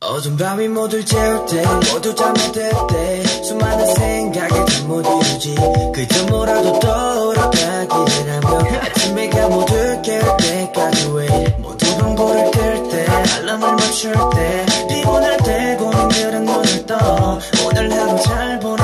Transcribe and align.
어둠 0.00 0.36
밤이 0.36 0.66
모두 0.68 1.04
재울 1.04 1.46
때 1.46 1.62
모두 1.92 2.12
잠이 2.14 2.38
들때 2.50 3.22
수많은 3.44 3.94
생각에 3.94 4.64
잠못 4.64 5.06
이루지. 5.06 5.54
그저 5.94 6.26
뭐라도 6.26 6.78
떠오르다기를 6.80 8.44
하며 8.44 8.58
아침에가 8.80 9.48
모두 9.48 10.02
깨울 10.02 10.36
때까지 10.38 11.10
wait 11.14 11.54
모두 11.58 11.96
방불을 11.98 12.50
끌때 12.50 13.06
알람을 13.06 13.70
맞출 13.76 14.12
때 14.34 14.66
피곤할 14.88 15.36
때 15.38 15.76
고민들은 15.76 16.44
눈을 16.44 16.86
떠. 16.86 17.38
오늘 17.64 17.92
하루 17.92 18.20
잘 18.22 18.58
돌아보며 18.58 18.77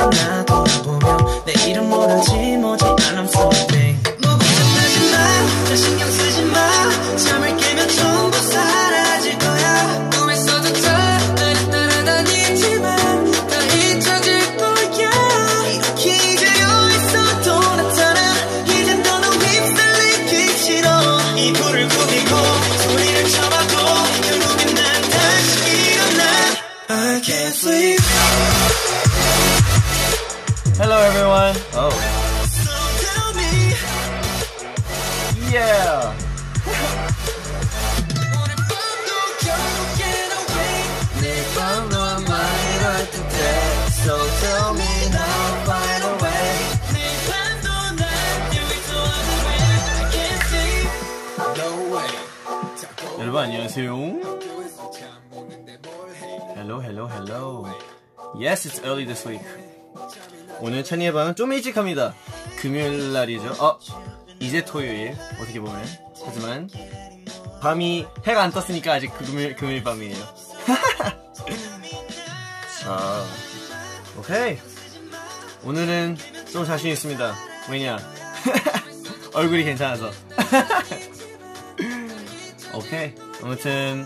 내일 2.32 2.58
Yes, 58.38 58.66
it's 58.66 58.82
early 58.84 59.04
this 59.06 59.26
week. 59.28 59.44
오늘 60.60 60.82
찬이의 60.82 61.12
방은 61.12 61.36
좀 61.36 61.52
일찍 61.52 61.76
합니다. 61.76 62.14
금요일 62.58 63.12
날이죠. 63.12 63.54
어, 63.60 63.78
이제 64.40 64.64
토요일. 64.64 65.16
어떻게 65.40 65.60
보면. 65.60 65.86
하지만 66.24 66.68
밤이 67.60 68.06
해가 68.26 68.42
안 68.42 68.50
떴으니까 68.50 68.94
아직 68.94 69.16
금요일, 69.16 69.54
금요일 69.54 69.84
밤이에요. 69.84 70.16
아, 72.86 73.26
오케이. 74.18 74.58
오늘은 75.62 76.16
좀 76.52 76.64
자신 76.64 76.90
있습니다. 76.90 77.34
왜냐? 77.70 77.98
얼굴이 79.32 79.62
괜찮아서. 79.64 80.10
오케이. 82.74 83.14
아무튼 83.42 84.04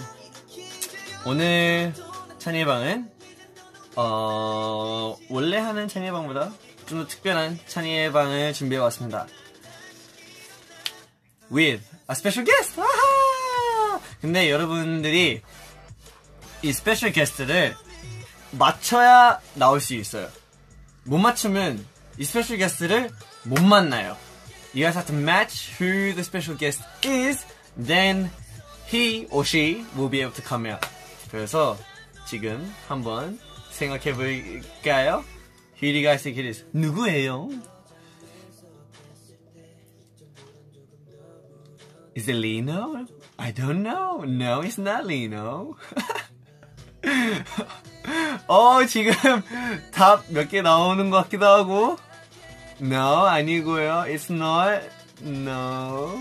오늘 1.25 1.95
찬이의 2.39 2.65
방은 2.67 3.11
어 4.01 5.17
원래 5.29 5.59
하는 5.59 5.89
찬이의 5.89 6.13
방보다 6.13 6.53
좀 6.87 7.03
더 7.03 7.07
특별한 7.09 7.59
찬이의 7.67 8.13
방을 8.13 8.53
준비해 8.55 8.81
왔습니다. 8.83 9.27
With 11.53 11.85
a 12.09 12.13
special 12.13 12.47
guest. 12.47 12.81
아하! 12.81 14.01
근데 14.21 14.51
여러분들이 14.51 15.43
이 16.63 16.73
special 16.73 17.11
guest를 17.13 17.77
맞춰야 18.53 19.41
나올 19.55 19.81
수 19.81 19.95
있어요. 19.95 20.29
못 21.05 21.19
맞추면 21.19 21.85
이 22.19 22.25
special 22.25 22.57
guest를 22.59 23.11
못 23.45 23.61
만나요. 23.63 24.17
You 24.75 24.85
guys 24.85 24.97
have 24.97 25.07
to 25.07 25.17
match 25.17 25.73
who 25.81 26.13
the 26.15 26.21
special 26.23 26.57
guest 26.57 26.83
is, 27.05 27.45
then 27.77 28.31
he 28.87 29.27
or 29.31 29.45
she 29.45 29.85
will 29.97 30.09
be 30.11 30.21
able 30.21 30.35
to 30.35 30.45
come 30.47 30.71
out. 30.71 30.87
그래서 31.31 31.77
지금 32.27 32.73
한번 32.87 33.39
생각해 33.79 34.13
볼까요? 34.15 35.25
Who 35.81 35.93
do 35.93 35.99
you 35.99 36.03
guys 36.03 36.23
think 36.23 36.39
it 36.39 36.47
is? 36.49 36.65
누구예요? 36.75 37.49
Is 42.17 42.29
it 42.29 42.35
Lino? 42.37 43.07
I 43.39 43.53
don't 43.53 43.83
know. 43.85 44.25
No, 44.27 44.61
it's 44.63 44.79
not 44.79 45.07
Lino. 45.07 45.77
어, 48.49 48.85
지금 48.87 49.13
답 49.93 50.25
몇 50.31 50.49
개 50.49 50.61
나오는 50.63 51.11
것 51.11 51.23
같기도 51.25 51.47
하고. 51.47 51.97
No, 52.81 53.27
아니고요. 53.27 54.07
It's 54.09 54.33
not. 54.33 54.83
No. 55.23 56.19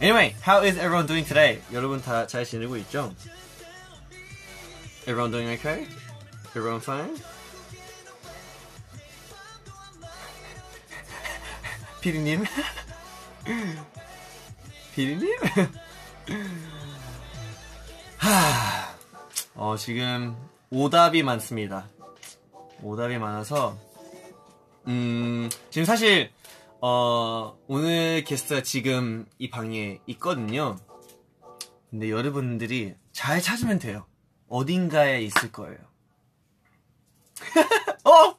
Anyway, 0.00 0.34
how 0.42 0.62
is 0.62 0.78
everyone 0.78 1.06
doing 1.06 1.24
today? 1.24 1.60
여러분 1.72 2.00
다 2.00 2.26
잘 2.26 2.44
지내고 2.44 2.76
있죠? 2.78 3.12
Everyone 5.06 5.30
doing 5.32 5.48
okay? 5.58 5.86
Everyone 6.54 6.80
fine? 6.80 7.16
피디님? 12.00 12.44
피디님? 14.94 15.36
하, 18.18 18.94
어, 19.56 19.76
지금 19.76 20.36
오답이 20.70 21.24
많습니다. 21.24 21.86
오답이 22.82 23.18
많아서, 23.18 23.76
음, 24.86 25.50
지금 25.70 25.84
사실, 25.84 26.30
어, 26.80 27.58
오늘 27.66 28.22
게스트가 28.22 28.62
지금 28.62 29.26
이 29.38 29.50
방에 29.50 30.00
있거든요. 30.06 30.76
근데 31.90 32.08
여러분들이 32.10 32.94
잘 33.10 33.42
찾으면 33.42 33.80
돼요. 33.80 34.06
어딘가에 34.48 35.22
있을 35.22 35.50
거예요. 35.50 35.78
어! 38.04 38.38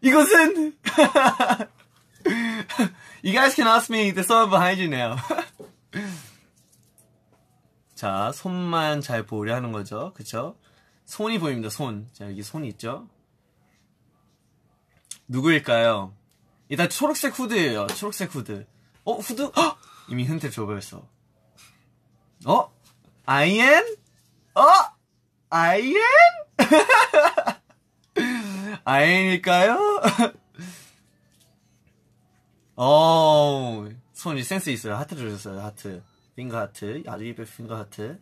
이것은! 0.00 0.76
you 3.22 3.32
guys 3.32 3.54
can 3.54 3.68
ask 3.68 3.90
me 3.90 4.12
the 4.12 4.24
someone 4.24 4.50
behind 4.50 4.80
you 4.80 4.90
now. 4.90 5.16
자, 7.94 8.32
손만 8.32 9.00
잘 9.00 9.24
보려 9.24 9.54
하는 9.54 9.70
거죠. 9.70 10.12
그쵸? 10.14 10.58
손이 11.04 11.38
보입니다, 11.38 11.70
손. 11.70 12.08
자, 12.12 12.26
여기 12.26 12.42
손이 12.42 12.66
있죠? 12.68 13.08
누구일까요? 15.28 16.12
일단 16.74 16.88
초록색 16.88 17.38
후드예요. 17.38 17.86
초록색 17.86 18.34
후드. 18.34 18.66
어, 19.04 19.14
후드? 19.14 19.52
헉! 19.56 19.78
이미 20.08 20.24
힌트 20.24 20.50
줘버렸어. 20.50 21.08
어? 22.46 22.74
아이엔? 23.26 23.96
어? 24.56 24.62
아이엔? 25.50 26.02
아이엔일까요? 28.84 29.78
어, 32.74 33.88
손이 34.12 34.42
센스 34.42 34.70
있어요. 34.70 34.96
하트 34.96 35.14
주셨어요. 35.14 35.60
하트. 35.60 36.02
finger 36.34 36.58
heart. 36.58 37.04
아주 37.06 37.24
이쁜 37.24 37.44
finger 37.44 37.76
heart. 37.76 38.20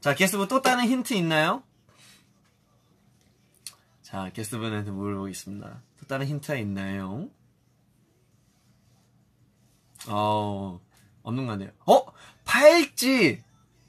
자, 0.00 0.14
게스트분 0.14 0.48
또 0.48 0.62
다른 0.62 0.86
힌트 0.86 1.12
있나요? 1.12 1.62
자, 4.00 4.30
게스트분한테 4.32 4.92
물어보겠습니다. 4.92 5.82
또 6.00 6.06
다른 6.06 6.26
힌트가 6.26 6.56
있나요? 6.56 7.28
어, 10.08 10.80
없는 11.22 11.46
것 11.46 11.52
같네요. 11.52 11.70
어? 11.86 12.02
팔찌! 12.44 13.40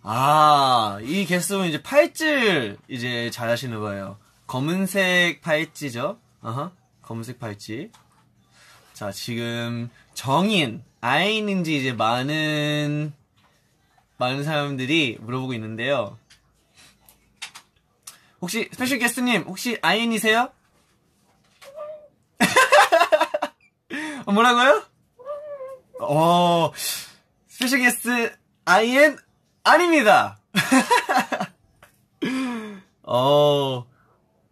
아, 0.02 1.00
이 1.02 1.26
게스트분 1.26 1.68
이제 1.68 1.82
팔찌를 1.82 2.78
이제 2.88 3.30
잘 3.30 3.50
하시는 3.50 3.78
거예요. 3.80 4.18
검은색 4.48 5.42
팔찌죠? 5.42 6.20
어허, 6.42 6.72
검은색 7.02 7.40
팔찌. 7.40 7.92
자, 8.94 9.12
지금 9.12 9.90
정인, 10.14 10.84
아이엔인지 11.02 11.78
이제 11.78 11.94
많은, 11.94 13.14
많은 14.18 14.44
사람들이 14.44 15.18
물어보고 15.20 15.54
있는데요. 15.54 16.18
혹시, 18.42 18.70
special 18.72 19.00
guest님, 19.00 19.44
혹시 19.44 19.78
아이엔이세요? 19.82 20.52
어, 24.26 24.32
뭐라고요? 24.32 24.84
어, 26.00 26.72
special 27.48 27.80
guest 27.80 28.36
아이엔 28.66 29.18
아닙니다. 29.64 30.40
어, 33.04 33.86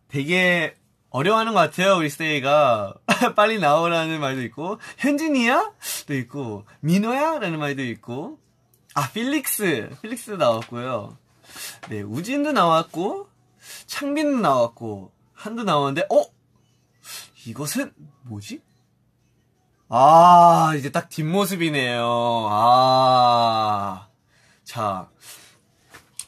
되게 0.07 0.75
어려워하는 1.09 1.53
것 1.53 1.59
같아요, 1.59 1.97
우리 1.97 2.09
스테이가. 2.09 2.95
빨리 3.35 3.59
나오라는 3.59 4.19
말도 4.19 4.41
있고, 4.43 4.79
현진이야? 4.97 5.73
도 6.07 6.13
있고, 6.13 6.65
민호야? 6.81 7.39
라는 7.39 7.59
말도 7.59 7.83
있고, 7.83 8.39
아, 8.93 9.09
필릭스. 9.11 9.97
필릭스 10.01 10.31
나왔고요. 10.31 11.17
네, 11.89 12.01
우진도 12.01 12.51
나왔고, 12.51 13.29
창빈도 13.87 14.39
나왔고, 14.39 15.11
한도 15.33 15.63
나왔는데, 15.63 16.07
어? 16.13 16.25
이것은 17.45 17.93
뭐지? 18.23 18.61
아, 19.87 20.73
이제 20.77 20.91
딱 20.91 21.09
뒷모습이네요. 21.09 22.03
아. 22.49 24.07
자. 24.63 25.09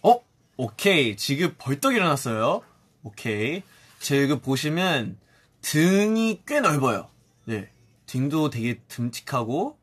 어? 0.04 0.20
오케이. 0.58 1.16
지금 1.18 1.56
벌떡 1.58 1.96
일어났어요. 1.96 2.62
오케이. 3.04 3.64
지금 4.00 4.40
보시면 4.40 5.18
등이 5.62 6.44
꽤 6.46 6.60
넓어요. 6.60 7.10
네. 7.46 7.70
등도 8.06 8.52
되게 8.52 8.80
듬직하고. 8.88 9.78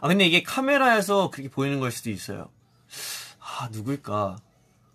아, 0.00 0.08
근데 0.08 0.24
이게 0.24 0.42
카메라에서 0.42 1.30
그렇게 1.30 1.50
보이는 1.50 1.80
걸 1.80 1.90
수도 1.90 2.10
있어요. 2.10 2.48
아, 3.40 3.68
누굴까? 3.72 4.36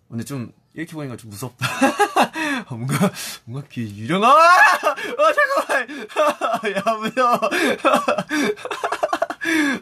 근데 0.08 0.24
좀, 0.24 0.52
이렇게 0.74 0.92
보니까 0.94 1.16
좀 1.16 1.30
무섭다. 1.30 1.66
아, 1.66 2.64
뭔가, 2.74 3.10
뭔가 3.44 3.68
귀 3.68 3.82
유령아! 3.82 4.26
아, 4.26 5.32
잠깐만! 5.66 6.06
야, 6.76 6.82
무서워. 6.96 7.40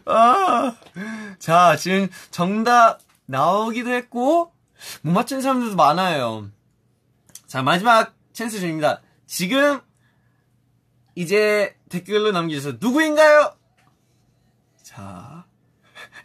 아. 0.06 0.76
자, 1.38 1.76
지금 1.76 2.08
정답 2.30 2.98
나오기도 3.26 3.90
했고, 3.90 4.52
못 5.02 5.12
맞춘 5.12 5.40
사람들도 5.40 5.76
많아요. 5.76 6.50
자, 7.46 7.62
마지막 7.62 8.14
찬스 8.32 8.58
중입니다. 8.58 9.00
지금, 9.26 9.80
이제 11.14 11.76
댓글로 11.88 12.32
남겨주셔서 12.32 12.78
누구인가요? 12.80 13.54
자, 14.82 15.44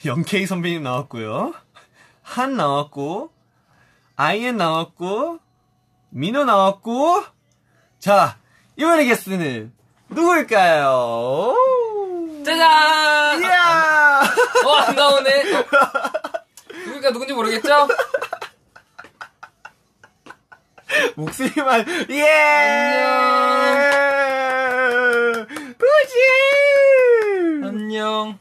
영케이 0.06 0.48
선배님 0.48 0.82
나왔고요. 0.82 1.54
한 2.24 2.56
나왔고, 2.56 3.35
아이엔 4.18 4.58
나왔고, 4.58 5.40
민호 6.10 6.46
나왔고, 6.46 7.24
자, 8.00 8.38
이번에 8.78 9.06
게스트는 9.06 9.74
누구일까요? 10.10 11.54
짜잔! 12.46 13.42
이야! 13.42 14.22
어, 14.66 14.72
안 14.76 14.96
나오네. 14.96 15.54
어. 15.56 15.66
누굴까 16.86 17.12
누군지 17.12 17.34
모르겠죠? 17.34 17.88
목소리만, 21.16 21.86
예! 22.12 22.26
꾸지! 25.78 26.16
안녕. 27.66 28.38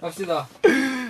갑시다. 0.00 0.46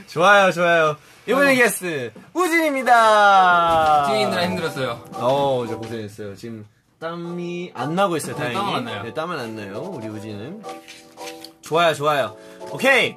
좋아요, 0.07 0.51
좋아요. 0.53 0.97
이번에 1.27 1.53
어. 1.53 1.55
게스트, 1.55 2.11
우진입니다! 2.33 4.17
있느라 4.19 4.47
힘들었어요. 4.47 5.05
어, 5.15 5.63
이제 5.67 5.75
고생했어요. 5.75 6.35
지금 6.37 6.67
땀이 6.99 7.73
안 7.75 7.95
나고 7.95 8.17
있어요, 8.17 8.35
네, 8.37 8.39
다행히. 8.41 8.55
땀은 8.57 8.75
안 8.75 8.85
나요. 8.85 9.03
네, 9.03 9.13
땀은 9.15 9.39
안 9.39 9.57
나요, 9.57 9.81
우리 9.93 10.09
우진은. 10.09 10.63
좋아요, 11.61 11.95
좋아요. 11.95 12.37
오케이! 12.71 13.17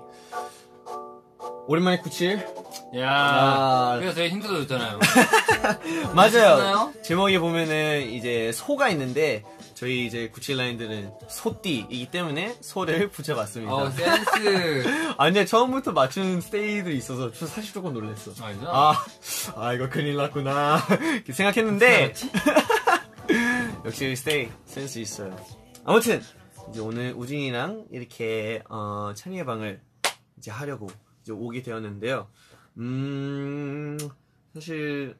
오랜만에 1.67 1.99
97. 1.99 2.45
야 2.99 3.09
아. 3.09 3.97
그래서 3.97 4.21
힌트도 4.23 4.65
줬잖아요. 4.67 4.99
맞아요. 6.13 6.91
제목에 7.03 7.39
보면은 7.39 8.09
이제 8.09 8.51
소가 8.53 8.89
있는데, 8.89 9.45
저희 9.81 10.05
이제 10.05 10.29
97 10.29 10.57
라인들은 10.57 11.11
소띠이기 11.27 12.11
때문에 12.11 12.55
소를 12.61 13.09
붙여봤습니다. 13.09 13.73
어, 13.73 13.89
센스. 13.89 14.83
아, 15.17 15.25
근데 15.25 15.43
처음부터 15.43 15.91
맞춘 15.91 16.39
스테이도 16.39 16.91
있어서 16.91 17.31
저 17.31 17.47
사실 17.47 17.73
조금 17.73 17.91
놀랐어. 17.91 18.31
아니죠? 18.45 18.67
아, 18.69 18.93
아 19.55 19.73
이거 19.73 19.89
큰일 19.89 20.17
났구나 20.17 20.77
생각했는데 21.33 22.13
역시 23.83 24.15
스테이 24.15 24.49
센스 24.65 24.99
있어요. 24.99 25.35
아무튼 25.83 26.21
이제 26.69 26.79
오늘 26.79 27.15
우진이랑 27.17 27.87
이렇게 27.89 28.61
어, 28.69 29.13
찬이의 29.15 29.47
방을 29.47 29.81
이제 30.37 30.51
하려고 30.51 30.89
이제 31.23 31.31
오게 31.31 31.63
되었는데요. 31.63 32.29
음 32.77 33.97
사실 34.53 35.17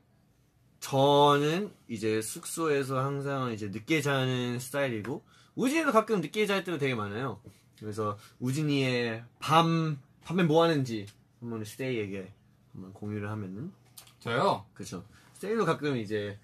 저는 0.82 1.72
이제 1.88 2.22
숙소에서 2.22 3.00
항상 3.00 3.52
이제 3.54 3.68
늦게 3.70 4.02
자는 4.02 4.60
스타일이고 4.60 5.24
우진이도 5.56 5.92
가끔 5.92 6.22
늦게 6.22 6.46
잘 6.48 6.64
때도 6.64 6.78
되게 6.80 6.96
많아요. 6.96 7.40
그래서 7.80 8.18
우진이의 8.40 9.24
밤 9.40 10.00
밤에 10.24 10.44
뭐 10.44 10.64
하는지 10.64 11.06
한번 11.40 11.64
스테이에게 11.64 12.34
한번 12.74 12.94
공유를 12.94 13.30
하면은 13.30 13.72
저요? 14.20 14.66
그쵸. 14.74 15.04
스테이도 15.34 15.66
가끔 15.66 15.98
이제, 15.98 16.38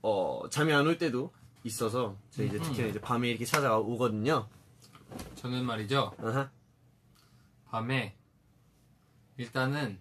어, 0.00 0.40
잠이 0.50 0.72
안 0.72 0.86
올 0.86 0.96
때도 0.96 1.30
있어서, 1.64 2.16
제가 2.30 2.48
이제 2.48 2.56
음흠. 2.56 2.66
특히 2.68 2.82
나 2.82 2.88
이제 2.88 3.00
밤에 3.00 3.28
이렇게 3.28 3.44
찾아오거든요. 3.44 4.48
저는 5.34 5.64
말이죠. 5.66 6.14
아하. 6.22 6.50
밤에 7.66 8.16
일단은 9.36 10.00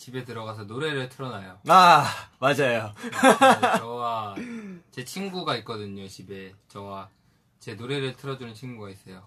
집에 0.00 0.24
들어가서 0.24 0.64
노래를 0.64 1.10
틀어놔요. 1.10 1.58
아, 1.68 2.06
맞아요. 2.38 2.94
네, 3.02 3.10
저와 3.80 4.34
제 4.90 5.04
친구가 5.04 5.58
있거든요, 5.58 6.08
집에. 6.08 6.54
저와 6.68 7.10
제 7.58 7.74
노래를 7.74 8.16
틀어주는 8.16 8.54
친구가 8.54 8.88
있어요. 8.88 9.26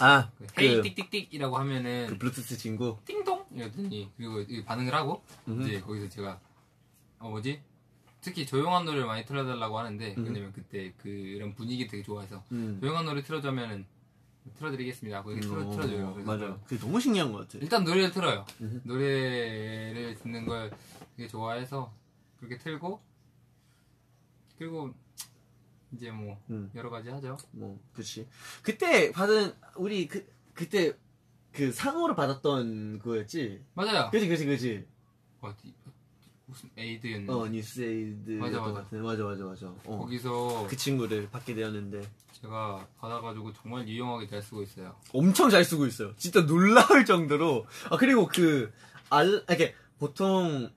아, 0.00 0.28
그 0.36 0.46
그, 0.56 0.60
헤이 0.60 0.80
띡띡띡이라고 0.82 1.52
하면은 1.52 2.08
그 2.08 2.18
블루투스 2.18 2.58
친구. 2.58 2.98
띵동 3.04 3.46
이러더니 3.52 4.10
그리고 4.16 4.40
이 4.40 4.64
반응을 4.64 4.92
하고 4.92 5.22
음흠. 5.46 5.68
이제 5.68 5.80
거기서 5.80 6.08
제가 6.08 6.40
어 7.20 7.30
뭐지 7.30 7.62
특히 8.20 8.44
조용한 8.44 8.84
노래를 8.84 9.06
많이 9.06 9.24
틀어달라고 9.24 9.78
하는데 9.78 10.14
왜냐면 10.18 10.52
그때 10.52 10.92
그 10.96 11.08
이런 11.08 11.54
분위기 11.54 11.86
되게 11.86 12.02
좋아해서 12.02 12.42
음. 12.50 12.78
조용한 12.80 13.04
노래 13.04 13.22
틀어주면은 13.22 13.86
틀어드리겠습니다 14.56 15.22
이렇게 15.26 15.40
틀어, 15.40 15.66
어, 15.66 15.70
틀어줘요 15.70 16.12
그래서 16.14 16.36
맞아요. 16.36 16.60
그게 16.66 16.78
너무 16.80 17.00
신기한 17.00 17.32
것 17.32 17.38
같아. 17.38 17.58
일단 17.62 17.84
노래를 17.84 18.10
틀어요 18.10 18.44
음흠. 18.60 18.80
노래를 18.84 20.14
듣는 20.22 20.46
걸 20.46 20.70
되게 21.16 21.28
좋아해서 21.28 21.92
그렇게 22.38 22.58
틀고 22.58 23.00
그리고 24.58 24.92
이제 25.92 26.10
뭐 26.10 26.40
음. 26.50 26.70
여러 26.74 26.90
가지 26.90 27.08
하죠 27.10 27.36
뭐, 27.52 27.78
그치. 27.92 28.26
그때 28.62 29.12
받은, 29.12 29.52
우리 29.76 30.08
그, 30.08 30.26
그때, 30.54 30.96
그 31.52 31.70
상으로 31.72 32.14
받았던 32.14 32.98
그거였지? 33.00 33.62
맞아요 33.74 34.10
그치, 34.10 34.26
그치, 34.28 34.46
그치. 34.46 34.86
어디 35.40 35.74
무슨 36.52 36.70
에이드였는데 36.76 37.32
어, 37.32 37.46
뉴스 37.48 37.80
에이드. 37.80 38.30
맞아, 38.32 38.60
맞아. 38.60 38.72
같은. 38.74 39.02
맞아, 39.02 39.24
맞아, 39.24 39.44
맞아. 39.44 39.66
어. 39.86 39.98
거기서 39.98 40.66
그 40.68 40.76
친구를 40.76 41.28
받게 41.30 41.54
되었는데. 41.54 42.02
제가 42.42 42.86
받아가지고 42.98 43.52
정말 43.54 43.88
유용하게 43.88 44.26
잘 44.28 44.42
쓰고 44.42 44.62
있어요. 44.62 44.94
엄청 45.14 45.48
잘 45.48 45.64
쓰고 45.64 45.86
있어요. 45.86 46.12
진짜 46.16 46.44
놀라울 46.44 47.04
정도로. 47.04 47.66
아, 47.90 47.96
그리고 47.96 48.26
그, 48.26 48.70
알, 49.10 49.28
이렇게, 49.48 49.74
보통, 49.98 50.70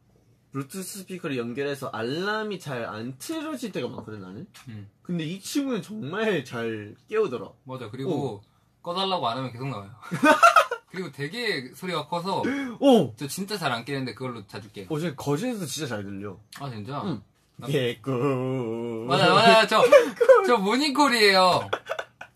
블루투스 0.51 0.99
스피커를 0.99 1.37
연결해서 1.37 1.87
알람이 1.89 2.59
잘 2.59 2.85
안 2.85 3.17
틀어질 3.17 3.71
때가 3.73 3.87
많거든, 3.89 4.21
나는. 4.21 4.47
음. 4.69 4.89
근데 5.01 5.25
이 5.25 5.39
친구는 5.41 5.81
정말 5.81 6.45
잘 6.45 6.95
깨우더라. 7.09 7.49
맞아. 7.65 7.89
그리고 7.89 8.41
꺼달라고 8.81 9.27
안 9.27 9.37
하면 9.39 9.51
계속 9.51 9.67
나와요. 9.67 9.89
그리고 10.95 11.11
되게 11.11 11.69
소리가 11.75 12.07
커서 12.07 12.41
오! 12.79 13.13
저 13.17 13.27
진짜 13.27 13.57
잘 13.57 13.71
안 13.73 13.83
깨는데 13.83 14.13
그걸로 14.13 14.47
자주 14.47 14.71
깨요. 14.71 14.85
어, 14.89 14.97
저 14.99 15.13
거실에서 15.15 15.65
진짜 15.65 15.87
잘 15.87 16.03
들려. 16.03 16.37
아 16.59 16.69
진짜? 16.69 17.01
응. 17.03 17.21
나- 17.57 17.67
Get 17.67 18.19
Cool. 18.19 19.05
맞아 19.07 19.33
맞아 19.33 19.67
저저 19.67 20.57
모닝콜이에요. 20.57 21.69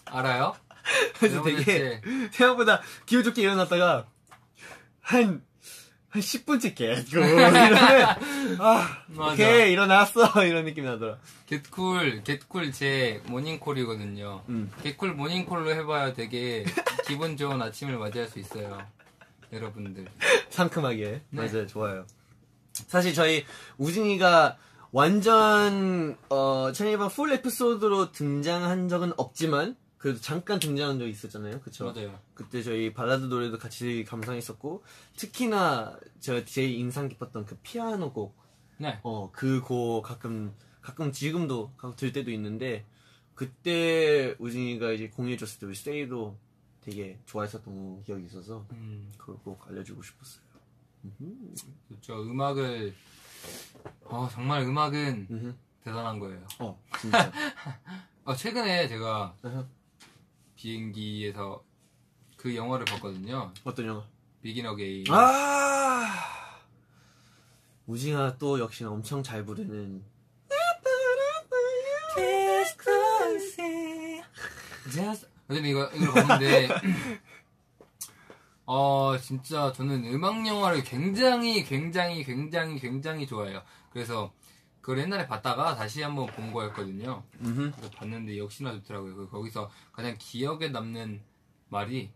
알아요? 0.05 0.53
그래서 1.19 1.41
되게, 1.43 2.01
생각보다 2.31 2.81
기분 3.05 3.23
좋게 3.23 3.43
일어났다가, 3.43 4.07
한, 5.01 5.41
한 6.09 6.21
10분째 6.21 6.73
Get 6.73 6.92
Cool. 6.92 7.23
이러면, 7.23 7.55
아, 8.59 9.03
맞아. 9.07 9.33
오케이, 9.33 9.71
일어났어. 9.71 10.23
이런 10.45 10.65
느낌이 10.65 10.87
나더라. 10.87 11.17
Get 11.45 11.79
Cool 11.79 12.23
Get 12.23 12.44
Cool 12.44 12.71
제 12.71 13.21
모닝콜이거든요. 13.27 14.43
음. 14.49 14.71
Get 14.81 14.95
Cool 14.95 15.13
모닝콜로 15.13 15.71
해봐야 15.71 16.13
되게 16.13 16.65
기분 17.07 17.37
좋은 17.37 17.61
아침을 17.61 17.97
맞이할 17.97 18.27
수 18.27 18.39
있어요. 18.39 18.79
여러분들. 19.53 20.05
상큼하게. 20.49 21.21
네. 21.29 21.41
맞아요, 21.47 21.67
좋아요. 21.67 22.05
사실 22.87 23.13
저희 23.13 23.45
우진이가 23.77 24.57
완전 24.91 26.17
어 26.29 26.71
찬이방 26.73 27.09
full 27.09 27.31
에피소드로 27.33 28.11
등장한 28.11 28.89
적은 28.89 29.13
없지만 29.17 29.75
그래도 29.99 30.19
잠깐 30.21 30.59
등장한 30.59 30.97
적 30.97 31.07
있었잖아요. 31.07 31.59
그쵸? 31.59 31.91
맞아요. 31.93 32.17
그때 32.33 32.63
저희 32.63 32.93
발라드 32.93 33.25
노래도 33.25 33.57
같이 33.59 34.03
감상했었고 34.07 34.83
특히나 35.17 35.99
제가 36.21 36.45
제일 36.45 36.71
인상 36.79 37.07
깊었던 37.09 37.45
그 37.45 37.57
피아노 37.61 38.11
곡 38.13 38.35
네. 38.77 38.97
어, 39.03 39.29
그 39.31 39.61
곡 39.61 40.01
가끔, 40.03 40.53
가끔 40.81 41.11
지금도 41.11 41.73
가끔 41.75 41.95
들 41.97 42.13
때도 42.13 42.31
있는데, 42.31 42.85
그때 43.35 44.35
우진이가 44.39 44.91
이제 44.93 45.09
공유해줬을 45.09 45.59
때 45.59 45.65
우리 45.65 45.75
스테이도 45.75 46.37
되게 46.81 47.19
좋아했었던 47.25 48.03
기억이 48.03 48.25
있어서, 48.27 48.65
음, 48.71 49.11
그걸 49.17 49.35
꼭 49.43 49.67
알려주고 49.67 50.01
싶었어요. 50.01 50.43
그렇죠. 51.89 52.21
음악을 52.23 52.93
어, 54.05 54.29
정말 54.31 54.61
음악은 54.63 55.27
음흠. 55.29 55.53
대단한 55.83 56.19
거예요. 56.19 56.47
어, 56.59 56.81
진짜. 57.01 57.31
어, 58.23 58.33
최근에 58.35 58.87
제가. 58.87 59.35
비행기에서 60.59 61.63
그 62.35 62.53
영화를 62.53 62.83
봤거든요. 62.83 63.53
어떤 63.63 63.85
영화? 63.85 64.05
Begin 64.41 64.65
Again. 64.65 65.05
아! 65.09 66.59
우진아 67.87 68.37
또 68.37 68.59
역시나 68.59 68.91
엄청 68.91 69.23
잘 69.23 69.45
부르는. 69.45 70.03
어쨌든 75.47 75.65
이거 75.65 75.89
이걸 75.95 76.13
봤는데 76.13 76.67
어 78.67 79.17
진짜 79.17 79.71
저는 79.71 80.05
음악 80.13 80.45
영화를 80.45 80.83
굉장히 80.83 81.63
굉장히 81.63 82.23
굉장히 82.25 82.79
굉장히 82.79 83.25
좋아해요. 83.25 83.63
그래서 83.91 84.33
그걸 84.81 84.99
옛날에 84.99 85.27
봤다가 85.27 85.75
다시 85.75 86.01
한번 86.01 86.27
본 86.27 86.51
거였거든요. 86.51 87.23
음흠. 87.41 87.71
그래서 87.75 87.89
봤는데 87.91 88.37
역시나 88.37 88.73
좋더라고요. 88.73 89.15
그 89.15 89.29
거기서 89.29 89.69
가장 89.91 90.15
기억에 90.17 90.69
남는 90.69 91.21
말이 91.69 92.11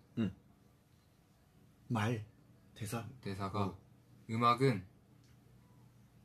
말. 1.93 2.25
대사. 2.73 3.05
대사가 3.21 3.75
음악은 4.27 4.83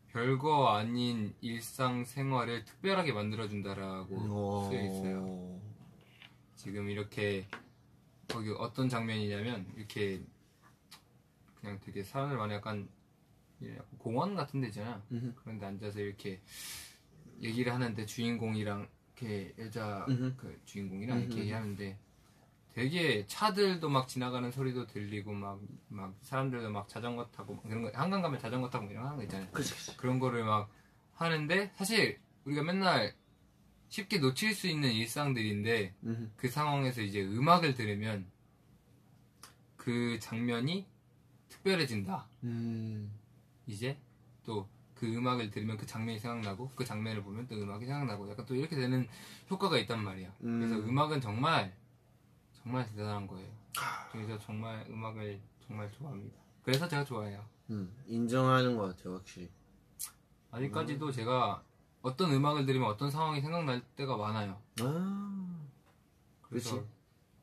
별거 0.08 0.68
아닌 0.68 1.34
일상 1.42 2.04
생활을 2.04 2.64
특별하게 2.64 3.12
만들어준다라고 3.12 4.16
어. 4.16 4.68
쓰여 4.70 4.80
있어요. 4.80 5.60
지금 6.56 6.88
이렇게 6.88 7.46
거기 8.28 8.50
어떤 8.50 8.88
장면이냐면 8.88 9.70
이렇게 9.76 10.22
그냥 11.60 11.78
되게 11.84 12.02
사람들 12.02 12.38
많이 12.38 12.54
약간 12.54 12.88
공원 13.98 14.34
같은 14.34 14.60
데 14.60 14.68
있잖아. 14.68 15.02
음흠. 15.12 15.32
그런데 15.36 15.66
앉아서 15.66 16.00
이렇게 16.00 16.40
얘기를 17.42 17.72
하는데 17.72 18.06
주인공이랑 18.06 18.88
이렇게 19.16 19.54
여자 19.58 20.06
음흠. 20.08 20.34
그 20.36 20.60
주인공이랑 20.64 21.18
이렇게 21.18 21.34
음흠. 21.34 21.40
얘기하는데 21.42 21.98
되게 22.74 23.26
차들도 23.26 23.88
막 23.88 24.06
지나가는 24.08 24.50
소리도 24.50 24.86
들리고 24.86 25.32
막 25.32 25.60
막 25.88 26.14
사람들도 26.22 26.70
막 26.70 26.88
자전거 26.88 27.26
타고 27.30 27.54
막 27.54 27.62
그런 27.64 27.82
거 27.82 27.90
한강 27.94 28.22
가면 28.22 28.38
자전거 28.38 28.68
타고 28.70 28.88
이런 28.90 29.16
거 29.16 29.22
있잖아요. 29.24 29.48
그치, 29.52 29.74
그치. 29.74 29.96
그런 29.96 30.18
거를 30.18 30.44
막 30.44 30.70
하는데 31.14 31.72
사실 31.74 32.20
우리가 32.44 32.62
맨날 32.62 33.14
쉽게 33.88 34.18
놓칠 34.18 34.54
수 34.54 34.68
있는 34.68 34.92
일상들인데. 34.92 35.94
그 36.36 36.48
상황에서 36.48 37.00
이제 37.02 37.22
음악을 37.22 37.74
들으면 37.74 38.26
그 39.76 40.18
장면이 40.20 40.86
특별해진다. 41.48 42.28
음. 42.44 43.17
이제 43.68 43.96
또 44.44 44.68
그 44.98 45.06
음악을 45.06 45.50
들으면 45.50 45.76
그 45.76 45.86
장면이 45.86 46.18
생각나고 46.18 46.72
그 46.74 46.84
장면을 46.84 47.22
보면 47.22 47.46
또 47.46 47.54
음악이 47.54 47.86
생각나고 47.86 48.28
약간 48.30 48.44
또 48.46 48.54
이렇게 48.56 48.74
되는 48.74 49.06
효과가 49.48 49.78
있단 49.78 50.02
말이야. 50.02 50.32
음. 50.42 50.58
그래서 50.58 50.74
음악은 50.76 51.20
정말 51.20 51.72
정말 52.52 52.84
대단한 52.90 53.28
거예요. 53.28 53.48
그래서 54.10 54.36
정말 54.40 54.84
음악을 54.90 55.40
정말 55.64 55.90
좋아합니다. 55.92 56.36
그래서 56.64 56.88
제가 56.88 57.04
좋아해요. 57.04 57.44
음. 57.70 57.94
인정하는 58.08 58.76
것 58.76 58.88
같아요, 58.96 59.14
확실히. 59.14 59.48
아직까지도 60.50 61.12
제가 61.12 61.62
어떤 62.02 62.32
음악을 62.32 62.66
들으면 62.66 62.88
어떤 62.88 63.08
상황이 63.08 63.40
생각날 63.40 63.80
때가 63.94 64.16
많아요. 64.16 64.60
아. 64.80 65.60
그래서 66.42 66.76
그치. 66.76 66.88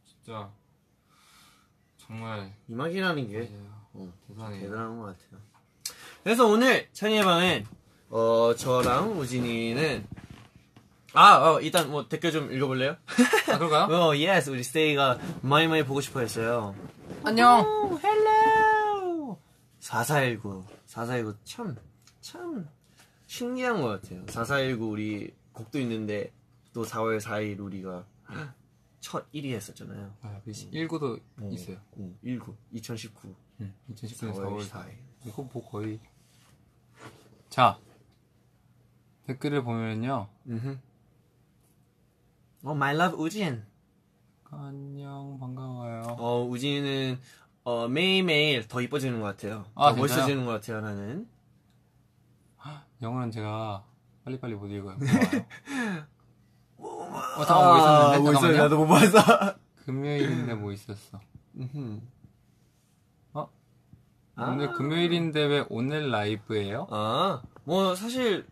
진짜 0.06 0.52
정말 1.98 2.54
음악이라는 2.70 3.30
게. 3.30 3.50
어, 3.94 4.14
대단해요. 4.28 4.62
대단한 4.62 5.00
것 5.00 5.06
같아요. 5.06 5.55
그래서 6.26 6.48
오늘 6.48 6.90
찬이의 6.92 7.22
방은 7.24 7.66
어 8.10 8.56
저랑 8.58 9.12
우진이는 9.20 10.08
아 11.14 11.36
어, 11.52 11.62
일단 11.62 11.92
뭐 11.92 12.08
댓글 12.10 12.32
좀 12.32 12.52
읽어볼래요? 12.52 12.96
아, 13.52 13.58
그럴까요? 13.60 13.86
어 13.96 14.16
yes 14.18 14.50
우리 14.50 14.64
스테이가 14.64 15.20
많이 15.44 15.68
많이 15.68 15.86
보고 15.86 16.02
싶어했어요. 16.02 16.76
안녕. 17.24 18.00
hello 18.04 19.40
4419 19.80 20.66
4419 20.88 21.38
참 21.46 21.78
참 22.22 22.68
신기한 23.28 23.84
것 23.84 24.02
같아요. 24.02 24.26
4419 24.28 24.90
우리 24.90 25.32
곡도 25.54 25.78
있는데 25.82 26.34
또 26.74 26.84
4월 26.84 27.22
4일 27.22 27.60
우리가 27.60 28.04
첫 29.00 29.32
1위 29.32 29.54
했었잖아요. 29.54 30.12
아, 30.24 30.42
19도 30.48 31.22
있어요. 31.52 31.78
응, 32.00 32.18
19 32.24 32.56
2019 32.72 33.36
응, 33.62 33.74
2019년 33.94 34.34
4월 34.34 34.58
4월 34.58 34.68
4일. 34.70 34.90
이거 35.28 35.44
뭐 35.54 35.70
거의 35.70 36.00
자 37.56 37.80
댓글을 39.28 39.64
보면요. 39.64 40.28
음흠. 40.46 40.78
어, 42.66 42.72
my 42.72 42.94
love 42.94 43.18
우진. 43.18 43.64
안녕 44.52 45.40
반가워요. 45.40 46.18
어, 46.20 46.44
우진은 46.44 47.18
어, 47.64 47.88
매일매일 47.88 48.68
더 48.68 48.82
이뻐지는 48.82 49.22
것 49.22 49.28
같아요. 49.28 49.64
아, 49.74 49.92
더 49.92 49.96
진짜요? 49.96 50.02
멋있어지는 50.02 50.46
것 50.46 50.52
같아요, 50.52 50.82
나는. 50.82 51.30
영어는 53.02 53.32
제가 53.32 53.86
빨리빨리 54.26 54.56
못 54.56 54.68
읽어요. 54.68 54.98
어, 56.78 57.10
아, 57.38 57.46
잠깐 57.46 57.64
뭐 57.64 57.78
있었는데? 57.78 58.20
뭐 58.20 58.32
있어요? 58.32 58.34
잠깐만요. 58.34 58.58
나도 58.64 58.78
못 58.80 58.88
봤어. 58.88 59.56
금요일인데 59.86 60.56
뭐 60.56 60.74
있었어? 60.74 61.22
음흠. 61.56 62.02
어? 64.38 64.42
아. 64.44 64.52
오늘 64.52 64.72
금요일인데 64.74 65.44
왜 65.46 65.66
오늘 65.70 66.10
라이브예요? 66.12 66.88
아, 66.90 67.42
뭐, 67.64 67.96
사실, 67.96 68.46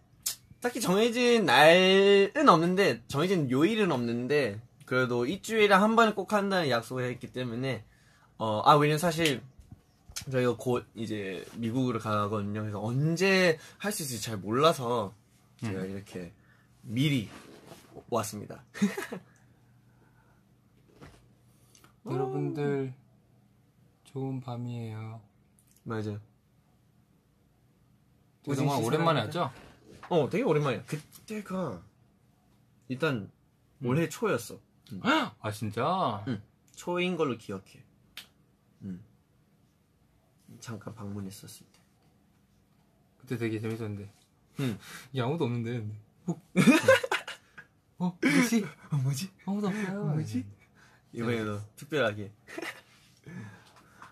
딱히 0.62 0.80
정해진 0.82 1.46
날은 1.46 2.48
없는데, 2.48 3.04
정해진 3.08 3.50
요일은 3.52 3.92
없는데, 3.92 4.62
그래도 4.86 5.26
일주일에 5.26 5.74
한 5.74 5.96
번은 5.96 6.16
꼭 6.16 6.34
한다는 6.34 6.70
약속을 6.70 7.04
했기 7.06 7.32
때문에, 7.32 7.84
어, 8.38 8.62
아, 8.66 8.76
왜냐면 8.76 8.98
사실, 8.98 9.42
저희가 10.32 10.56
곧 10.58 10.86
이제 10.96 11.44
미국으로 11.56 12.00
가거든요. 12.00 12.62
그래서 12.62 12.82
언제 12.82 13.58
할 13.78 13.92
수 13.92 14.04
있을지 14.04 14.24
잘 14.24 14.38
몰라서, 14.38 15.14
제가 15.58 15.86
이렇게 15.86 16.32
미리 16.82 17.30
왔습니다. 18.10 18.64
여러분들 22.06 22.94
좋은 24.06 24.40
밤이에요. 24.42 25.22
맞아요. 25.84 26.20
씨 28.46 28.62
오랜만에. 28.62 29.22
왔죠? 29.22 29.52
어, 30.10 30.30
되게 30.30 30.44
오랜만이야. 30.44 30.84
그때가, 30.86 31.82
일단, 32.90 33.32
올해 33.84 34.10
초였어. 34.10 34.60
아 35.02 35.52
진짜? 35.52 36.24
응. 36.28 36.42
초인 36.76 37.16
걸로 37.16 37.38
기억해. 37.38 37.84
음. 38.84 39.04
잠깐 40.60 40.94
방문했었을 40.94 41.66
때. 41.66 41.80
그때 43.18 43.38
되게 43.38 43.60
재밌었는데. 43.60 44.12
응. 44.60 44.78
이게 45.12 45.22
아무도 45.22 45.46
없는데. 45.46 45.88
어? 46.28 46.42
어? 48.00 48.18
뭐지? 48.22 48.66
뭐지? 49.04 49.32
아무도 49.46 49.68
없어요. 49.68 50.06
뭐지? 50.06 50.46
이번에도 51.14 51.62
특별하게. 51.76 52.32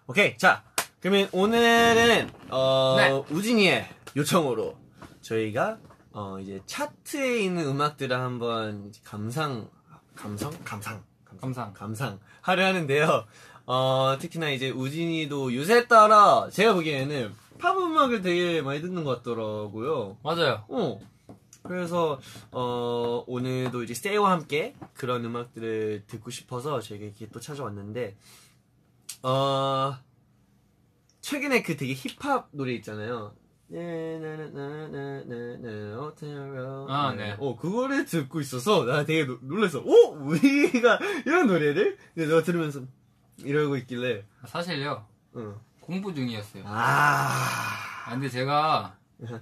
오케이, 0.07 0.37
자, 0.37 0.70
그러면 1.01 1.27
오늘은 1.31 2.29
어, 2.51 2.95
네. 2.97 3.09
우진이의 3.31 3.89
요청으로 4.15 4.77
저희가 5.21 5.79
어, 6.11 6.37
이제 6.39 6.61
차트에 6.67 7.39
있는 7.41 7.65
음악들을 7.65 8.15
한번 8.15 8.93
감상, 9.03 9.67
감상, 10.15 10.51
감상, 10.63 11.03
감상. 11.39 11.73
감상 11.73 12.19
하려 12.41 12.65
하는데요. 12.65 13.25
어, 13.65 14.17
특히나 14.19 14.51
이제 14.51 14.69
우진이도 14.69 15.55
요새 15.55 15.87
따라 15.87 16.47
제가 16.51 16.75
보기에는 16.75 17.33
팝 17.57 17.75
음악을 17.77 18.21
되게 18.21 18.61
많이 18.61 18.79
듣는 18.81 19.03
것 19.03 19.17
같더라고요. 19.17 20.17
맞아요. 20.23 20.65
어. 20.67 20.99
그래서 21.63 22.19
어 22.51 23.23
오늘도 23.27 23.83
이제 23.83 23.93
스테이와 23.93 24.31
함께 24.31 24.73
그런 24.95 25.23
음악들을 25.25 26.05
듣고 26.07 26.31
싶어서 26.31 26.79
저희가 26.81 27.05
이렇게 27.05 27.27
또 27.29 27.39
찾아왔는데 27.39 28.17
어 29.21 29.95
최근에 31.31 31.61
그 31.63 31.77
되게 31.77 31.93
힙합 31.93 32.49
노래 32.51 32.73
있잖아요. 32.73 33.33
예, 33.71 34.19
나나나나나나 34.19 35.97
어때요? 36.01 36.85
아, 36.89 37.13
네. 37.15 37.37
어 37.39 37.55
그거를 37.55 38.03
듣고 38.03 38.41
있어서 38.41 38.83
나 38.83 39.05
되게 39.05 39.23
노- 39.25 39.39
놀랐어. 39.41 39.79
오 39.79 40.11
우리가 40.25 40.99
이런 41.25 41.47
노래를 41.47 41.97
내가 42.15 42.43
들으면서 42.43 42.81
이러고 43.37 43.77
있길래. 43.77 44.25
사실요 44.45 45.07
응. 45.37 45.55
공부 45.79 46.13
중이었어요. 46.13 46.63
아. 46.67 47.29
아, 48.07 48.09
근데 48.11 48.27
제가 48.27 48.97
음. 49.21 49.39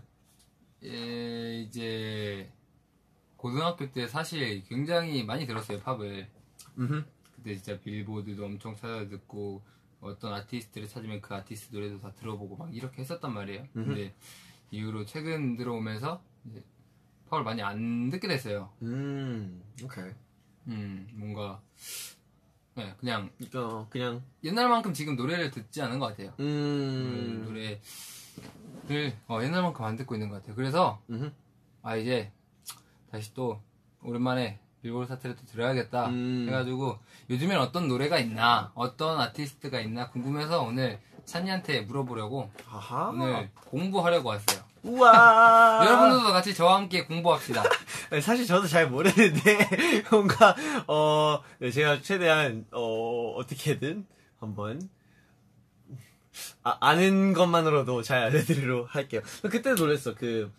예, 0.83 1.61
이제 1.61 2.51
고등학교 3.35 3.91
때 3.91 4.07
사실 4.07 4.63
굉장히 4.65 5.23
많이 5.23 5.47
들었어요 5.47 5.79
팝을. 5.79 6.27
음. 6.77 7.03
그때 7.35 7.55
진짜 7.55 7.79
빌보드도 7.79 8.45
엄청 8.45 8.75
찾아 8.75 9.09
듣고 9.09 9.63
어떤 10.01 10.33
아티스트를 10.33 10.87
찾으면 10.87 11.21
그 11.21 11.33
아티스트 11.33 11.75
노래도 11.75 11.99
다 11.99 12.11
들어보고 12.13 12.55
막 12.55 12.73
이렇게 12.73 13.01
했었단 13.01 13.33
말이에요. 13.33 13.65
근데 13.73 14.13
이후로 14.71 15.05
최근 15.05 15.57
들어오면서 15.57 16.21
이제 16.49 16.63
팝을 17.29 17.43
많이 17.43 17.61
안 17.61 18.09
듣게 18.09 18.27
됐어요. 18.27 18.71
음. 18.81 19.61
오케이. 19.83 20.11
음, 20.67 21.07
뭔가 21.13 21.61
네, 22.75 22.93
그냥 22.99 23.29
그러니까 23.37 23.87
그냥 23.89 24.23
옛날만큼 24.43 24.93
지금 24.93 25.15
노래를 25.15 25.51
듣지 25.51 25.81
않은 25.81 25.99
것 25.99 26.07
같아요. 26.07 26.33
음. 26.39 27.43
노래를 27.45 29.17
어, 29.27 29.41
옛날만큼 29.43 29.83
안 29.83 29.95
듣고 29.95 30.15
있는 30.15 30.29
것 30.29 30.35
같아요. 30.35 30.55
그래서 30.55 31.01
음. 31.09 31.33
아 31.81 31.95
이제 31.95 32.31
다시 33.11 33.33
또 33.33 33.61
오랜만에 34.01 34.59
빌보드 34.81 35.07
사태를 35.07 35.35
또 35.35 35.45
들어야겠다 35.45 36.07
음. 36.07 36.45
해가지고 36.47 36.97
요즘엔 37.29 37.57
어떤 37.57 37.87
노래가 37.87 38.17
있나 38.19 38.71
어떤 38.75 39.19
아티스트가 39.19 39.79
있나 39.81 40.09
궁금해서 40.09 40.61
오늘 40.61 40.99
찬이한테 41.25 41.81
물어보려고 41.81 42.49
아하. 42.69 43.09
오늘 43.09 43.49
공부하려고 43.53 44.29
왔어요. 44.29 44.63
우와. 44.83 45.81
여러분들도 45.85 46.31
같이 46.31 46.53
저와 46.53 46.77
함께 46.77 47.05
공부합시다. 47.05 47.63
사실 48.21 48.45
저도 48.45 48.67
잘 48.67 48.89
모르는데 48.89 50.03
뭔가 50.09 50.55
어 50.87 51.41
네, 51.59 51.69
제가 51.69 52.01
최대한 52.01 52.65
어 52.71 53.33
어떻게든 53.37 54.07
한번 54.39 54.89
아, 56.63 56.77
아는 56.79 57.33
것만으로도 57.33 58.01
잘 58.01 58.23
알려드리도록 58.23 58.95
할게요. 58.95 59.21
그때 59.49 59.73
놀랬어. 59.73 60.15
그 60.15 60.51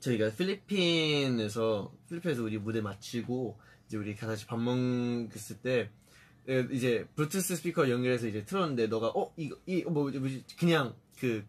저희가 0.00 0.30
필리핀에서 0.30 1.92
필리핀에서 2.08 2.42
우리 2.42 2.58
무대 2.58 2.80
마치고 2.80 3.58
이제 3.86 3.96
우리 3.96 4.14
같이 4.14 4.46
밥 4.46 4.58
먹었을 4.60 5.58
때 5.62 5.90
에, 6.48 6.66
이제 6.70 7.06
블루투스 7.16 7.56
스피커 7.56 7.90
연결해서 7.90 8.28
이제 8.28 8.44
틀었는데 8.44 8.86
너가 8.86 9.08
어 9.08 9.32
이거 9.36 9.56
이뭐 9.66 10.10
뭐지 10.10 10.44
그냥 10.58 10.94
그 11.18 11.44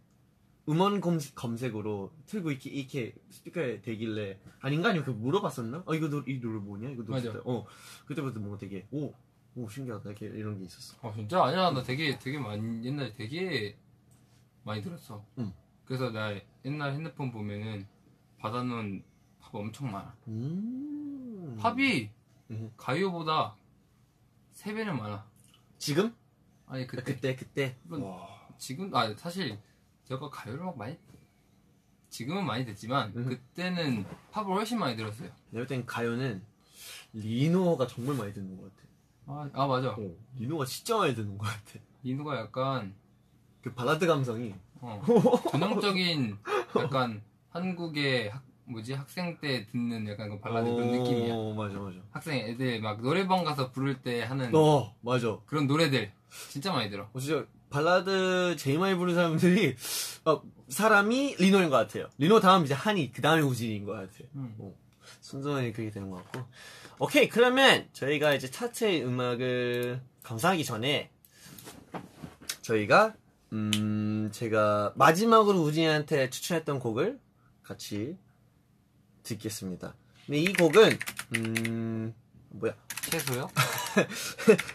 음원 0.70 1.00
검색, 1.00 1.34
검색으로 1.34 2.12
틀고 2.26 2.52
이렇게, 2.52 2.70
이렇게 2.70 3.16
스피커에 3.30 3.82
대길래 3.82 4.38
아닌가 4.60 4.90
아니면 4.90 5.06
그 5.06 5.12
물어봤었나? 5.12 5.84
어 5.86 5.96
이거 5.96 6.10
노, 6.10 6.24
이 6.28 6.40
노래 6.42 6.60
뭐냐? 6.60 6.90
이거 6.90 7.04
노래 7.04 7.24
맞아. 7.24 7.40
어 7.46 7.66
그때부터 8.06 8.40
뭔가 8.40 8.58
되게 8.58 8.86
오, 8.92 9.14
오 9.56 9.70
신기하다 9.70 10.10
이렇게 10.10 10.26
이런 10.26 10.58
게 10.60 10.66
있었어. 10.66 10.98
어 11.02 11.14
진짜 11.16 11.44
아니야 11.44 11.72
나 11.72 11.84
되게 11.84 12.18
되게 12.20 12.38
많이 12.38 12.86
옛날에 12.86 13.14
되게 13.14 13.78
많이 14.64 14.82
들었어. 14.82 15.24
응. 15.38 15.54
그래서 15.86 16.12
나 16.12 16.38
옛날 16.66 16.94
핸드폰 16.94 17.32
보면은 17.32 17.88
받아놓은 18.40 19.04
팝 19.40 19.56
엄청 19.56 19.92
많아. 19.92 20.16
음. 20.28 21.58
팝이 21.60 22.10
음. 22.52 22.72
가요보다 22.78 23.56
3배는 24.54 24.92
많아. 24.92 25.26
지금? 25.78 26.16
아니 26.66 26.84
아, 26.84 26.88
그때 26.88 27.04
그때 27.04 27.36
그때. 27.36 27.78
물론 27.84 28.10
와. 28.10 28.48
지금 28.58 28.94
아 28.96 29.14
사실 29.16 29.60
제가 30.06 30.30
가요를 30.30 30.64
막 30.66 30.78
많이 30.78 30.98
지금은 32.10 32.46
많이 32.46 32.66
듣지만 32.66 33.14
음. 33.16 33.26
그때는 33.26 34.06
팝을 34.32 34.48
훨씬 34.48 34.80
많이 34.80 34.96
들었어요. 34.96 35.30
내가 35.52 35.66
볼땐 35.66 35.86
가요는 35.86 36.44
리노가 37.14 37.88
정말 37.88 38.16
많이 38.16 38.34
듣는 38.34 38.58
것 38.58 38.64
같아. 38.76 38.88
아, 39.28 39.50
아 39.54 39.68
맞아. 39.68 39.90
어, 39.92 40.16
리노가 40.36 40.66
진짜 40.66 40.98
많이 40.98 41.16
듣는 41.16 41.38
것 41.38 41.46
같아. 41.46 41.80
리노가 42.04 42.38
약간 42.38 42.96
그 43.62 43.74
발라드 43.74 44.06
감성이. 44.08 44.56
어, 44.80 45.02
전형적인 45.52 46.38
약간 46.78 47.22
한국의 47.58 48.30
학, 48.30 48.44
뭐지 48.66 48.94
학생 48.94 49.38
때 49.40 49.66
듣는 49.68 50.08
약간 50.08 50.30
그 50.30 50.40
발라드 50.40 50.70
그런 50.70 50.92
느낌이야. 50.92 51.34
어 51.34 51.54
맞아 51.54 51.80
맞아. 51.80 51.98
학생 52.12 52.40
애들 52.40 52.82
막 52.82 53.02
노래방 53.02 53.44
가서 53.44 53.72
부를 53.72 54.02
때 54.02 54.24
하는 54.24 54.54
어 54.54 54.94
맞아. 55.02 55.38
그런 55.46 55.68
노래들 55.68 56.12
진짜 56.50 56.72
많이 56.72 56.90
들어. 56.90 57.10
어, 57.12 57.20
진짜 57.20 57.46
발라드 57.70 58.56
제일 58.58 58.80
많이 58.80 58.96
부르는 58.96 59.16
사람들이 59.16 59.76
어, 60.26 60.42
사람이 60.70 61.36
리노인 61.40 61.70
것 61.70 61.76
같아요. 61.78 62.08
리노 62.18 62.40
다음 62.40 62.66
이제 62.66 62.74
한이 62.74 63.12
그 63.12 63.22
다음에 63.22 63.42
우진인 63.42 63.86
것 63.86 63.94
같아요. 63.94 64.28
음. 64.36 64.56
어, 64.60 64.74
순서는 65.22 65.74
그렇게 65.74 65.92
되는 65.92 66.10
것 66.10 66.18
같고. 66.32 66.48
오케이 67.00 67.30
그러면 67.30 67.88
저희가 67.94 68.34
이제 68.34 68.50
차트의 68.50 69.06
음악을 69.06 70.02
감상하기 70.24 70.66
전에 70.66 71.10
저희가 72.62 73.16
음 73.54 74.30
제가 74.34 74.94
마지막으로 74.96 75.60
우진이한테 75.62 76.30
추천했던 76.30 76.80
곡을 76.80 77.20
같이 77.68 78.18
듣겠습니다. 79.24 79.94
근데 80.26 80.40
이 80.40 80.54
곡은 80.54 80.98
음 81.36 82.14
뭐야 82.50 82.74
채소요? 83.12 83.50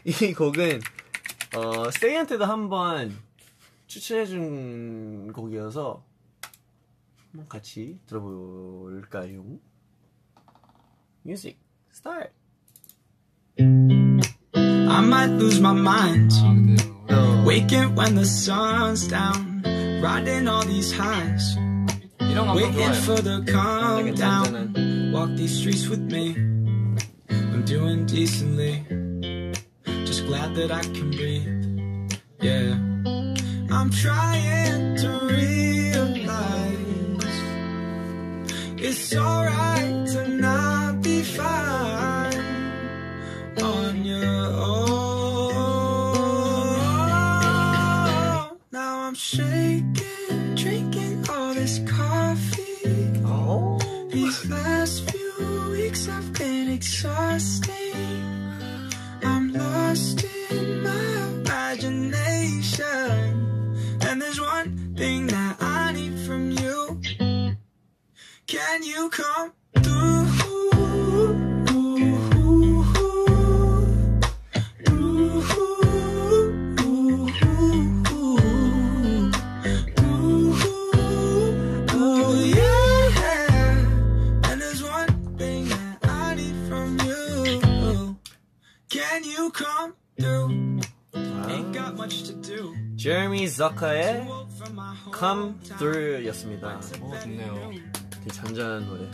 이 0.04 0.34
곡은 0.34 0.80
어 1.56 1.90
세이한테도 1.90 2.44
한번 2.44 3.16
추천해준 3.86 5.32
곡이어서 5.32 6.04
한번 7.30 7.48
같이 7.48 7.98
들어볼까요? 8.06 9.42
뮤직 11.22 11.58
스타트. 11.90 12.30
I 13.58 15.06
might 15.06 15.32
lose 15.36 15.60
my 15.60 15.78
mind. 15.78 16.34
아 17.08 17.14
어, 17.14 17.44
Waking 17.46 17.96
when 17.96 18.14
the 18.14 18.26
sun's 18.26 19.08
down. 19.08 19.62
Riding 20.02 20.46
all 20.46 20.66
these 20.66 20.92
highs. 20.92 21.56
You 22.32 22.38
don't 22.38 22.56
Waiting 22.56 22.94
for 22.94 23.20
the 23.20 23.44
calm 23.46 24.06
like 24.06 24.14
down. 24.14 25.12
Walk 25.12 25.28
these 25.36 25.54
streets 25.54 25.86
with 25.86 26.00
me. 26.10 26.34
I'm 27.28 27.62
doing 27.66 28.06
decently. 28.06 28.86
Just 30.06 30.24
glad 30.26 30.54
that 30.54 30.72
I 30.72 30.80
can 30.80 31.10
breathe. 31.10 32.18
Yeah. 32.40 32.78
I'm 33.70 33.90
trying 33.90 34.96
to 34.96 35.08
realize 35.28 36.78
it's 38.78 39.14
alright. 39.14 40.01
from 86.67 86.97
you. 86.99 88.17
Can 88.89 89.23
you 89.23 89.49
come 89.51 89.93
through? 90.19 90.79
Ain't 91.49 91.73
got 91.73 91.95
much 91.95 92.23
to 92.23 92.33
do. 92.41 92.73
제르미 92.97 93.49
저커의 93.49 94.25
Woke 94.27 94.51
from 94.53 94.75
my 94.75 94.95
Come 95.17 95.53
hometown. 95.53 95.77
Through였습니다. 95.77 96.79
어 97.01 97.19
좋네요. 97.19 98.00
되게 98.22 98.30
잔잔한 98.30 98.86
노래. 98.86 99.10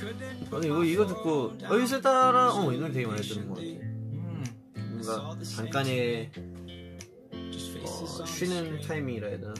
나도 0.51 0.65
이거 0.65 0.85
이거 0.85 1.07
듣고 1.07 1.53
어 1.65 1.77
이거 1.79 2.01
따라 2.01 2.53
어이 2.55 2.77
노래 2.79 2.93
되게 2.93 3.07
많이 3.07 3.23
듣는 3.23 3.49
것 3.49 3.55
같아. 3.55 3.67
음, 3.67 4.45
뭔가 4.77 5.39
잠깐의 5.45 6.31
어, 7.85 8.25
쉬는. 8.27 8.81
타이밍이라 8.83 9.29
해야 9.29 9.39
되나? 9.41 9.55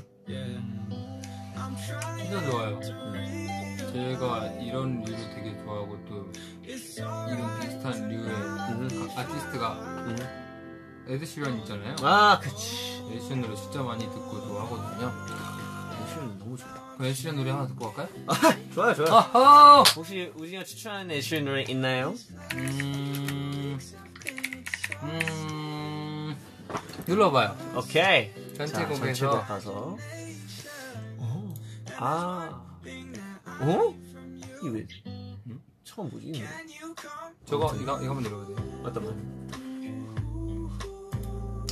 진짜 2.19 2.51
좋아요. 2.51 2.81
제가 3.93 4.47
이런 4.61 5.03
류를 5.03 5.31
되게 5.35 5.57
좋아하고 5.65 6.05
또 6.07 6.31
이런 6.63 7.61
비슷한 7.61 8.09
류의 8.09 8.27
음. 8.27 8.89
아- 9.17 9.21
아티스트가 9.21 9.73
음. 10.09 10.17
에드시런 11.09 11.59
있잖아요. 11.61 11.97
아 12.03 12.39
그치. 12.39 13.03
에드시런 13.11 13.41
노래 13.41 13.57
진짜 13.57 13.83
많이 13.83 14.05
듣고 14.05 14.47
좋아하거든요. 14.47 15.11
애쉬는 16.05 16.39
너무 16.39 16.57
좋아. 16.59 16.88
애쉬의 17.01 17.35
노래 17.35 17.51
하나 17.51 17.67
듣고 17.67 17.93
갈까요? 17.93 18.09
아, 18.27 18.35
좋아요, 18.75 18.95
좋아요. 18.95 19.15
아하! 19.15 19.83
혹시 19.97 20.33
우진이가 20.35 20.65
추천하는 20.65 21.11
애쉬 21.13 21.41
노래 21.41 21.63
있나요? 21.69 22.15
음, 22.55 23.79
음, 25.03 26.37
눌러봐요. 27.07 27.57
오케이. 27.77 28.33
전체 28.57 28.73
자, 28.73 28.89
곡에서 28.89 29.05
전체 29.05 29.27
곡 29.27 29.47
가서. 29.47 29.97
오. 31.19 31.55
아. 31.97 32.65
어? 33.61 33.95
이게 34.63 34.69
왜? 34.71 34.87
응? 35.07 35.61
처음 35.85 36.11
뭐지? 36.11 36.27
이거? 36.35 36.47
저거 37.47 37.75
이거 37.77 38.03
이거 38.03 38.15
한번 38.15 38.23
눌러보세요. 38.23 38.57
잠깐만. 38.83 39.39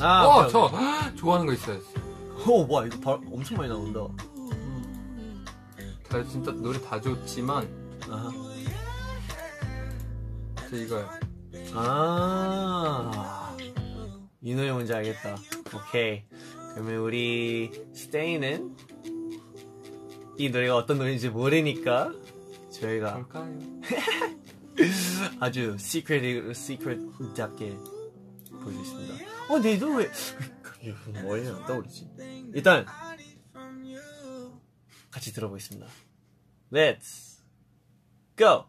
아, 0.01 0.25
어, 0.27 0.49
저 0.49 0.71
좋아하는 1.17 1.47
거 1.47 1.53
있어요. 1.53 1.81
오, 2.47 2.73
와, 2.73 2.87
이거 2.87 3.01
바, 3.01 3.13
엄청 3.33 3.57
많이 3.57 3.69
나온다. 3.69 4.01
다 6.17 6.25
진짜 6.31 6.51
노래 6.51 6.81
다 6.81 6.99
좋지만 6.99 7.69
아하. 8.09 8.31
저 10.71 10.77
이거요. 10.77 11.09
아. 11.75 13.57
이 14.41 14.55
노래 14.55 14.73
뭔지 14.73 14.95
알겠다. 14.95 15.37
오케이. 15.75 16.25
그러면 16.73 16.97
우리 17.01 17.71
스테이는 17.95 18.77
이 20.39 20.49
노래가 20.49 20.77
어떤 20.77 20.99
노래인지 20.99 21.29
모르니까 21.29 22.13
저희가 22.71 23.13
뭘까요? 23.13 23.59
아주 25.41 25.77
시크릿 25.79 26.55
시크릿답게 26.57 27.77
보여주겠습니다. 28.63 29.15
어, 29.51 29.59
내 29.59 29.79
노래 29.79 30.11
왜안 31.25 31.67
떠오르지? 31.67 32.09
일단 32.55 32.87
같이 35.11 35.33
들어보겠습니다. 35.33 35.87
Let's 36.69 37.37
go. 38.35 38.65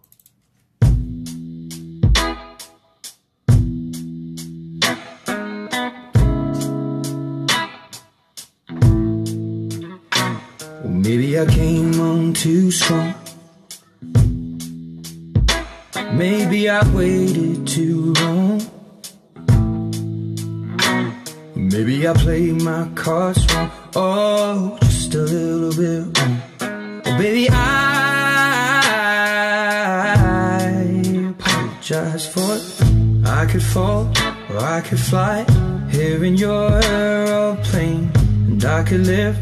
Maybe 10.84 11.40
I 11.40 11.46
came 11.48 12.00
on 12.00 12.34
too 12.34 12.70
strong. 12.70 13.16
Maybe 16.14 16.70
I 16.70 16.88
waited 16.94 17.66
too 17.66 18.14
long. 18.14 18.62
Maybe 21.56 22.08
I 22.08 22.14
played 22.14 22.62
my 22.62 22.88
cards 22.94 23.52
wrong. 23.54 23.72
Oh, 23.96 24.78
just 24.82 25.16
a 25.16 25.22
little 25.24 25.76
bit 25.76 26.20
wrong. 26.20 26.47
Baby, 27.18 27.50
I 27.50 27.56
apologize 31.32 32.28
for 32.28 32.56
it. 32.58 32.64
I 33.26 33.46
could 33.48 33.64
fall 33.64 34.08
or 34.50 34.60
I 34.60 34.82
could 34.82 35.00
fly 35.00 35.44
here 35.90 36.24
in 36.24 36.36
your 36.36 36.80
aeroplane. 36.84 38.12
And 38.48 38.64
I 38.64 38.84
could 38.84 39.08
live, 39.08 39.36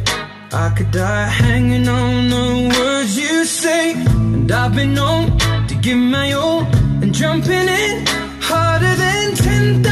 I 0.53 0.73
could 0.77 0.91
die 0.91 1.27
hanging 1.27 1.87
on 1.89 2.29
the 2.29 2.73
words 2.79 3.17
you 3.17 3.43
say. 3.43 3.93
And 3.93 4.49
I've 4.49 4.73
been 4.73 4.93
known 4.93 5.37
to 5.67 5.75
give 5.81 5.97
my 5.97 6.31
all 6.31 6.63
and 7.01 7.13
jumping 7.13 7.67
in 7.83 8.05
harder 8.39 8.95
than 8.95 9.35
10,000 9.35 9.83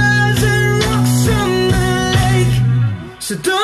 rocks 0.86 1.28
on 1.38 1.50
the 1.74 1.86
lake. 2.16 2.56
So 3.20 3.36
don't 3.36 3.63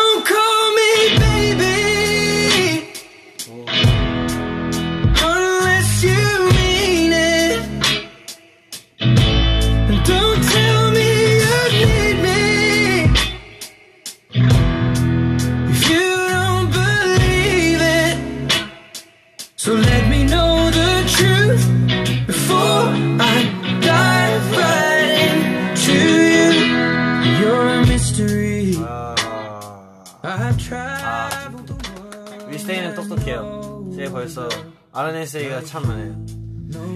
스테이 34.10 34.12
벌써 34.12 34.50
알아내세기가 34.92 35.64
참 35.64 35.84
많아요. 35.84 36.26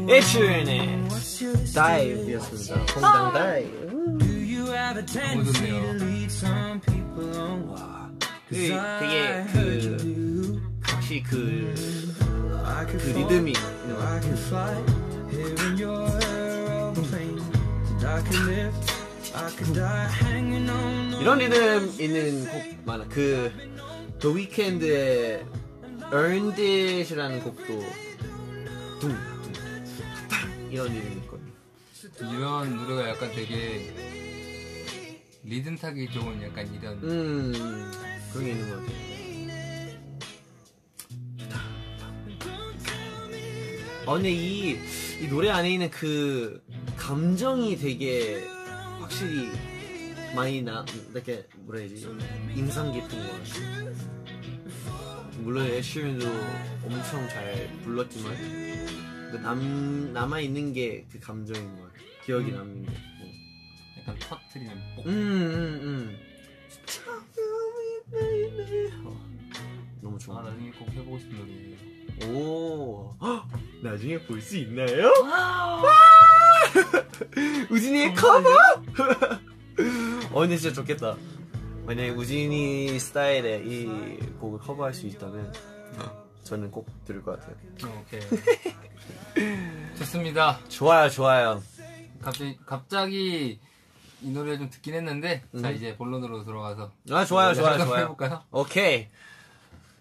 애쉬의 0.09 0.65
다이브였습니다. 1.73 2.93
공당 2.93 3.33
다이브. 3.33 4.17
Do 4.19 4.27
you 4.27 4.65
have 4.71 4.97
a 4.99 5.05
tendency 5.05 5.67
to 5.69 6.05
lead 6.05 6.25
some 6.31 6.79
people 6.81 7.37
on? 7.37 8.19
그 8.49 8.55
되게 8.55 9.45
그 9.51 10.61
혹시 10.91 11.23
그, 11.23 11.73
I 12.65 12.85
could 12.85 13.03
그 13.13 13.17
리듬이 13.19 13.51
있는 13.53 13.95
것 13.95 14.01
I 14.01 14.19
같아요. 14.19 14.21
could 14.21 14.39
fly 14.45 14.75
here 15.31 15.55
in 15.65 15.77
your 15.81 16.09
aeroplane. 16.25 17.39
And 17.89 18.05
I 18.05 18.21
could 18.23 18.45
live, 18.45 18.75
I 19.33 19.49
could 19.55 19.73
die 19.73 20.07
hanging 20.21 20.69
on. 20.69 21.09
the- 21.11 21.21
이런 21.21 21.37
리듬 21.39 21.93
있는 21.99 22.45
곡 22.45 22.85
많아. 22.85 23.05
그 23.09 23.51
The 24.19 24.35
Weeknd의 24.35 25.45
Earned 26.11 26.61
It이라는 26.61 27.43
곡도 27.43 27.65
둥, 28.99 29.09
둥, 29.09 29.53
딱 30.29 30.49
이런 30.71 30.87
리듬 30.93 31.11
있거든요. 31.23 31.53
이런 32.19 32.75
노래가 32.77 33.09
약간 33.09 33.31
되게 33.31 33.93
리듬 35.43 35.77
타기 35.77 36.09
좋은 36.11 36.41
약간 36.43 36.73
이런 36.73 36.93
음 37.03 37.91
그런 38.31 38.45
게 38.45 38.51
있는 38.51 38.69
것 38.69 38.79
같아요. 38.79 39.13
어 44.05 44.13
근데 44.15 44.31
이, 44.31 44.77
이 45.21 45.27
노래 45.29 45.49
안에 45.49 45.71
있는 45.71 45.89
그 45.89 46.61
감정이 46.97 47.77
되게 47.77 48.45
확실히 48.99 49.49
많이 50.35 50.61
나 50.61 50.85
이렇게 51.11 51.45
뭐라 51.59 51.79
해야지 51.79 52.05
인상 52.55 52.91
깊은 52.91 53.09
것 53.09 53.31
같아요. 53.31 54.22
물론 55.43 55.65
애쉬맨도 55.67 56.25
엄청 56.85 57.27
잘 57.29 57.69
불렀지만 57.83 58.35
그남 59.31 60.13
남아 60.13 60.39
있는 60.41 60.73
게 60.73 61.05
그 61.11 61.19
감정인 61.19 61.75
것 61.75 61.83
같아요. 61.91 62.03
기억이 62.25 62.51
남는 62.51 62.85
게. 62.85 62.91
뭐. 62.91 62.99
약간 63.99 64.15
터트리는 64.19 64.73
뽕. 64.95 65.05
음, 65.07 65.11
음, 65.11 65.79
음. 65.83 66.17
어, 69.05 69.25
너무 70.01 70.15
아 70.15 70.19
좋아. 70.19 70.41
나중에 70.41 70.71
꼭 70.71 70.89
해보고 70.91 71.19
싶은 71.19 71.37
노래예요. 71.37 71.77
오, 72.37 73.15
헉, 73.21 73.47
나중에 73.81 74.19
볼 74.19 74.41
수 74.41 74.57
있나요? 74.57 75.11
우진이의 77.69 78.13
커버? 78.13 78.49
어, 80.31 80.39
근데 80.41 80.57
진짜 80.57 80.73
좋겠다. 80.75 81.15
만약에 81.85 82.09
우진이 82.11 82.97
스타일의 82.97 83.67
이 83.67 84.17
곡을 84.39 84.59
커버할 84.59 84.93
수 84.93 85.05
있다면 85.07 85.53
저는 86.43 86.71
꼭 86.71 86.87
들을 87.05 87.21
것 87.21 87.39
같아요. 87.39 87.55
어, 87.85 88.03
오케이. 88.05 88.21
좋습니다. 89.97 90.59
좋아요, 90.69 91.09
좋아요. 91.09 91.61
갑자기 92.21 92.57
갑자기 92.65 93.59
이 94.21 94.29
노래를 94.29 94.59
좀 94.59 94.69
듣긴 94.69 94.93
했는데 94.93 95.43
자 95.61 95.69
음. 95.69 95.75
이제 95.75 95.95
본론으로 95.97 96.45
들어가서 96.45 96.91
아, 97.11 97.25
좋아요, 97.25 97.53
노래 97.53 97.55
좋아요, 97.55 97.85
좋아요. 97.85 98.03
해볼까요? 98.03 98.43
오케이. 98.51 99.07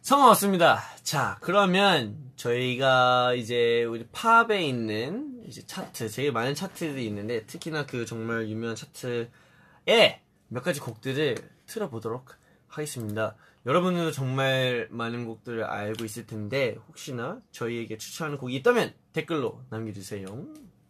성공 0.03 0.29
없습니다. 0.31 0.83
자, 1.03 1.39
그러면 1.41 2.17
저희가 2.37 3.35
이제 3.35 3.85
우리 3.85 4.07
팝에 4.13 4.63
있는 4.65 5.43
이제 5.47 5.65
차트, 5.65 6.09
제일 6.09 6.33
많은 6.33 6.55
차트들이 6.55 7.05
있는데 7.07 7.45
특히나 7.47 7.87
그 7.87 8.05
정말 8.05 8.49
유명한 8.49 8.75
차트에 8.75 10.21
몇 10.49 10.63
가지 10.63 10.81
곡들을 10.81 11.37
틀어보도록 11.77 12.27
하겠습니다. 12.69 13.35
여러분들도 13.65 14.11
정말 14.13 14.89
많은 14.91 15.25
곡들을 15.25 15.65
알고 15.65 16.05
있을 16.05 16.27
텐데 16.27 16.77
혹시나 16.89 17.41
저희에게 17.53 17.97
추천하는 17.97 18.37
곡이 18.39 18.55
있다면 18.57 18.93
댓글로 19.13 19.63
남겨주세요. 19.71 20.27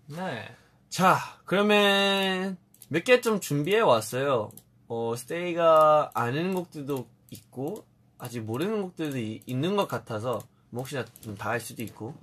네. 0.06 0.54
자, 0.88 1.16
그러면 1.44 2.56
몇 2.88 3.04
개 3.04 3.20
좀 3.20 3.40
준비해 3.40 3.80
왔어요. 3.80 4.50
어, 4.88 5.14
스테이가 5.16 6.10
아는 6.14 6.54
곡들도 6.54 7.08
있고, 7.30 7.86
아직 8.18 8.40
모르는 8.40 8.82
곡들도 8.82 9.16
이- 9.18 9.42
있는 9.46 9.74
것 9.76 9.88
같아서, 9.88 10.42
뭐 10.70 10.82
혹시나 10.82 11.04
좀다할 11.20 11.60
수도 11.60 11.82
있고. 11.82 12.14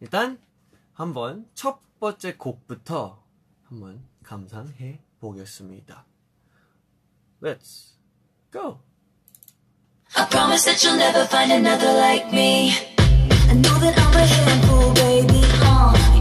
일단, 0.00 0.38
한번 0.94 1.46
첫 1.54 1.80
번째 2.00 2.36
곡부터 2.36 3.22
한번 3.64 4.00
감상해 4.22 5.00
보겠습니다. 5.20 6.06
Let's 7.40 7.92
go! 8.50 8.80
I 10.16 10.24
promise 10.24 10.64
that 10.64 10.82
you'll 10.82 10.96
never 10.96 11.24
find 11.26 11.52
another 11.52 11.92
like 11.92 12.32
me. 12.32 12.72
I 13.48 13.54
know 13.54 13.78
that 13.78 13.94
I'm 13.96 14.14
a 14.14 14.26
handful, 14.26 14.92
baby. 14.94 15.42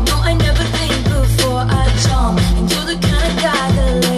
Know 0.05 0.21
I 0.21 0.35
never 0.37 0.63
think 0.77 1.03
before 1.05 1.65
I 1.65 1.89
jump, 2.05 2.39
and 2.57 2.71
you're 2.71 2.85
the 2.85 2.99
kind 3.01 3.25
of 3.31 3.43
guy 3.43 3.71
the 3.71 4.16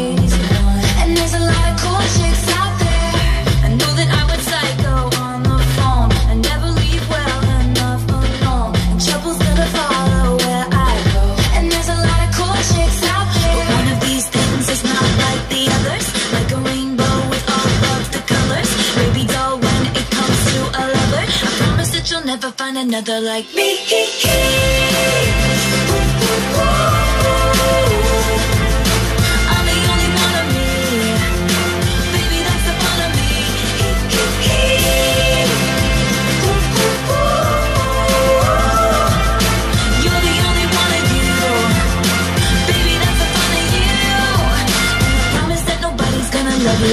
find 22.74 22.88
another 22.88 23.20
like 23.22 23.56
me. 23.56 23.80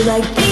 I'm 0.08 0.45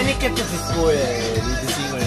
패닉캡트 0.00 0.34
디스코의 0.46 1.34
리드싱을 1.34 2.00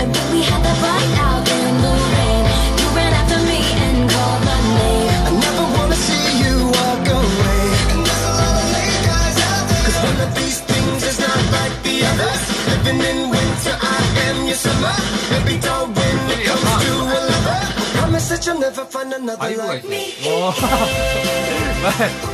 And 0.00 0.16
when 0.16 0.26
we 0.32 0.40
had 0.42 0.62
that 0.64 0.78
fight 0.80 1.12
out 1.20 1.44
in 1.44 1.74
the 1.84 1.92
rain, 1.92 2.44
you 2.80 2.86
ran 2.96 3.12
after 3.12 3.36
me 3.44 3.60
and 3.84 4.08
called 4.08 4.40
my 4.48 4.58
name. 4.80 5.12
I 5.28 5.30
never 5.44 5.64
wanna 5.76 5.94
see 5.94 6.24
you 6.40 6.54
walk 6.72 7.04
away. 7.04 7.60
And 7.92 8.00
there's 8.00 8.24
a 8.24 8.32
lot 8.32 8.56
of 8.56 8.66
late 8.72 9.00
guys 9.04 9.38
out 9.44 9.64
there. 9.68 9.84
Cause 9.84 9.98
one 10.00 10.18
of 10.24 10.30
these 10.40 10.58
things 10.64 11.00
is 11.04 11.18
not 11.20 11.42
like 11.52 11.76
the 11.84 11.96
others. 12.08 12.42
Living 12.72 13.00
in 13.04 13.18
winter, 13.28 13.74
I 13.76 14.00
am 14.32 14.36
your 14.48 14.56
summer. 14.56 14.94
Baby, 15.28 15.60
don't 15.60 15.92
when 15.92 16.16
it 16.32 16.48
comes 16.48 16.72
to 16.80 16.92
a 16.96 17.20
lover. 17.28 17.58
Promise 18.00 18.26
that 18.32 18.40
you'll 18.46 18.60
never 18.60 18.84
find 18.88 19.12
another 19.12 19.36
바이브가 19.36 19.68
like 19.68 19.84
me. 19.84 20.16
있어요. 20.16 20.48
어. 20.48 20.54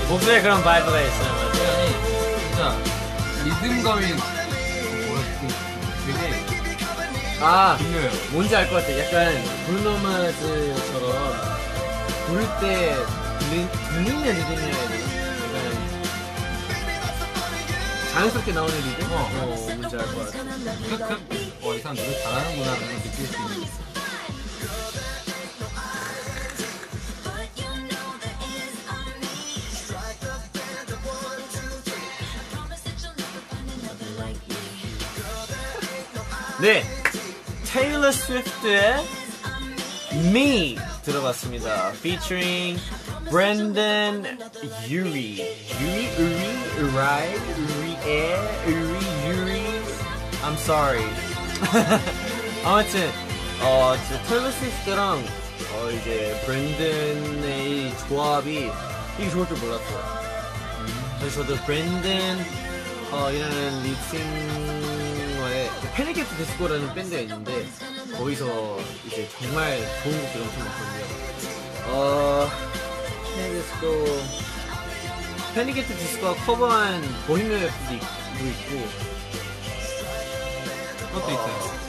목소리에 0.08 0.40
그런 0.42 0.62
바이브가 0.62 1.00
있어요. 1.02 1.30
맞아요. 1.34 1.66
아니, 1.66 1.90
진짜 2.46 2.60
리듬감이 3.42 4.02
아, 7.43 7.75
중요해요. 7.77 8.11
뭔지 8.31 8.55
알 8.55 8.69
것 8.69 8.75
같아. 8.75 8.97
약간 8.99 9.33
브루노마스처럼 9.65 11.33
부를 12.27 12.43
때 12.61 12.95
들리, 13.39 13.67
해야 14.23 14.33
되나? 14.35 14.61
약간 14.69 15.91
자연스럽게 18.13 18.51
나오는 18.53 18.73
리듬? 18.75 19.07
어. 19.11 19.29
뭔지 19.79 19.95
알 19.95 20.05
것 20.05 20.31
같아. 20.31 20.43
크 21.17 21.33
어, 21.63 21.73
이 21.73 21.79
사람 21.79 21.95
노래 21.95 22.21
잘하는구나 22.21 22.71
라는 22.73 22.87
걸 22.87 22.95
느낄 23.01 23.25
수 23.25 23.33
있는. 23.37 23.81
네. 36.61 37.00
테일러 37.71 38.11
스위프트의 38.11 38.95
Me 40.11 40.77
들어봤습니다. 41.05 41.91
featuring 41.91 42.77
Brandon 43.29 44.25
Yuri. 44.89 45.39
Yuri, 45.79 46.09
Uri, 46.19 46.51
Uri, 46.79 47.31
Uri에, 47.69 48.35
Uri, 48.67 49.05
Yuri. 49.25 49.63
I'm 50.43 50.55
sorry. 50.57 51.05
아무튼, 52.65 53.09
어, 53.61 53.95
진짜 54.05 54.21
테일러 54.23 54.51
스위프트랑, 54.51 55.23
어, 55.73 55.91
이제, 55.91 56.41
브랜든의 56.45 57.93
조합이 58.09 58.69
이게 59.17 59.29
좋을 59.29 59.47
줄 59.47 59.57
몰랐어요. 59.59 60.21
그래서 61.19 61.41
저도 61.41 61.55
브랜든, 61.63 62.37
어, 63.13 63.31
이라는 63.31 63.83
립싱 63.83 64.90
Panic! 65.95 66.25
At 66.25 66.35
The 66.37 66.49
Disco라는 66.49 66.93
밴드가 66.93 67.21
있는데 67.21 67.67
거기서 68.17 68.79
이제 69.05 69.27
정말 69.39 69.77
좋은 70.03 70.21
곡들이 70.21 70.43
엄청 70.43 70.59
많거든요. 70.65 71.05
어, 71.87 72.49
Panic 73.35 73.61
Disco, 73.61 74.05
Panic! 75.55 75.85
At 75.85 75.95
The 75.97 76.12
Disco가 76.12 76.45
커버한 76.45 77.01
Bohemian 77.27 77.61
Rhapsody도 77.61 77.93
있고, 77.93 78.87
그것도 81.07 81.31
있어요. 81.31 81.81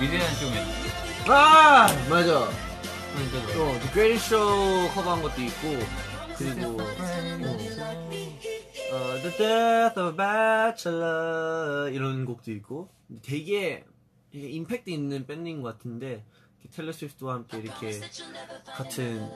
위대한 0.00 0.34
쇼맨. 0.36 0.66
아! 1.26 1.88
맞아. 2.08 2.48
또, 3.52 3.78
The 3.80 3.92
Greatest 3.92 4.34
Show 4.34 4.90
커버한 4.94 5.20
것도 5.22 5.42
있고, 5.42 5.78
그리고, 6.38 6.78
어, 6.80 7.58
The 8.90 9.30
Death 9.36 10.00
of 10.00 10.10
a 10.10 10.16
Bachelor 10.16 11.94
이런 11.94 12.24
곡도 12.24 12.50
있고 12.52 12.88
되게 13.22 13.84
임팩트 14.32 14.90
있는 14.90 15.26
밴드인 15.26 15.62
것 15.62 15.76
같은데 15.76 16.24
텔러 16.72 16.92
스위프트와 16.92 17.34
함께 17.34 17.58
이렇게 17.58 18.00
같은 18.66 19.30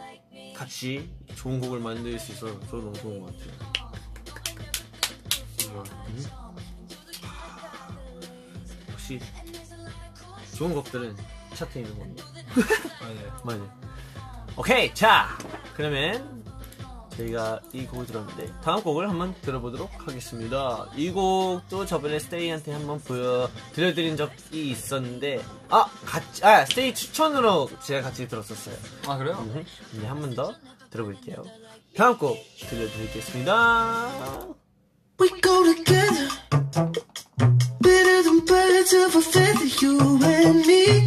같이 0.55 1.09
좋은 1.37 1.61
곡을 1.61 1.81
만들 1.81 2.19
수 2.19 2.33
있어서 2.33 2.59
저 2.69 2.77
너무 2.79 2.93
좋은 2.95 3.21
것 3.21 3.27
같아요. 3.27 3.75
음. 6.09 6.25
역시 8.91 9.21
좋은 10.57 10.75
곡들은 10.75 11.17
차트에 11.55 11.83
있는 11.83 11.99
겁니다. 11.99 12.25
맞아요. 13.01 13.41
맞아요. 13.45 13.81
오케이, 14.57 14.95
자 14.95 15.37
그러면 15.75 16.44
저희가 17.17 17.61
이 17.73 17.87
곡을 17.87 18.07
들었는데 18.07 18.53
다음 18.63 18.83
곡을 18.83 19.09
한번 19.09 19.35
들어보도록 19.43 19.91
하겠습니다. 20.07 20.87
이 20.97 21.11
곡도 21.11 21.87
저번에 21.87 22.19
스테이한테 22.19 22.73
한번 22.73 23.01
보여 23.01 23.49
들려드린 23.73 24.17
적이 24.17 24.71
있었는데 24.71 25.43
아 25.71 25.87
같이 26.05 26.45
아 26.45 26.65
스테이 26.65 26.95
추천으로 26.95 27.71
제가 27.85 28.03
같이 28.03 28.27
들었었어요. 28.29 28.77
아, 29.07 29.17
그래요? 29.17 29.37
음, 29.41 29.65
이제 29.97 30.07
한 30.07 30.21
번 30.21 30.35
더 30.35 30.55
들어볼게요. 30.91 31.45
다음 31.97 32.17
곡 32.19 32.37
들려드리겠습니다. 32.69 34.11
We 35.21 35.29
go 35.41 35.63
together, 35.63 36.29
better 37.81 38.23
than 38.23 38.45
birds 38.45 38.95
of 38.95 39.15
a 39.17 39.23
feather, 39.23 39.69
you 39.81 40.19
and 40.25 40.67
me. 40.67 41.07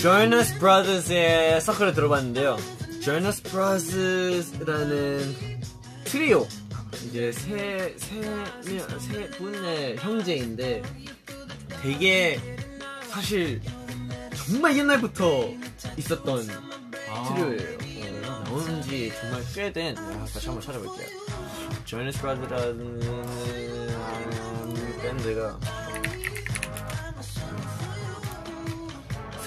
Jonas 0.00 0.58
Brothers의 0.58 1.60
Sucker를 1.60 1.92
들어봤는데요. 1.92 2.56
조너스 3.04 3.42
브라더스라는 3.42 5.34
트리오 6.04 6.46
이제 7.04 7.30
세 7.32 7.94
세세 7.98 9.30
분의 9.36 9.98
형제인데 9.98 10.82
되게 11.82 12.40
사실 13.10 13.60
정말 14.34 14.78
옛날부터 14.78 15.50
있었던 15.98 16.48
아. 17.10 17.34
트리오예요. 17.34 17.78
어, 18.24 18.44
나온 18.44 18.82
지 18.82 19.12
정말 19.20 19.42
꽤 19.54 19.70
된. 19.70 19.98
아, 19.98 20.24
다시 20.32 20.46
한번 20.46 20.62
찾아볼게요. 20.62 21.08
조너스 21.84 22.18
브라더스라는 22.22 23.00
밴드가 25.02 25.60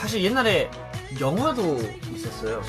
사실 0.03 0.21
옛날에 0.21 0.69
영화도 1.17 1.79
있었어요. 2.13 2.61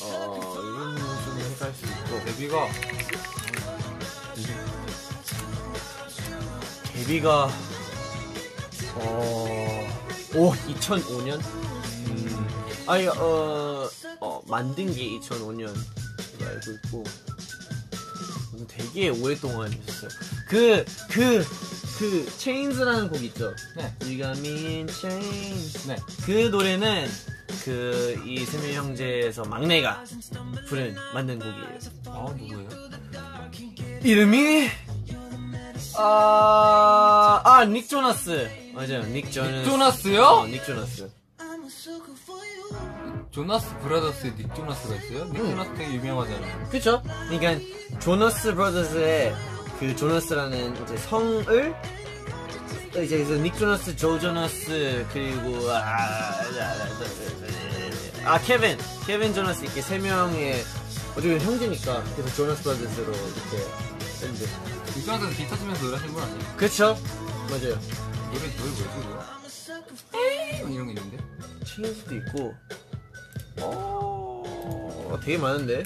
어, 0.00 0.54
이거는 0.56 0.96
좀 0.96 1.38
헷갈릴 1.38 1.74
수 1.74 1.84
있고. 1.84 2.24
데뷔가 2.24 2.68
데뷔가, 6.94 7.50
어, 8.94 9.88
오, 10.34 10.52
2005년? 10.54 11.38
음, 12.06 12.48
아니, 12.86 13.06
어, 13.08 13.86
어, 14.20 14.42
만든 14.46 14.94
게 14.94 15.18
2005년. 15.20 15.76
알고 16.40 16.70
있고. 16.86 17.04
음, 18.54 18.66
되게 18.66 19.10
오랫동안 19.10 19.70
있었어요. 19.74 20.08
그, 20.48 20.86
그, 21.10 21.44
그, 21.98 22.26
체인즈라는 22.38 23.08
곡 23.08 23.22
있죠? 23.24 23.52
네. 23.76 23.92
You 24.02 24.16
got 24.18 24.38
me 24.40 24.66
in 24.76 24.88
chains. 24.88 25.88
네. 25.88 25.96
그 26.24 26.48
노래는 26.50 27.08
그 27.64 28.22
이 28.24 28.44
세명 28.44 28.74
형제에서 28.88 29.42
막내가 29.44 30.04
부른 30.68 30.94
만든 31.14 31.38
곡이에요. 31.38 31.78
아 32.06 32.34
누구예요? 32.38 32.68
이름이 34.02 34.68
아, 35.96 37.40
아, 37.44 37.64
닉 37.64 37.88
조나스. 37.88 38.48
맞아요. 38.74 39.02
닉 39.12 39.32
조나스. 39.32 39.64
조나스요? 39.64 40.22
어, 40.22 40.46
닉 40.46 40.64
조나스. 40.64 41.10
조나스 43.30 43.78
브라더스에 43.78 44.34
닉 44.36 44.54
조나스가 44.54 44.94
있어요? 44.96 45.24
닉 45.32 45.40
음. 45.40 45.50
조나스 45.50 45.74
되게 45.76 45.94
유명하잖아요. 45.94 46.68
그쵸? 46.70 47.02
그러니까 47.28 47.98
조너스 48.00 48.54
브라더스의 48.54 49.34
그 49.78 49.94
조너스라는 49.94 50.82
이제 50.82 50.96
성을 50.96 51.74
이제 52.96 53.18
그래서 53.18 53.34
닉 53.34 53.56
조너스, 53.56 53.94
조 53.94 54.18
조너스 54.18 55.06
그리고 55.12 55.70
아, 55.70 56.32
아 58.24 58.38
케빈, 58.40 58.76
케빈 59.06 59.32
조너스 59.32 59.64
이렇게 59.64 59.80
세 59.80 59.98
명의 59.98 60.64
보면 61.14 61.40
형제니까 61.40 62.02
그래서 62.16 62.34
조너스 62.34 62.62
브라더스로 62.64 63.12
이렇게 63.12 65.04
조나스는 65.04 65.32
기타 65.34 65.56
치면서 65.56 65.84
노래하신 65.84 66.12
분 66.12 66.22
아니에요? 66.22 66.56
그쵸? 66.56 66.98
맞아요. 67.48 67.78
노래 68.32 68.56
노래 68.56 68.70
뭐였어? 69.06 69.74
에이 70.14 70.74
이런 70.74 70.86
거 70.86 70.92
있는데? 70.92 71.18
체인스도 71.64 72.16
있고 72.16 72.54
어 73.60 75.18
되게 75.24 75.38
많은데 75.38 75.84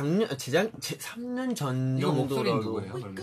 작년 0.00 0.38
재작 0.38 0.70
제 0.80 0.96
3년 0.96 1.54
전 1.54 1.98
이거 1.98 2.08
정도라도 2.14 2.56
누구예요? 2.62 2.92
그러면? 2.94 3.16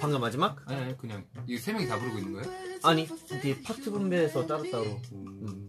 방금 0.00 0.20
마지막 0.20 0.56
아니 0.66 0.80
아니 0.80 0.96
그냥 0.96 1.24
이 1.48 1.58
세 1.58 1.72
명이 1.72 1.88
다 1.88 1.98
부르고 1.98 2.18
있는 2.18 2.32
거예요? 2.34 2.48
아니 2.84 3.08
이게 3.32 3.60
파트 3.62 3.90
분배해서 3.90 4.46
따로 4.46 4.62
따로 4.70 5.00
음. 5.12 5.68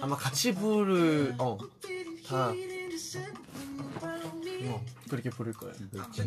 아마 0.00 0.14
같이 0.16 0.54
부를 0.54 1.34
어다 1.38 2.52
어, 4.62 4.84
그렇게 5.08 5.30
부를 5.30 5.52
거예요. 5.54 5.74
어디 5.74 5.96
갔지? 5.98 6.22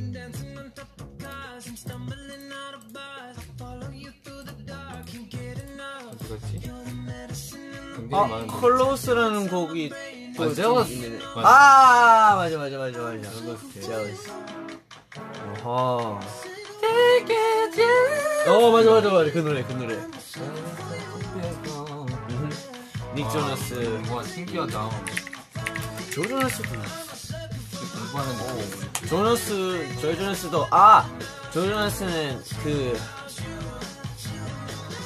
굉장히 7.95 8.13
아 8.13 8.27
많은데. 8.27 8.53
컬로스라는 8.53 9.47
곡이 9.49 9.91
또 10.35 10.43
아, 10.43 10.45
좀 10.47 10.55
제어스. 10.55 10.91
있네. 10.93 11.19
맞아. 11.35 11.47
아 11.47 12.35
맞아 12.35 12.57
맞아 12.57 12.77
맞아 12.77 12.99
맞아. 12.99 13.29
제어스. 13.81 14.31
어허. 15.63 16.19
어 18.47 18.71
맞아 18.71 18.91
맞아 18.91 19.09
맞아 19.09 19.31
그 19.31 19.37
노래 19.39 19.63
그 19.63 19.71
노래. 19.73 19.93
음. 22.29 22.49
닉 23.15 23.29
조나스. 23.31 24.01
아, 24.09 24.13
와 24.15 24.23
신기하다. 24.23 24.89
조 26.11 26.21
조나스도 26.27 26.69
공부하는 26.69 28.37
거. 28.37 29.07
조너스, 29.07 29.87
조이 30.01 30.15
조너스도, 30.15 30.67
아! 30.71 31.07
조이 31.51 31.67
조너스는 31.69 32.41
그, 32.63 32.99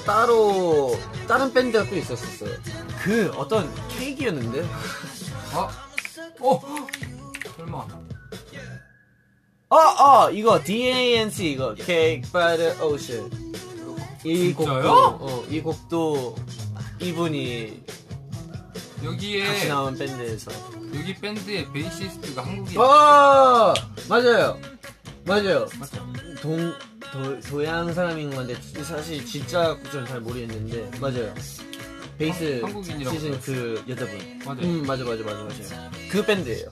따로, 0.05 0.97
다른 1.27 1.51
밴드가 1.53 1.89
또 1.89 1.95
있었었어요. 1.95 2.51
그, 3.03 3.31
어떤 3.35 3.73
케이크였는데? 3.89 4.65
아, 5.57 5.69
어, 6.39 6.61
설마. 7.55 7.87
어, 9.69 9.75
어, 9.75 10.29
이거, 10.31 10.61
DANC, 10.63 11.51
이거, 11.51 11.75
Cake 11.75 12.31
by 12.31 12.57
the 12.57 12.79
Ocean. 12.81 13.29
이 14.23 14.53
곡도, 14.53 14.73
진짜요? 14.73 14.91
어, 15.19 15.45
이 15.49 15.61
곡도, 15.61 16.35
이분이 16.99 17.83
같이 17.87 19.05
여기에 19.05 19.67
나온 19.67 19.97
밴드에서. 19.97 20.51
여기 20.93 21.13
밴드의 21.15 21.71
베이시스트가 21.73 22.45
한국인. 22.45 22.79
어! 22.79 23.73
맞아요. 24.07 24.59
맞아요. 25.25 25.67
맞죠? 25.77 26.07
동, 26.41 26.73
도, 27.11 27.39
도양 27.41 27.93
사람인 27.93 28.33
건데, 28.33 28.55
사실 28.83 29.25
진짜 29.25 29.75
구조는 29.75 30.07
잘 30.07 30.21
모르겠는데, 30.21 30.99
맞아요. 30.99 31.33
베이스 32.17 32.62
한- 32.62 32.71
한국인이라고 32.73 33.17
치신 33.17 33.39
그 33.41 33.84
여자분. 33.88 34.39
맞아요. 34.45 34.60
음, 34.62 34.84
맞아, 34.88 35.03
맞아, 35.03 35.23
맞아, 35.23 35.38
맞아요. 35.43 35.91
그 36.12 36.25
밴드예요 36.25 36.69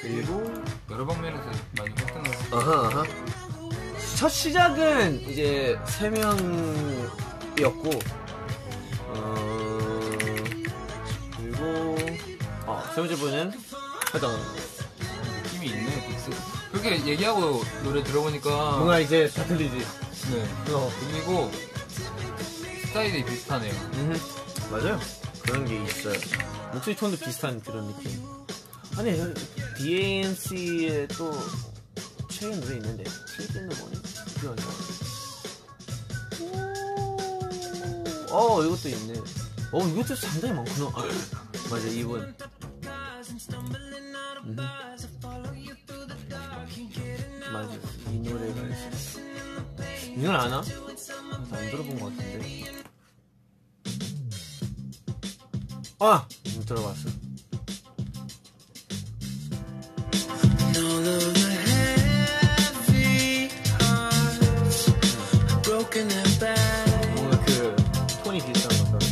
그리고, 0.00 0.44
여러 0.90 1.06
방면에서 1.06 1.44
많이 1.76 1.90
활동을. 1.94 2.30
하고 2.50 2.56
아하, 2.56 2.86
아하. 2.88 3.04
첫 4.16 4.28
시작은 4.30 5.20
이제 5.28 5.78
세 5.86 6.08
명이었고, 6.08 7.90
어, 9.08 9.58
그리고, 11.36 11.96
어, 12.66 12.82
세 12.94 13.00
번째 13.02 13.16
분은 13.16 13.52
하던, 14.12 14.40
느낌이 15.44 15.66
있네. 15.66 16.08
빅스. 16.08 16.30
그렇게 16.72 17.04
얘기하고 17.06 17.62
노래 17.82 18.02
들어보니까 18.02 18.48
뭔가 18.76 19.00
이제 19.00 19.28
다 19.28 19.44
들리지. 19.44 19.76
네. 20.30 20.72
어. 20.72 20.90
들리고 21.00 21.50
스타일이 22.88 23.22
비슷하네요. 23.22 23.72
음, 23.72 24.14
맞아요. 24.70 24.98
그런 25.42 25.66
게 25.66 25.84
있어요. 25.84 26.14
목소리 26.72 26.96
톤도 26.96 27.18
비슷한 27.18 27.60
그런 27.60 27.86
느낌. 27.88 28.24
아니, 28.96 29.12
DANC에 29.76 31.06
또 31.08 31.32
최근 32.30 32.58
노래 32.60 32.76
있는데, 32.76 33.04
트리트는 33.04 33.68
뭐니? 33.78 33.96
아니야? 34.40 34.66
오, 38.30 38.34
어, 38.34 38.64
이것도 38.64 38.88
있네. 38.88 39.20
어, 39.70 39.86
이것도 39.86 40.16
상당히 40.16 40.54
많구나. 40.54 40.86
아, 40.94 41.04
맞아, 41.70 41.86
이분. 41.88 42.34
음. 44.44 44.56
맞아, 47.52 47.74
이 48.10 48.18
노래가 48.18 48.60
있어. 48.62 49.20
이건 50.16 50.34
아나? 50.34 50.62
안 51.50 51.70
들어본 51.70 51.98
것 51.98 52.16
같은데. 52.16 52.64
아! 56.00 56.26
못 56.56 56.66
들어봤어. 56.66 57.08
And 65.98 66.38
bad. 66.38 67.14
뭔가 67.16 67.44
그 67.44 67.76
톤이 68.22 68.38
비슷한 68.38 68.78
것 68.78 68.92
같아. 68.92 69.06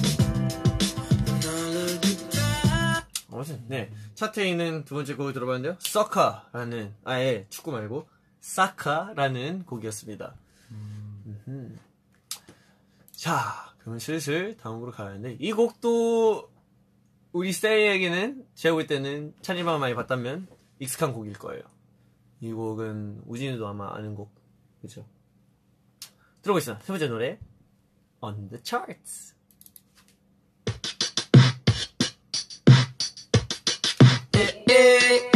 And 1.27 1.49
all 1.49 1.77
of 1.77 2.01
the 2.01 2.31
dark. 2.31 3.07
아무튼 3.33 3.65
네 3.67 3.93
차트에 4.15 4.49
있는 4.49 4.85
두 4.85 4.95
번째 4.95 5.15
곡을 5.15 5.33
들어봤는데요. 5.33 5.77
서카라는 5.81 6.95
아예 7.05 7.47
축구 7.49 7.73
말고 7.73 8.09
사카라는 8.41 9.65
곡이었습니다. 9.67 10.37
음흠. 10.71 11.77
자, 13.27 13.75
그러면 13.81 13.99
슬슬 13.99 14.57
다음으로 14.57 14.93
가는데 14.93 15.37
이 15.41 15.53
곡도 15.53 16.49
우리 17.33 17.53
세이에게는 17.53 18.47
제가 18.55 18.77
볼 18.77 18.87
때는 18.87 19.35
찬이방 19.43 19.81
많이 19.81 19.97
봤다면 19.97 20.47
익숙한 20.79 21.13
곡일 21.13 21.33
거예요. 21.33 21.65
이 22.41 22.53
곡은 22.53 23.23
우진이도 23.27 23.67
아마 23.67 23.93
아는 23.97 24.15
곡, 24.15 24.33
그죠? 24.81 25.05
들어보시죠. 26.43 26.79
세 26.83 26.87
번째 26.87 27.09
노래 27.09 27.41
On 28.21 28.49
the 28.49 28.63
Charts. 28.63 29.35
예, 34.37 34.63
예. 34.71 35.36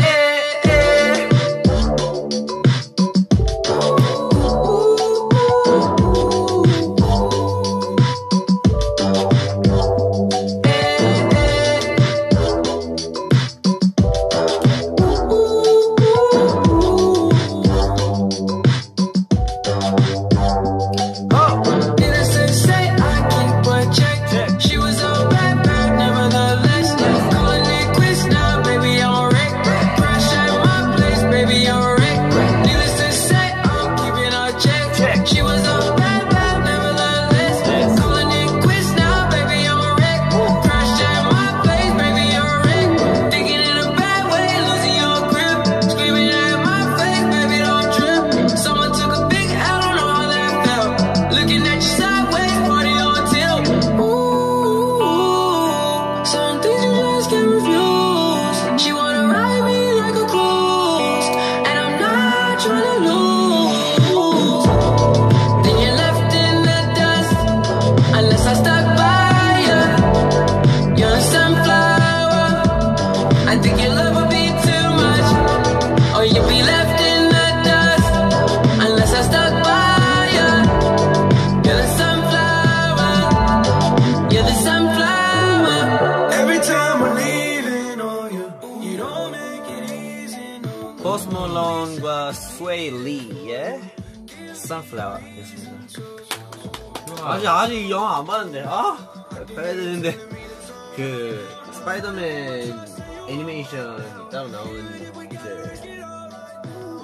애니메이션이 103.61 104.31
따로 104.31 104.49
나오는 104.49 105.31
이제 105.31 106.01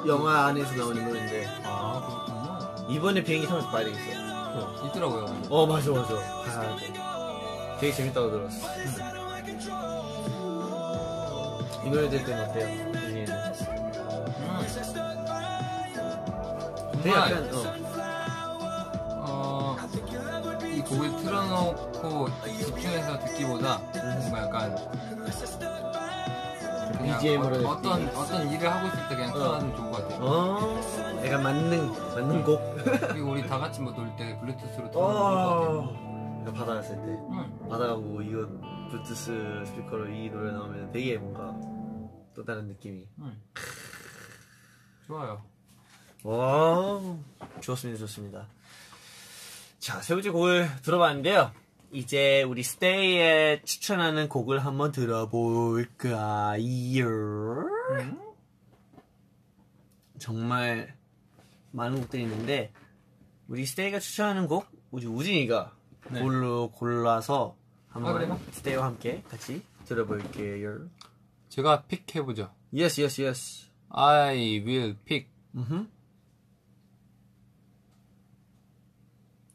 영화 0.06 0.46
안에서 0.46 0.74
나오는 0.74 1.04
노래인데 1.04 1.46
아 1.64 2.24
그렇군요. 2.26 2.92
이번에 2.92 3.22
비행기 3.22 3.46
타면서 3.46 3.68
봐야 3.70 3.84
되겠어. 3.84 4.02
어, 4.54 4.86
있더라고요. 4.86 5.42
어 5.50 5.66
맞아 5.66 5.90
맞아. 5.90 6.14
아, 6.14 6.76
네. 6.76 6.92
되게 7.80 7.92
재밌다고 7.92 8.30
들었어. 8.30 8.66
이 11.84 11.90
노래 11.90 12.08
들을 12.08 12.24
때는 12.24 12.44
어때요? 12.48 12.92
되게 13.02 13.26
정말 17.02 17.30
약간 17.30 17.50
어. 17.52 17.76
어, 19.28 19.76
이 20.64 20.80
곡을 20.80 21.16
틀어놓고 21.22 22.28
집중해서 22.58 23.18
듣기보다 23.20 23.78
뭔가 23.78 24.42
약간 24.42 24.76
BGM으로 27.14 27.68
어, 27.68 27.72
어떤 27.72 28.08
어떤 28.08 28.50
일을 28.50 28.70
하고 28.72 28.86
있을 28.88 29.08
때 29.08 29.16
그냥 29.16 29.32
틀어놔도 29.32 29.76
좋을 29.76 29.90
것 29.90 30.02
같아요. 30.08 30.24
어, 30.24 30.80
약간 31.24 31.42
맞는 31.42 31.92
맞는 32.14 32.44
곡. 32.44 32.76
그리고 33.08 33.30
우리 33.32 33.46
다 33.46 33.58
같이 33.58 33.80
뭐 33.80 33.92
놀 33.94 34.16
때 34.16 34.38
블루투스로 34.40 34.90
틀어놓으면 34.90 34.92
좋을 34.92 35.04
것 35.14 35.92
같아요. 35.92 36.40
그러니까 36.44 36.52
바다 36.52 36.74
갔을 36.74 36.96
때 36.96 37.02
응. 37.30 37.68
바다 37.68 37.86
가고 37.88 38.22
이거 38.22 38.46
블루투스 38.90 39.64
스피커로 39.66 40.08
이 40.10 40.30
노래 40.30 40.52
나오면 40.52 40.92
되게 40.92 41.18
뭔가 41.18 41.54
또 42.34 42.44
다른 42.44 42.66
느낌이. 42.68 43.06
응. 43.20 43.36
좋아요. 45.06 45.42
와, 46.24 47.00
좋습니다, 47.60 48.00
좋습니다. 48.00 48.46
자, 49.78 50.00
세 50.02 50.14
번째 50.14 50.30
곡을 50.30 50.68
들어봤는데요. 50.82 51.52
이제 51.96 52.42
우리 52.42 52.62
스테이에 52.62 53.62
추천하는 53.64 54.28
곡을 54.28 54.66
한번 54.66 54.92
들어볼까요? 54.92 56.60
정말 60.18 60.94
많은 61.70 62.02
곡들이 62.02 62.24
있는데 62.24 62.70
우리 63.48 63.64
스테이가 63.64 63.98
추천하는 63.98 64.46
곡 64.46 64.66
우리 64.90 65.06
우진이가 65.06 65.74
네. 66.10 66.20
골로 66.20 66.70
골라서 66.72 67.56
한번 67.88 68.30
아? 68.30 68.38
스테이와 68.50 68.84
함께 68.84 69.22
같이 69.30 69.62
들어볼게요. 69.86 70.90
제가 71.48 71.84
픽해보죠. 71.84 72.52
Yes, 72.74 73.00
yes, 73.00 73.22
yes. 73.22 73.70
I 73.88 74.62
will 74.66 74.98
pick. 75.06 75.30
음흠. 75.54 75.86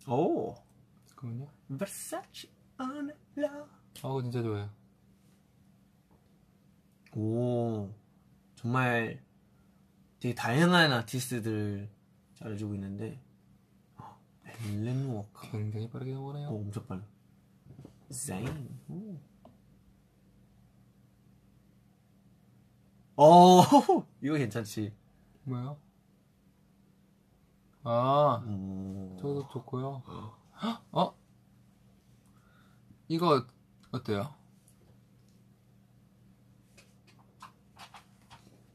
오, 0.08 0.56
잠깐만요. 1.06 1.61
Versace 1.72 2.50
on 2.80 3.12
love. 3.38 3.70
어 4.04 4.22
진짜 4.22 4.42
좋아요. 4.42 4.70
오, 7.16 7.90
정말 8.56 9.22
되게 10.20 10.34
다양한 10.34 10.92
아티스트들 10.94 11.90
잘해주고 12.36 12.74
있는데, 12.76 13.22
어, 13.98 14.18
앨런 14.66 15.08
워커. 15.08 15.52
굉장히 15.52 15.90
빠르게 15.90 16.14
오, 16.14 16.32
나오네요. 16.32 16.48
엄청 16.50 16.86
빨라. 16.88 17.02
자인. 18.10 18.80
오. 18.88 19.18
오, 23.18 23.62
이거 24.22 24.36
괜찮지. 24.36 24.94
뭐야? 25.44 25.76
아, 27.84 28.44
오. 28.48 29.18
저도 29.20 29.48
좋고요. 29.50 30.04
헉, 30.64 30.84
어? 30.92 31.21
이거 33.12 33.46
어때요? 33.92 34.34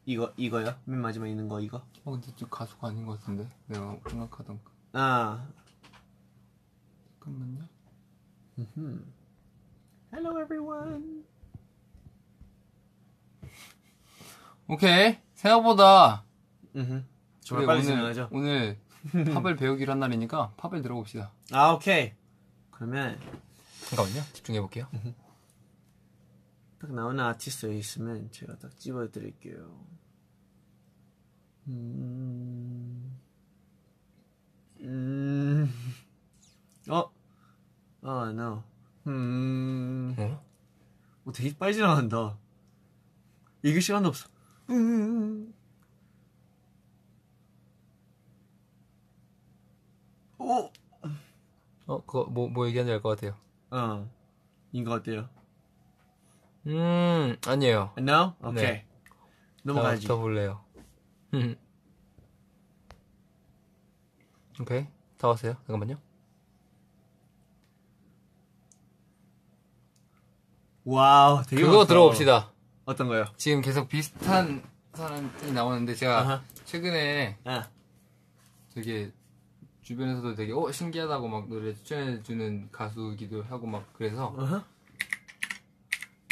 이거, 0.05 0.30
이거요? 0.37 0.74
맨 0.84 1.01
마지막에 1.01 1.30
있는 1.30 1.49
거, 1.49 1.59
이거? 1.59 1.78
어 2.05 2.11
근데 2.12 2.30
좀 2.37 2.47
가수가 2.51 2.89
아닌 2.89 3.07
것 3.07 3.18
같은데 3.18 3.49
내가 3.66 3.99
생각하던 4.11 4.61
그- 4.62 4.72
아, 4.93 5.49
잠깐만요. 7.14 7.66
Hello 10.12 10.39
everyone. 10.39 11.24
오케이 14.68 15.18
생각보다 15.32 16.24
음흠. 16.74 17.05
정말 17.41 17.66
빨리 17.66 17.84
진행하죠. 17.84 18.28
오늘 18.32 18.78
팝을 19.34 19.57
배우기로 19.57 19.93
한 19.93 19.99
날이니까 20.01 20.53
팝을 20.59 20.82
들어봅시다. 20.82 21.32
아, 21.53 21.70
오케이. 21.72 22.12
그러면 22.70 23.18
잠깐만요. 23.89 24.22
집중해 24.32 24.61
볼게요. 24.61 24.89
딱 26.78 26.93
나오는 26.93 27.22
아티스트 27.24 27.72
있으면 27.74 28.30
제가 28.30 28.59
딱 28.59 28.76
집어 28.78 29.09
드릴게요. 29.11 29.87
음, 31.68 33.18
음, 34.80 35.68
어, 36.89 37.11
어, 38.03 38.26
no. 38.30 38.62
음, 39.07 40.14
어? 40.18 40.45
어, 41.24 41.32
되게 41.32 41.57
빨리 41.57 41.74
지나간다. 41.74 42.39
읽을 43.62 43.80
시간도 43.80 44.09
없어. 44.11 44.28
음, 44.70 45.53
오, 50.39 50.70
어 51.87 52.05
그거 52.05 52.24
뭐 52.26 52.49
뭐 52.49 52.66
얘기하는지 52.68 52.93
알 52.93 53.01
것 53.03 53.11
같아요. 53.11 53.37
어, 53.76 54.08
이거 54.72 54.92
어때요? 54.94 55.28
음 56.66 57.36
아니에요. 57.46 57.92
No? 57.98 58.34
오케이. 58.42 58.64
네. 58.64 58.86
넘어가지. 59.62 60.06
더 60.06 60.16
볼래요. 60.16 60.64
오케이 64.60 64.86
다 65.18 65.28
왔어요. 65.28 65.54
잠깐만요. 65.66 65.98
와우, 70.84 71.42
되게 71.44 71.62
그거 71.62 71.78
많다. 71.78 71.88
들어봅시다. 71.88 72.52
어떤 72.84 73.08
거요? 73.08 73.24
지금 73.36 73.60
계속 73.60 73.88
비슷한 73.88 74.62
사람이 74.94 75.52
나오는데 75.52 75.94
제가 75.94 76.20
아하. 76.20 76.42
최근에 76.64 77.36
아, 77.44 77.68
되게 78.72 79.12
주변에서도 79.87 80.34
되게 80.34 80.53
어 80.53 80.72
신기하다고 80.72 81.28
막 81.28 81.49
노래 81.49 81.72
추천해 81.72 82.20
주는 82.20 82.68
가수기도 82.72 83.45
하고 83.45 83.68
막 83.68 83.93
그래서 83.93 84.34
어허. 84.37 84.64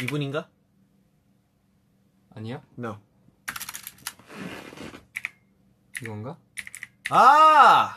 이분인가? 0.03 0.49
아니요 2.31 2.61
No. 2.77 2.97
이건가? 6.03 6.37
아! 7.09 7.95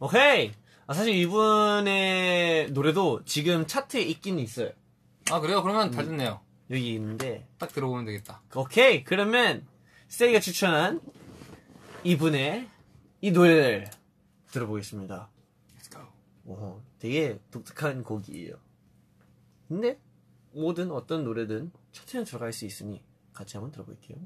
오케이. 0.00 0.52
아, 0.86 0.92
사실 0.92 1.14
이분의 1.14 2.72
노래도 2.72 3.24
지금 3.24 3.66
차트에 3.66 4.02
있긴 4.02 4.38
있어요. 4.38 4.70
아 5.30 5.40
그래요? 5.40 5.62
그러면 5.62 5.92
다 5.92 6.02
됐네요. 6.02 6.42
여기 6.70 6.92
있는데. 6.92 7.48
딱 7.56 7.72
들어보면 7.72 8.04
되겠다. 8.04 8.42
오케이. 8.54 9.02
그러면 9.02 9.66
세이가 10.08 10.40
추천한 10.40 11.00
이분의 12.02 12.68
이 13.22 13.30
노래를 13.30 13.88
들어보겠습니다. 14.54 15.28
Let's 15.76 15.90
go. 15.90 16.02
오, 16.46 16.80
되게 16.98 17.40
독특한 17.50 18.04
곡이에요. 18.04 18.54
근데 19.68 20.00
모든 20.52 20.92
어떤 20.92 21.24
노래든 21.24 21.72
차트에 21.92 22.24
들어갈 22.24 22.52
수 22.52 22.64
있으니 22.64 23.02
같이 23.32 23.56
한번 23.56 23.72
들어볼게요. 23.72 24.18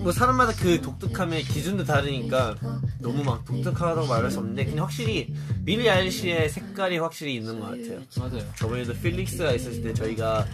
뭐 0.00 0.12
사람마다 0.12 0.52
그 0.52 0.80
독특함의 0.80 1.42
기준도 1.44 1.84
다르니까 1.84 2.56
너무 3.00 3.24
막 3.24 3.44
독특하다고 3.44 4.06
말할 4.06 4.30
수 4.30 4.38
없는데 4.38 4.64
그냥 4.66 4.84
확실히 4.84 5.34
빌리 5.64 5.88
아일리시의 5.88 6.48
색깔이 6.48 6.98
확실히 6.98 7.36
있는 7.36 7.60
것 7.60 7.66
같아요. 7.66 8.02
맞아요. 8.18 8.52
저번에도 8.56 8.92
필릭스가 8.94 9.52
있었을 9.52 9.82
때 9.82 9.94
저희가 9.94 10.46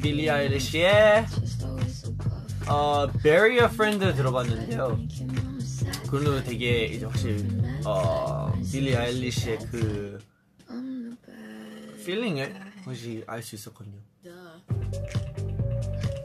빌리 0.00 0.28
아일리시의 0.28 1.26
어, 2.68 3.06
Bury 3.22 3.58
a 3.58 3.64
Friend 3.64 4.14
들어봤는데요. 4.14 4.98
그걸로 6.04 6.42
되게 6.42 6.84
이제 6.86 7.04
확실히 7.04 7.46
어, 7.84 8.52
빌리 8.70 8.96
아일리시의 8.96 9.58
그 9.70 10.18
feeling을 12.04 12.54
확실히 12.84 13.22
알수 13.26 13.54
있었거든요. 13.54 13.96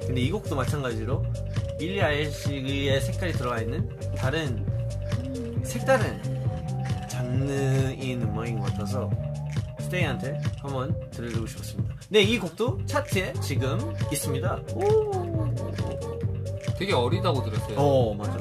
근데 0.05 0.21
이 0.21 0.31
곡도 0.31 0.55
마찬가지로 0.55 1.23
빌리 1.77 2.01
아일리시의 2.01 3.01
색깔이 3.01 3.33
들어가 3.33 3.61
있는 3.61 3.87
다른 4.15 4.65
색다른 5.63 6.21
장르인 7.07 8.21
음악인 8.23 8.59
것 8.59 8.71
같아서 8.71 9.09
스테이한테 9.79 10.41
한번 10.59 11.09
들려주고 11.11 11.45
싶었습니다. 11.47 11.95
네, 12.09 12.21
이 12.21 12.39
곡도 12.39 12.85
차트에 12.85 13.33
지금 13.41 13.77
있습니다. 14.11 14.61
오. 14.75 15.53
되게 16.77 16.93
어리다고 16.93 17.43
들었어요. 17.43 17.77
어, 17.77 18.13
맞아. 18.13 18.37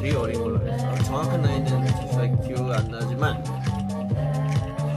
되게 0.00 0.16
어린 0.16 0.40
걸로 0.40 0.58
알았어. 0.60 0.86
아, 0.86 0.94
정확한 0.96 1.42
나이는 1.42 1.66
잘 2.12 2.40
기억이 2.40 2.72
안 2.72 2.90
나지만 2.90 3.44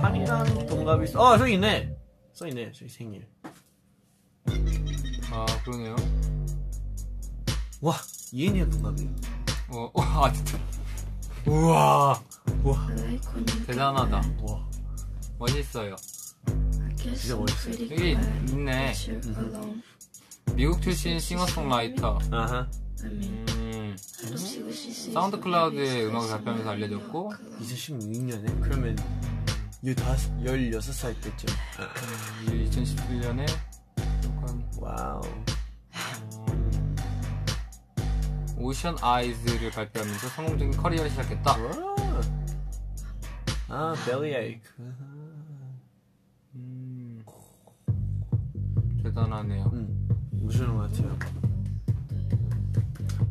한이랑 0.01 0.65
동갑이 0.67 1.05
있어. 1.05 1.19
어, 1.19 1.37
저기 1.37 1.53
있네. 1.53 1.95
써 2.33 2.47
있네. 2.47 2.71
저기 2.71 2.89
생일. 2.89 3.27
아 5.31 5.45
그러네요. 5.63 5.95
와, 7.81 7.95
이은이랑 8.31 8.69
동갑이에요. 8.71 9.09
어, 9.69 9.91
어, 9.93 10.01
아 10.01 10.33
진짜 10.33 10.57
우와. 11.45 12.21
우와. 12.63 12.87
대단하다. 13.67 14.17
와. 14.41 14.69
멋있어요. 15.37 15.95
진짜 16.97 17.35
멋있어요. 17.35 17.73
여기 17.91 18.17
있네. 18.49 18.93
alone. 18.97 19.83
미국 20.55 20.81
출신 20.81 21.19
싱어송라이터. 21.19 22.19
아하. 22.31 22.67
I 23.03 23.11
mean, 23.11 23.45
음. 23.49 23.95
사운드 25.13 25.39
클라우드에 25.39 26.05
음악을 26.05 26.29
발표하면서 26.29 26.69
알려졌고 26.71 27.31
2016년에? 27.61 28.61
그러면 28.61 28.97
15, 29.85 30.03
16살 30.43 31.21
때쯤. 31.21 31.49
2017년에 32.47 33.47
Wow. 34.79 35.21
Ocean 38.57 38.97
Eyes를 39.01 39.71
발표하면서 39.71 40.27
성공적인 40.29 40.77
커리어를 40.77 41.09
시작했다. 41.11 41.51
와. 41.51 41.97
아, 43.69 43.95
bellyache. 44.05 44.69
음, 46.55 47.23
대단하네요. 49.03 49.69
음, 49.73 50.09
무시하는 50.31 50.75
것 50.75 50.91
같아요. 50.91 51.17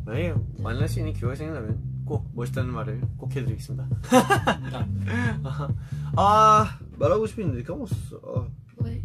만약에 0.05 0.35
만날 0.59 0.87
수 0.87 0.99
있는 0.99 1.11
기회가 1.13 1.35
생긴다면 1.35 2.05
꼭 2.05 2.31
멋있다는 2.33 2.73
말을 2.73 3.01
꼭 3.17 3.35
해드리겠습니다. 3.35 3.85
아, 6.15 6.79
말하고 6.97 7.27
싶은데 7.27 7.63
까먹었어. 7.63 8.21
아, 8.23 8.47
red, 8.81 9.03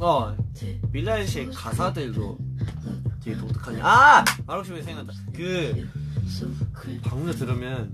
어, 0.00 0.36
빌리 0.92 1.10
아이시의 1.10 1.50
가사들도 1.50 2.38
되게 3.22 3.36
독특하네. 3.36 3.80
아! 3.82 4.24
게 4.76 4.82
생각났다. 4.82 5.18
그, 5.32 5.88
cringe. 6.80 7.00
방금 7.02 7.32
들으면 7.32 7.92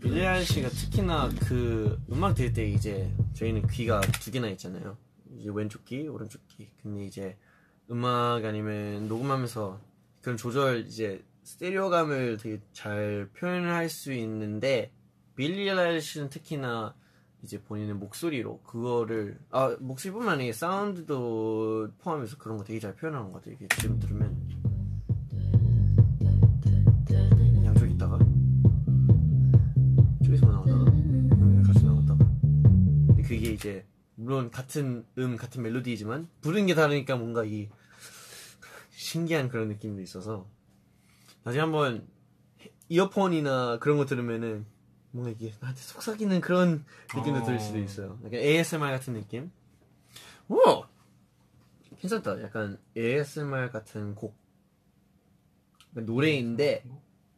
빌리 0.00 0.26
아이시가 0.26 0.68
특히나 0.70 1.28
그 1.40 2.00
음악 2.10 2.34
들을 2.34 2.52
때 2.52 2.66
이제 2.68 3.12
저희는 3.34 3.66
귀가 3.68 4.00
두 4.00 4.30
개나 4.30 4.48
있잖아요. 4.50 4.96
이제 5.38 5.50
왼쪽 5.52 5.84
귀, 5.84 6.08
오른쪽 6.08 6.40
귀. 6.48 6.68
근데 6.82 7.04
이제 7.04 7.36
음악 7.90 8.44
아니면 8.44 9.06
녹음하면서 9.08 9.78
그런 10.22 10.36
조절 10.38 10.86
이제 10.86 11.22
스테레오감을 11.42 12.38
되게 12.38 12.60
잘 12.72 13.28
표현을 13.36 13.70
할 13.70 13.88
수 13.90 14.12
있는데 14.14 14.92
빌리 15.36 15.68
아이시는 15.70 16.30
특히나 16.30 16.94
이제 17.42 17.60
본인의 17.62 17.94
목소리로 17.94 18.60
그거를 18.60 19.38
아 19.50 19.76
목소리뿐만 19.80 20.34
아니라 20.34 20.52
사운드도 20.52 21.92
포함해서 21.98 22.36
그런 22.36 22.58
거 22.58 22.64
되게 22.64 22.78
잘 22.78 22.94
표현하는 22.94 23.32
것 23.32 23.38
같아요. 23.38 23.54
이게 23.54 23.66
지금 23.78 23.98
들으면. 23.98 24.36
양쪽 27.64 27.90
있다가? 27.90 28.18
저기서 30.24 30.46
나오다가? 30.46 30.84
음, 30.92 31.62
같이 31.66 31.84
나왔다가. 31.84 32.24
근데 33.06 33.22
그게 33.22 33.52
이제 33.52 33.86
물론 34.16 34.50
같은 34.50 35.06
음 35.16 35.36
같은 35.36 35.62
멜로디이지만 35.62 36.28
부르는 36.42 36.66
게 36.66 36.74
다르니까 36.74 37.16
뭔가 37.16 37.44
이 37.44 37.70
신기한 38.90 39.48
그런 39.48 39.68
느낌도 39.68 40.02
있어서. 40.02 40.46
나중에 41.42 41.62
한번 41.62 42.06
이어폰이나 42.90 43.78
그런 43.78 43.96
거 43.96 44.04
들으면은 44.04 44.66
뭔가 45.12 45.30
이게 45.30 45.52
나한테 45.60 45.80
속삭이는 45.80 46.40
그런 46.40 46.84
느낌도 47.14 47.40
어. 47.40 47.44
들 47.44 47.58
수도 47.58 47.78
있어요. 47.78 48.18
약간 48.24 48.34
ASMR 48.34 48.90
같은 48.90 49.14
느낌. 49.14 49.50
오 50.48 50.84
괜찮다. 51.98 52.42
약간 52.42 52.78
ASMR 52.96 53.70
같은 53.70 54.14
곡. 54.14 54.36
약간 55.90 56.06
노래인데 56.06 56.84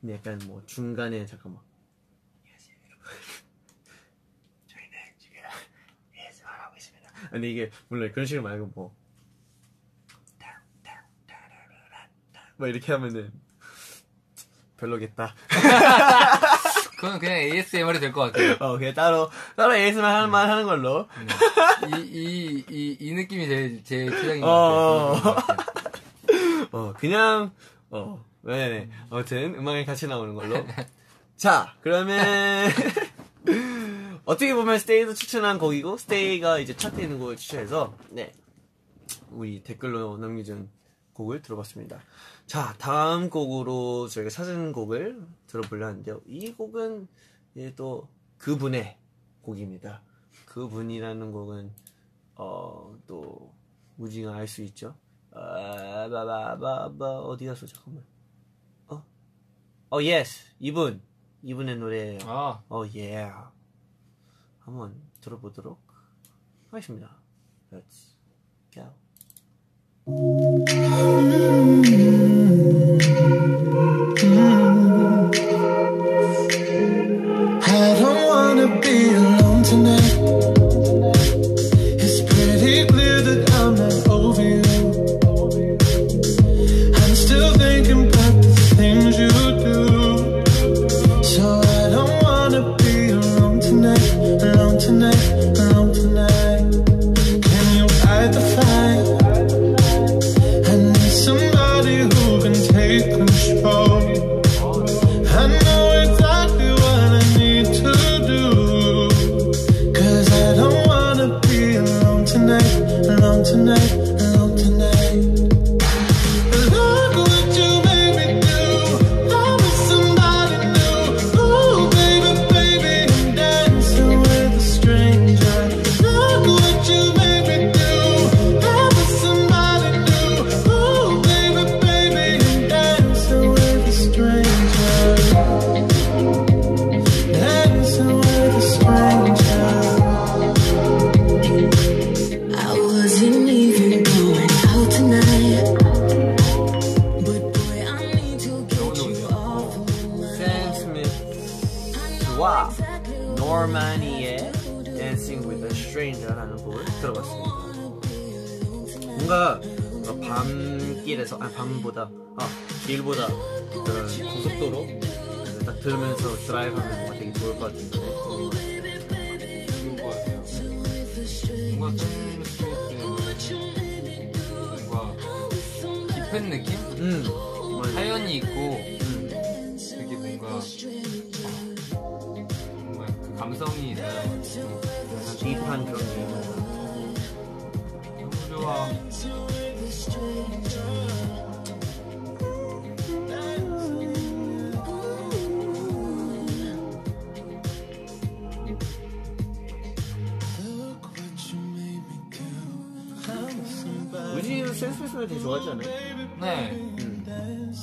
근데 0.00 0.14
약간 0.14 0.40
뭐 0.46 0.62
중간에 0.66 1.24
잠깐 1.26 1.54
막 1.54 1.64
안녕하세요 2.44 2.76
여러분. 2.86 3.06
저희는 4.66 4.98
지금 5.18 5.36
ASMR 6.16 6.50
하고 6.50 6.76
있습니다. 6.76 7.10
근데 7.30 7.50
이게 7.50 7.70
물론 7.88 8.12
그런 8.12 8.26
식으로 8.26 8.42
말고 8.42 8.72
뭐. 8.74 8.94
뭐 12.62 12.68
이렇게 12.68 12.92
하면은 12.92 13.32
별로겠다. 14.76 15.34
그건 17.02 17.18
그냥 17.18 17.34
ASMR이 17.38 17.98
될 17.98 18.12
것 18.12 18.20
같아요. 18.32 18.56
어, 18.60 18.78
그냥 18.78 18.94
따로, 18.94 19.28
따로 19.56 19.74
ASMR 19.74 20.06
하는 20.06 20.30
말 20.30 20.48
하는 20.48 20.62
걸로. 20.66 21.08
이, 21.96 22.00
이, 22.00 22.64
이, 22.70 22.96
이 23.00 23.12
느낌이 23.12 23.48
제일, 23.48 23.82
최적인 23.82 24.40
것 24.40 24.46
어. 24.48 25.20
같아요. 25.20 25.58
어, 26.70 26.92
그냥, 26.96 27.50
어, 27.90 28.24
네네. 28.42 28.88
아무튼, 29.10 29.56
음악이 29.56 29.84
같이 29.84 30.06
나오는 30.06 30.32
걸로. 30.36 30.64
자, 31.36 31.74
그러면, 31.80 32.70
어떻게 34.24 34.54
보면 34.54 34.78
스테이도 34.78 35.14
추천한 35.14 35.58
곡이고, 35.58 35.96
스테이가 35.96 36.60
이제 36.60 36.76
차트에 36.76 37.02
있는 37.02 37.18
곡을 37.18 37.36
추천해서, 37.36 37.96
네. 38.10 38.32
우리 39.32 39.64
댓글로 39.64 40.18
남겨준 40.18 40.70
곡을 41.14 41.42
들어봤습니다. 41.42 41.98
자, 42.52 42.74
다음 42.76 43.30
곡으로 43.30 44.08
저희가 44.08 44.28
찾은 44.28 44.72
곡을 44.72 45.26
들어보려 45.46 45.86
하는데요. 45.86 46.20
이 46.26 46.52
곡은, 46.52 47.08
이제 47.54 47.74
또, 47.74 48.10
그분의 48.36 48.98
곡입니다. 49.40 50.02
그분이라는 50.44 51.32
곡은, 51.32 51.72
어, 52.34 52.94
또, 53.06 53.54
우지가 53.96 54.34
알수 54.34 54.64
있죠. 54.64 54.94
아, 55.30 56.10
바바바바, 56.10 57.20
어디 57.20 57.46
갔어? 57.46 57.64
잠깐만. 57.64 58.04
어? 58.88 59.02
어, 59.88 60.02
yes. 60.02 60.52
이분. 60.60 61.00
이분의 61.42 61.78
노래예요. 61.78 62.18
아, 62.24 62.62
어, 62.68 62.82
예. 62.94 63.32
한번 64.58 65.00
들어보도록 65.22 65.80
하겠습니다. 66.70 67.16
Let's 67.72 68.14
go. 68.70 69.01
I 70.04 70.10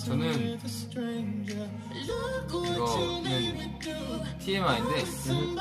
저는. 0.10 0.60
이거는 1.94 3.80
TMI인데 4.40 5.06
저는 5.06 5.58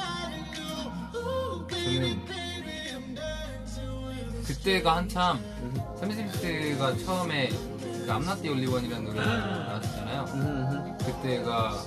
그때가 4.47 4.97
한참 4.97 5.39
샘스미스가 6.01 6.97
처음에 7.05 7.49
그 7.49 8.07
암나띠 8.11 8.49
올리원이라는 8.49 9.05
노래가 9.05 9.37
나왔었잖아요. 9.37 10.25
음, 10.33 10.99
그때가 10.99 11.85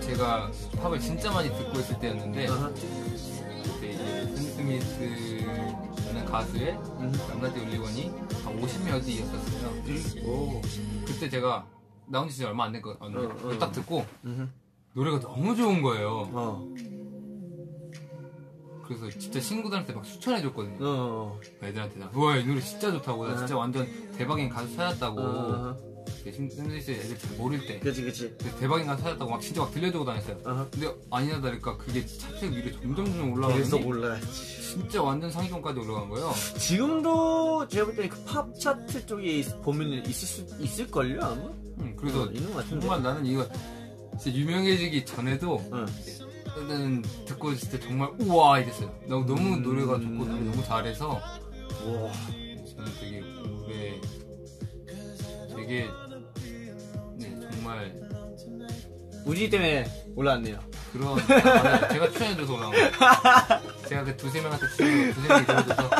제가 0.00 0.50
팝을 0.82 0.98
진짜 0.98 1.30
많이 1.30 1.48
듣고 1.48 1.78
있을 1.78 1.96
때였는데 2.00 2.48
음. 2.48 2.74
그때 3.62 3.90
이제 3.92 4.26
샘 4.34 4.36
스미스라는 4.36 5.29
가수의 6.30 6.72
음. 6.74 7.12
암나띠 7.32 7.60
올리원이 7.60 8.10
한 8.44 8.60
50몇 8.60 9.04
위였었어요. 9.04 10.24
오. 10.26 10.60
그때 11.04 11.28
제가 11.28 11.66
나온 12.06 12.28
지 12.28 12.44
얼마 12.44 12.64
안 12.64 12.72
됐거든요. 12.72 13.18
어, 13.18 13.48
어. 13.48 13.58
딱 13.58 13.72
듣고 13.72 14.04
음. 14.24 14.52
노래가 14.94 15.20
너무 15.20 15.54
좋은 15.56 15.82
거예요. 15.82 16.28
어. 16.32 16.74
그래서 18.84 19.08
진짜 19.18 19.38
친구들한테 19.38 19.92
막 19.92 20.04
추천해줬거든요. 20.04 20.78
어. 20.80 21.40
애들한테 21.62 22.00
다. 22.00 22.10
우와, 22.12 22.36
이 22.38 22.44
노래 22.44 22.60
진짜 22.60 22.90
좋다고. 22.90 23.26
나 23.28 23.34
어. 23.34 23.36
진짜 23.36 23.56
완전 23.56 23.86
대박인 24.16 24.48
가수 24.48 24.74
찾았다고. 24.74 25.89
어. 26.28 26.32
샘스미스 26.32 26.90
애들 26.90 27.18
잘 27.18 27.36
모를 27.36 27.66
때. 27.66 27.78
그치 27.80 28.02
그치. 28.02 28.34
그 28.38 28.50
대박인 28.58 28.86
가수 28.86 29.02
찾았다고 29.02 29.30
막 29.30 29.40
진짜 29.40 29.62
막 29.62 29.72
들려주고 29.72 30.04
다녔어요. 30.04 30.38
어허. 30.44 30.70
근데 30.70 30.94
아니나 31.10 31.40
다를까 31.40 31.76
그게 31.78 32.04
차트 32.06 32.44
위로 32.44 32.70
점점 32.80 33.06
점점 33.06 33.34
그래서 33.34 33.76
올라가더니 33.76 33.84
몰라. 33.84 34.20
진짜 34.20 35.02
완전 35.02 35.30
상위권까지 35.30 35.80
올라간 35.80 36.08
거예요. 36.10 36.32
지금도 36.58 37.66
제가 37.68 37.86
볼때그팝 37.86 38.58
차트 38.60 39.06
쪽에 39.06 39.42
보면 39.62 40.04
있을 40.06 40.28
수 40.46 40.46
있을걸요 40.60 41.20
아마? 41.22 41.34
음, 41.80 41.96
그래서 41.98 42.22
어, 42.22 42.26
있는 42.26 42.52
것 42.52 42.58
같은데. 42.58 42.80
정말 42.86 43.02
나는 43.02 43.26
이거 43.26 43.48
진짜 44.20 44.38
유명해지기 44.38 45.04
전에도 45.06 45.62
응. 45.72 45.86
는 46.68 47.02
듣고 47.26 47.54
진짜 47.54 47.78
정말 47.80 48.10
우와 48.18 48.58
이랬어요. 48.60 48.92
너무 49.06 49.24
너무 49.24 49.54
음. 49.54 49.62
노래가 49.62 49.94
좋고 49.94 50.24
노래 50.24 50.40
너무 50.44 50.64
잘해서 50.64 51.08
와. 51.10 52.12
저는 52.66 52.92
되게 53.00 53.20
오래 53.20 54.00
되게 55.56 55.84
네 55.84 55.88
정말 58.36 58.68
우지 59.24 59.50
때문에 59.50 59.86
올라왔네요. 60.16 60.58
그런 60.92 61.08
아, 61.08 61.62
맞아요. 61.62 61.88
제가 61.88 62.10
추천해줘서 62.10 62.54
올라온 62.54 62.72
거예요. 62.72 62.90
제가 63.88 64.04
그 64.04 64.16
두세 64.16 64.40
명한테 64.40 64.66
추천해 64.68 65.12
두세 65.12 65.28
명이 65.28 65.46
들어줘서 65.46 65.90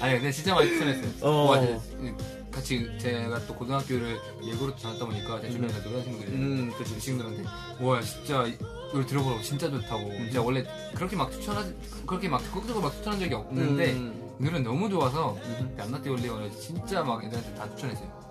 아니 0.00 0.14
근데 0.14 0.32
진짜 0.32 0.54
많이 0.54 0.68
추천했어요. 0.68 1.12
어. 1.20 1.50
와, 1.50 1.60
진짜 1.60 2.16
같이 2.50 2.88
제가 2.98 3.46
또 3.46 3.54
고등학교를 3.54 4.20
예고로 4.44 4.76
다녔다 4.76 5.06
보니까 5.06 5.40
제 5.40 5.50
주변에 5.50 5.72
다 5.72 5.82
노래 5.82 6.02
친구들이 6.02 6.32
음. 6.32 6.72
그 6.76 6.84
친구들한테 6.98 7.44
와 7.80 8.00
진짜 8.02 8.44
이 8.46 8.56
노래 8.92 9.06
들어보라고 9.06 9.42
진짜 9.42 9.70
좋다고 9.70 10.10
진짜 10.12 10.42
원래 10.42 10.64
그렇게 10.94 11.16
막 11.16 11.32
추천하지 11.32 11.74
그렇게 12.06 12.28
막 12.28 12.42
적극적으로 12.44 12.82
막 12.84 12.92
추천한 12.94 13.18
적이 13.18 13.34
없는데 13.34 13.92
음. 13.92 14.36
이 14.38 14.44
노래는 14.44 14.64
너무 14.64 14.88
좋아서 14.90 15.36
암나띠 15.78 16.10
올리오를 16.10 16.50
진짜 16.52 17.02
막 17.02 17.24
애들한테 17.24 17.54
다 17.54 17.68
추천했어요 17.70 18.30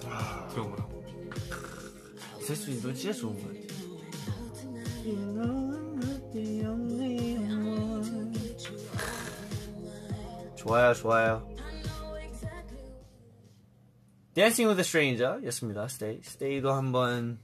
들어보라고 0.52 1.02
세수인 2.46 2.82
너 2.82 2.94
진짜 2.94 3.18
좋은 3.18 3.34
것 3.36 3.48
같아. 3.48 3.62
좋아요, 10.56 10.94
좋아요. 10.94 11.48
Dancing 14.34 14.70
with 14.70 14.80
a 14.80 14.84
Stranger 14.84 15.46
였습니다. 15.48 15.86
Stay. 15.86 16.20
Stay도 16.24 16.72
한번, 16.72 17.40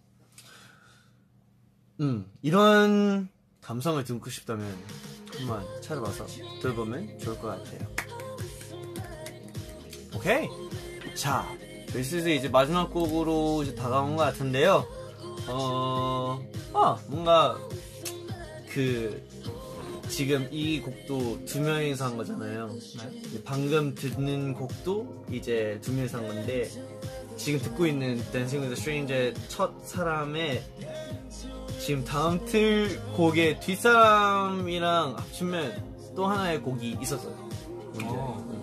음, 1.99 2.31
이런 2.41 3.29
감성을 3.61 4.01
듣고 4.03 4.29
싶다면 4.29 4.71
한번 5.37 5.65
찾아봐서 5.81 6.25
들어보면 6.61 7.19
좋을 7.19 7.37
것 7.39 7.47
같아요. 7.47 7.95
오케이. 10.15 10.47
자, 11.15 11.45
저희 11.91 12.03
슬슬 12.03 12.31
이제 12.31 12.49
마지막 12.49 12.91
곡으로 12.91 13.63
이제 13.63 13.73
다가온 13.75 14.15
것 14.15 14.23
같은데요. 14.23 14.85
어, 15.47 16.39
아, 16.73 16.97
뭔가, 17.07 17.57
그, 18.69 19.25
지금 20.09 20.47
이 20.51 20.79
곡도 20.81 21.45
두 21.45 21.61
명이서 21.61 22.05
한 22.05 22.17
거잖아요. 22.17 22.69
이제 23.25 23.41
방금 23.43 23.93
듣는 23.95 24.53
곡도 24.53 25.25
이제 25.31 25.79
두 25.81 25.91
명이서 25.93 26.17
한 26.17 26.27
건데, 26.27 26.69
지금 27.37 27.59
듣고 27.59 27.85
있는 27.85 28.17
with 28.33 28.67
a 28.67 28.71
Stranger의 28.73 29.33
첫 29.47 29.71
사람의 29.83 30.63
지금 31.79 32.03
다음 32.03 32.43
틀 32.45 32.99
곡의 33.13 33.59
뒷사람이랑 33.59 35.17
합치면 35.17 36.13
또 36.15 36.25
하나의 36.25 36.61
곡이 36.61 36.97
있었어요. 37.01 37.33
어. 38.03 38.56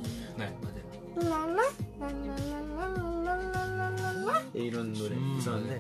이런 4.55 4.93
노래 4.93 5.17
음, 5.17 5.37
있었는데 5.39 5.79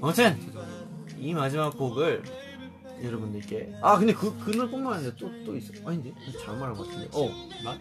아무튼 0.00 0.38
이 1.18 1.34
마지막 1.34 1.76
곡을 1.76 2.22
여러분들께 3.02 3.78
아 3.80 3.98
근데 3.98 4.12
그, 4.12 4.36
그 4.38 4.50
노래뿐만 4.50 4.94
아니라 4.94 5.12
또, 5.18 5.30
또 5.44 5.56
있어 5.56 5.72
아닌데? 5.86 6.12
잘못 6.44 6.60
말한 6.60 6.76
것 6.76 6.86
같은데 6.86 7.08
어 7.12 7.28
맞? 7.64 7.78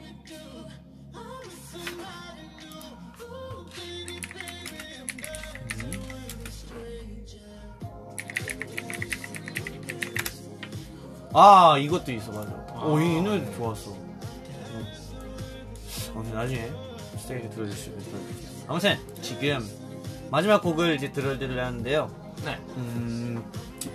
아 11.32 11.78
이것도 11.78 12.12
있어 12.14 12.32
맞아 12.32 12.52
오, 12.84 13.00
이, 13.00 13.14
이 13.16 13.20
아. 13.20 13.22
노래 13.22 13.56
좋았어 13.56 13.92
응. 13.92 14.86
아무튼 16.16 16.34
나중에 16.34 16.72
스테이지 17.18 17.50
들어주시면 17.52 18.00
아무튼 18.70 18.98
지금 19.24 19.60
마지막 20.30 20.62
곡을 20.62 20.96
이제 20.96 21.12
들어드리려 21.12 21.66
하는데요 21.66 22.34
네. 22.46 22.56
음 22.78 23.44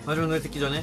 마지막 0.04 0.26
노래 0.26 0.40
듣기 0.40 0.58
전에 0.58 0.82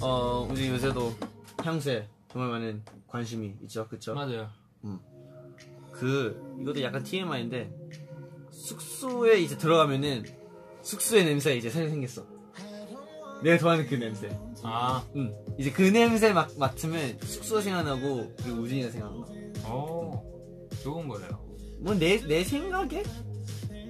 어 0.00 0.46
우리 0.50 0.68
요새도 0.68 1.14
향수에 1.62 2.08
정말 2.32 2.50
많은 2.50 2.82
관심이 3.06 3.54
있죠 3.62 3.86
그쵸? 3.88 4.14
맞아요. 4.14 4.48
그 5.92 6.58
이것도 6.60 6.82
약간 6.82 7.02
TMI인데 7.02 7.72
숙소에 8.50 9.40
이제 9.40 9.56
들어가면은 9.56 10.24
숙소의 10.82 11.24
냄새가 11.24 11.56
이제 11.56 11.70
새로 11.70 11.88
생겼어 11.88 12.24
내가 13.42 13.56
좋아하는 13.58 13.86
그 13.86 13.94
냄새 13.94 14.28
아, 14.64 15.04
응. 15.14 15.32
이제 15.58 15.70
그 15.70 15.82
냄새 15.82 16.32
막 16.32 16.50
맡으면 16.58 17.18
숙소 17.22 17.60
생각나고 17.60 18.32
그리고 18.42 18.60
우진이가 18.62 18.90
생각나. 18.90 19.24
오, 19.68 20.24
좋은 20.82 21.06
거래요. 21.06 21.40
뭐 21.80 21.94
내 21.94 22.18
내 22.26 22.42
생각에 22.42 23.04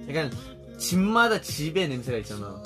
약간 0.09 0.31
집마다 0.77 1.39
집의 1.41 1.87
냄새가 1.89 2.17
있잖아. 2.19 2.61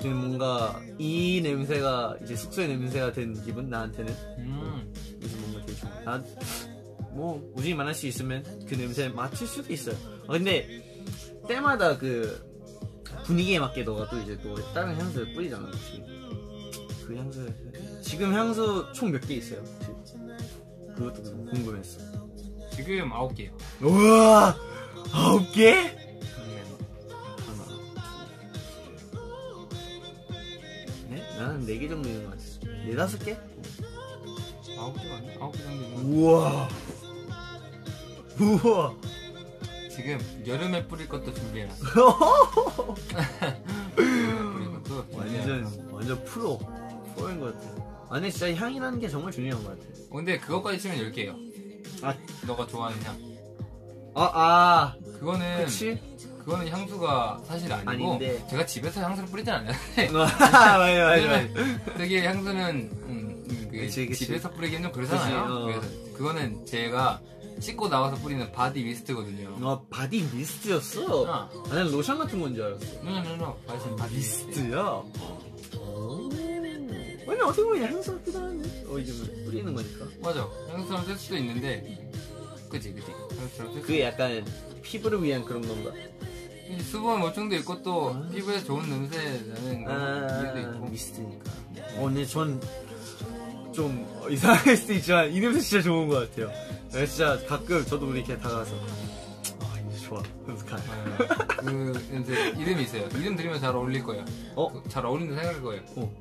지금 0.00 0.16
뭔가 0.16 0.80
이 0.98 1.40
냄새가 1.42 2.16
이제 2.22 2.36
숙소의 2.36 2.68
냄새가 2.68 3.12
된 3.12 3.34
기분 3.44 3.68
나한테는 3.70 4.12
음, 4.38 4.92
요즘 5.22 5.40
뭔가 5.40 5.60
되게 5.66 5.78
좋아. 5.78 5.90
난뭐 6.04 7.52
우진이 7.56 7.74
만날 7.74 7.94
수 7.94 8.06
있으면 8.06 8.44
그 8.68 8.74
냄새 8.76 9.08
맡을 9.08 9.46
수도 9.46 9.72
있어요. 9.72 9.96
어, 10.26 10.32
근데 10.32 10.84
때마다 11.48 11.96
그 11.96 12.44
분위기에 13.24 13.58
맞게 13.58 13.82
너가 13.84 14.08
또 14.10 14.18
이제 14.20 14.38
또 14.42 14.54
다른 14.72 14.94
향수를 14.96 15.32
뿌리잖아, 15.32 15.68
그치? 15.70 16.02
그 17.06 17.16
향수 17.16 17.48
지금 18.02 18.32
향수 18.34 18.86
총 18.94 19.10
몇 19.10 19.26
개 19.26 19.34
있어요? 19.34 19.64
그것도 20.94 21.22
좀 21.24 21.46
궁금했어. 21.46 22.00
지금 22.74 23.12
아홉 23.12 23.34
개요. 23.34 23.50
우와 23.82 24.56
아홉 25.12 25.52
개? 25.52 25.96
네? 31.56 31.62
나는 31.62 31.66
네개 31.66 31.88
정도 31.88 32.08
있는 32.08 32.24
것 32.24 32.30
같아. 32.30 32.44
네 32.84 32.94
다섯 32.96 33.18
개? 33.24 33.36
아홉 34.78 34.94
개 35.00 35.08
맞나? 35.08 35.32
아홉 35.40 35.52
개 35.52 35.58
정도. 35.62 35.84
있는 35.84 36.12
우와 36.12 36.68
우와 38.38 38.94
지금 39.90 40.18
여름에 40.46 40.86
뿌릴 40.86 41.08
것도 41.08 41.32
준비해놨어. 41.32 41.84
여름에 43.96 44.36
뿌릴 44.52 44.82
것도. 44.82 45.06
완전 45.16 45.88
완전 45.90 46.24
프로 46.24 46.58
프로인 47.16 47.40
것 47.40 47.54
같아. 47.54 47.86
아니 48.10 48.30
진짜 48.30 48.54
향이라는 48.54 49.00
게 49.00 49.08
정말 49.08 49.32
중요한 49.32 49.62
것 49.64 49.70
같아. 49.70 49.82
어, 50.10 50.16
근데 50.16 50.38
그것까지 50.38 50.78
치면 50.78 50.98
10개예요. 50.98 51.34
아, 52.02 52.14
너가 52.46 52.66
좋아하는 52.66 53.02
향. 53.02 53.16
아, 54.14 54.30
아, 54.34 54.94
그거는 55.18 55.64
그치? 55.64 55.98
그거는 56.46 56.68
향수가 56.68 57.40
사실 57.44 57.72
아니고 57.72 57.90
아닌데. 57.90 58.46
제가 58.48 58.64
집에서 58.64 59.00
향수를 59.00 59.28
뿌리진 59.28 59.52
않아요. 59.52 59.74
맞아, 60.12 60.36
맞아, 60.38 60.78
맞아. 60.78 61.10
왜냐면 61.10 61.82
되게 61.98 62.24
향수는 62.24 62.70
음, 63.08 63.44
음, 63.50 63.68
그 63.68 63.78
그치, 63.78 64.06
그치. 64.06 64.26
집에서 64.26 64.48
뿌리기는 64.52 64.84
좀 64.84 64.92
그렇잖아요. 64.92 65.66
그치, 65.66 65.78
어. 65.88 66.12
그거는 66.16 66.64
제가 66.64 67.20
씻고 67.58 67.88
나와서 67.88 68.14
뿌리는 68.22 68.52
body 68.52 68.84
mist거든요. 68.84 69.56
너 69.58 69.82
body 69.90 70.22
mist였어? 70.32 71.26
아, 71.26 71.48
나는 71.68 71.90
로션 71.90 72.16
같은 72.16 72.40
건 72.40 72.54
줄 72.54 72.62
알았어. 72.62 73.02
노노노노. 73.02 73.56
바디 73.66 73.96
바디 73.96 74.14
미스트. 74.14 74.46
미스트야? 74.46 75.02
아니 77.28 77.40
어떻게 77.42 77.62
보면 77.64 77.82
향수 77.92 78.12
같기도 78.18 78.38
한데. 78.38 78.84
어 78.88 78.98
이제 79.00 79.12
뭐 79.14 79.44
뿌리는 79.46 79.74
거니까. 79.74 80.06
맞아. 80.22 80.48
향수처럼 80.70 81.04
쓸 81.06 81.16
수도 81.16 81.36
있는데. 81.38 82.08
향수처럼 82.70 83.72
쓸 83.72 83.80
수. 83.80 83.86
그게 83.86 84.04
약간 84.04 84.44
피부를 84.82 85.20
위한 85.24 85.44
그런 85.44 85.66
건가? 85.66 85.90
이 86.68 86.80
수분 86.80 87.20
보충도 87.20 87.54
있고 87.56 87.82
또 87.82 88.16
피부에 88.32 88.62
좋은 88.64 88.88
냄새 88.88 89.18
나는 89.46 89.84
그런 89.84 90.56
이유도 90.56 90.68
아, 90.68 90.74
있고. 90.74 90.86
미스트니까. 90.88 91.50
어, 91.96 92.04
근데 92.04 92.24
전좀 92.24 94.06
이상할 94.30 94.76
수도 94.76 94.92
있지만 94.94 95.32
이 95.32 95.40
냄새 95.40 95.60
진짜 95.60 95.82
좋은 95.82 96.08
것 96.08 96.28
같아요. 96.30 96.50
네, 96.92 97.06
진짜 97.06 97.38
가끔 97.46 97.84
저도 97.84 98.06
우리 98.06 98.18
이렇게 98.20 98.36
다가가서 98.36 98.74
아 99.60 99.78
이거 99.78 99.98
좋아. 99.98 100.22
그래서 100.44 100.64
가. 100.66 100.76
아, 100.76 101.16
그 101.58 101.92
냄새 102.10 102.50
이름이 102.58 102.82
있어요. 102.82 103.06
이름 103.18 103.36
들으면 103.36 103.60
잘 103.60 103.74
어울릴 103.74 104.02
거예요. 104.02 104.24
어? 104.56 104.72
그, 104.72 104.88
잘 104.88 105.06
어울린다 105.06 105.34
생각할 105.36 105.62
거예요. 105.62 105.82
어. 105.96 106.12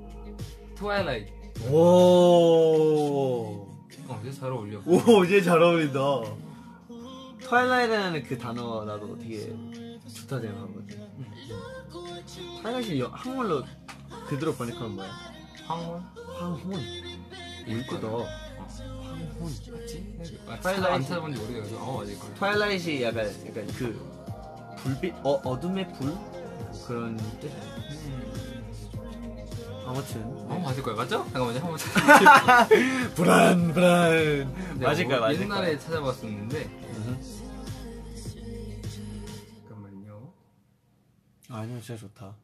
트와일라이트. 0.76 1.32
오. 1.72 3.68
어, 4.08 4.20
진짜 4.22 4.42
잘 4.42 4.52
어울려. 4.52 4.80
오, 4.86 5.24
이제 5.24 5.42
잘 5.42 5.60
어울린다. 5.62 6.00
Twilight이라는 7.42 8.24
그 8.24 8.38
단어가 8.38 8.86
나도 8.86 9.18
되게 9.18 9.52
좋다 10.28 10.40
생각하거든. 10.40 11.06
Twilight 12.62 13.00
여- 13.00 13.08
한국말로 13.14 13.64
그대로 14.28 14.54
번역하면 14.56 14.96
뭐야? 14.96 15.10
황혼? 15.68 16.04
황혼. 16.38 16.80
이쁘다. 17.68 18.08
황혼. 18.08 18.26
맞지? 19.40 20.44
아, 20.48 20.60
twilight. 20.60 20.88
안 20.96 21.02
찾아본 21.04 21.36
지 21.36 21.42
오래돼서 21.42 21.78
어 21.78 21.98
맞을 22.00 22.20
걸. 22.20 22.34
Twilight이 22.36 23.04
약간, 23.04 23.26
약간 23.48 23.68
그 23.78 24.76
불빛, 24.78 25.14
어, 25.24 25.32
어둠의 25.44 25.94
불? 25.94 26.14
그런 26.88 27.18
뜻? 27.40 27.52
아무튼. 29.88 30.22
어 30.24 30.60
맞을 30.66 30.82
거야 30.82 30.96
맞죠? 30.96 31.24
잠깐만요 31.32 31.60
한번 31.60 31.78
찾아. 31.78 32.68
불안, 33.14 33.72
불안. 33.74 34.80
맞을 34.80 35.06
거야, 35.06 35.20
맞을 35.20 35.48
거야. 35.48 35.60
옛날에 35.60 35.78
찾아봤었는데 35.78 36.85
아니요, 41.56 41.80
진짜 41.80 42.02
좋다. 42.02 42.36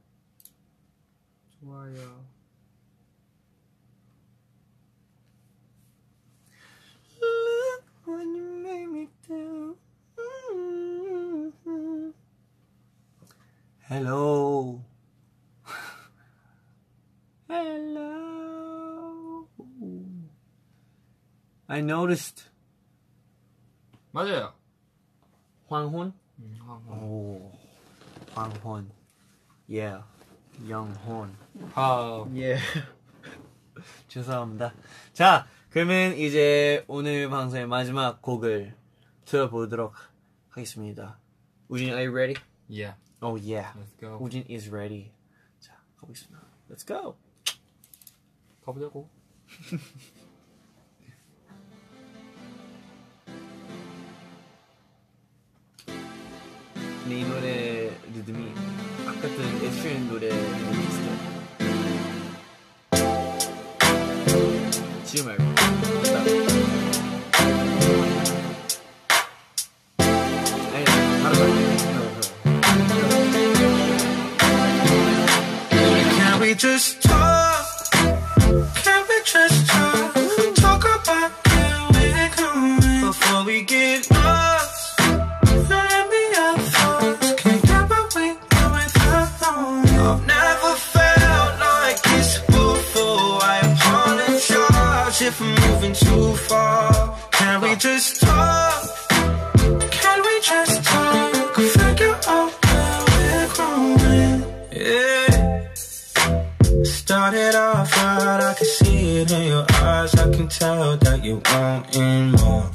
좋아요. 1.60 2.26
What 8.08 8.26
you 8.26 8.64
make 8.64 8.88
me 8.88 9.08
do. 9.28 9.78
Hello. 13.82 14.82
Hello. 17.50 19.48
I 21.68 21.80
noticed. 21.80 22.50
맞아요. 24.14 24.54
황혼? 25.68 26.14
음, 26.40 26.58
황혼. 26.62 27.00
오. 27.04 27.52
황혼. 28.34 29.01
Yeah. 29.72 30.04
영혼. 30.68 31.34
아 31.76 32.26
예. 32.36 32.58
죄송합니다. 34.10 34.74
자, 35.14 35.48
그러면 35.70 36.18
이제 36.18 36.84
오늘 36.90 37.30
방송의 37.30 37.68
마지막 37.68 38.22
곡을 38.22 38.76
들어보도록 39.24 39.94
하겠습니다. 40.50 41.18
우진, 41.70 41.88
are 41.88 42.06
you 42.06 42.14
ready? 42.14 42.36
yeah. 42.70 42.98
Oh 43.22 43.40
yeah. 43.40 43.72
Let's 43.80 43.98
go. 43.98 44.20
우진 44.20 44.44
is 44.50 44.70
ready. 44.70 45.14
자, 45.62 45.82
가보겠습니다. 46.02 46.42
Let's 46.70 46.86
go. 46.86 47.16
가보자고. 48.66 49.10
이 57.08 57.24
노래 57.24 57.90
리듬이 58.14 58.54
든 59.20 59.66
에스트린 59.66 60.08
노래 60.10 60.30
비슷해. 60.30 61.08
지금 65.06 65.26
말고. 65.26 65.52
just 97.82 98.22
talk? 98.22 99.08
Can 99.90 100.22
we 100.22 100.40
just 100.42 100.84
talk? 100.84 101.56
Figure 101.56 102.16
out 102.28 102.52
where 102.64 103.06
we're 103.10 103.50
going. 103.58 104.44
Yeah. 104.72 105.74
Started 106.84 107.56
off 107.56 107.98
right, 107.98 108.40
I 108.50 108.54
can 108.54 108.68
see 108.68 109.22
it 109.22 109.32
in 109.32 109.48
your 109.48 109.66
eyes. 109.82 110.14
I 110.14 110.30
can 110.32 110.48
tell 110.48 110.96
that 110.98 111.26
you 111.26 111.42
want 111.50 111.98
more. 112.40 112.70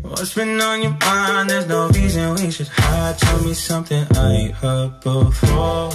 What's 0.00 0.32
been 0.32 0.58
on 0.62 0.82
your 0.82 0.96
mind? 1.02 1.50
There's 1.50 1.66
no 1.66 1.88
reason 1.88 2.36
we 2.36 2.50
should 2.50 2.68
hide. 2.68 3.18
Tell 3.18 3.42
me 3.42 3.52
something 3.52 4.06
I 4.16 4.32
ain't 4.32 4.54
heard 4.54 4.98
before. 5.02 5.90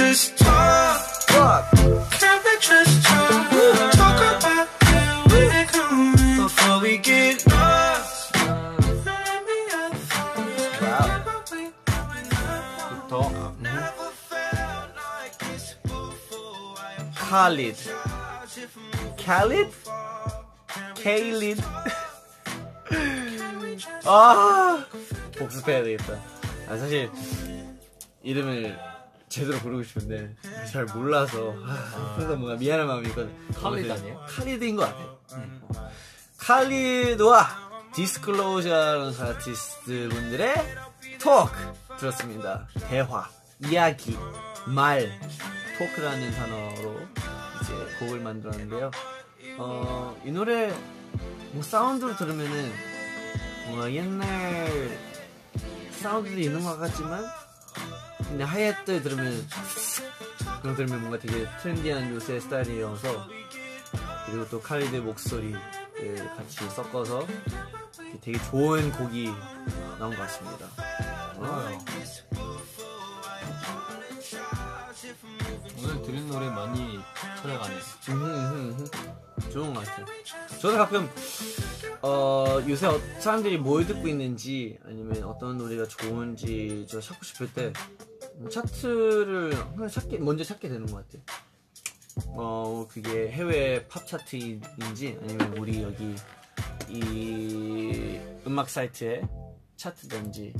Just 0.00 0.38
talk? 0.38 1.70
Can 2.20 2.38
we 2.44 2.54
just 2.58 3.04
talk? 3.04 3.50
Talk 4.00 4.20
about 4.34 4.68
where 4.88 5.16
we're 5.30 5.66
going 5.76 6.36
before 6.42 6.78
we 6.80 6.96
get 6.96 7.46
lost. 7.46 8.34
Let 9.04 9.40
me 9.48 9.58
have 9.74 9.98
fun. 10.10 10.46
Wherever 10.80 11.36
we 11.52 11.62
going. 11.90 12.28
더 13.10 13.22
Never 13.60 14.08
felt 14.30 14.88
like 15.04 15.36
this 15.44 15.64
before. 15.84 16.80
I 16.80 17.04
칼리 19.18 19.70
아. 29.30 29.32
아, 29.32 29.32
제대로 29.32 29.58
부르고 29.58 29.82
싶은데, 29.84 30.34
잘 30.70 30.84
몰라서, 30.86 31.54
아, 31.64 32.14
항상 32.16 32.40
뭔가 32.40 32.56
미안한 32.58 32.86
마음이 32.86 33.08
있거든. 33.08 33.32
칼리드 33.54 33.92
아니에요? 33.92 34.26
칼리드인 34.28 34.76
것 34.76 34.82
같아. 34.82 34.98
어. 35.34 35.90
칼리드와 36.38 37.46
디스클로저라는 37.94 39.20
아티스트 39.20 40.08
분들의 40.10 40.54
토크 41.20 41.52
들었습니다. 41.98 42.66
대화, 42.88 43.28
이야기, 43.68 44.16
말, 44.66 45.10
토크라는 45.78 46.30
단어로 46.32 47.00
이제 47.62 47.74
곡을 48.00 48.20
만들었는데요. 48.20 48.90
어, 49.58 50.20
이 50.24 50.30
노래 50.30 50.74
뭐 51.52 51.62
사운드로 51.62 52.16
들으면은 52.16 52.72
뭔가 53.66 53.92
옛날 53.92 54.98
사운드도 56.00 56.38
있는 56.40 56.64
것 56.64 56.78
같지만 56.78 57.24
근데 58.18 58.44
하이햇 58.44 58.84
들으면 58.84 59.46
그런 60.60 60.62
거 60.62 60.74
들으면 60.76 61.00
뭔가 61.00 61.18
되게 61.18 61.46
트렌디한 61.62 62.14
요새 62.14 62.38
스타일이어서 62.40 63.28
그리고 64.26 64.48
또 64.48 64.60
칼리드의 64.60 65.00
목소리를 65.00 65.58
같이 66.36 66.68
섞어서 66.70 67.26
되게 68.20 68.38
좋은 68.50 68.92
곡이 68.92 69.30
나온 69.98 70.10
것 70.10 70.18
같습니다. 70.18 70.66
좋아요. 71.34 71.78
오늘 75.78 76.02
들은 76.02 76.26
노래 76.28 76.48
많이 76.48 76.98
찾아가네. 77.36 77.76
좋은 79.52 79.72
것 79.72 79.84
같아요. 79.84 80.06
저는 80.60 80.76
가끔 80.78 81.08
어, 82.02 82.58
요새 82.68 82.86
어- 82.88 83.00
사람들이 83.20 83.58
뭘 83.58 83.86
듣고 83.86 84.08
있는지 84.08 84.78
아니면 84.84 85.22
어떤 85.22 85.58
노래가 85.58 85.86
좋은지 85.86 86.86
저 86.88 87.00
찾고 87.00 87.24
싶을 87.24 87.52
때 87.52 87.72
음, 88.38 88.50
차트를 88.50 89.54
항상 89.56 89.88
찾게 89.88 90.18
먼저 90.18 90.42
찾게 90.42 90.68
되는 90.68 90.86
것 90.86 91.06
같아요. 91.06 91.22
어 92.26 92.86
그게 92.90 93.30
해외 93.30 93.86
팝 93.86 94.04
차트인지 94.06 95.18
아니면 95.22 95.56
우리 95.56 95.82
여기 95.82 96.16
이 96.88 98.18
음악 98.44 98.68
사이트에 98.68 99.22
차트든지 99.76 100.52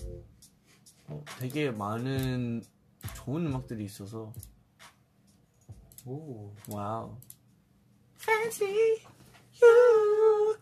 어, 1.08 1.24
되게 1.40 1.72
많은 1.72 2.62
좋은 3.14 3.46
음악들이 3.46 3.84
있어서 3.84 4.32
오. 6.06 6.52
Wow. 6.68 7.16
Fancy 8.20 8.98
you. 9.62 10.56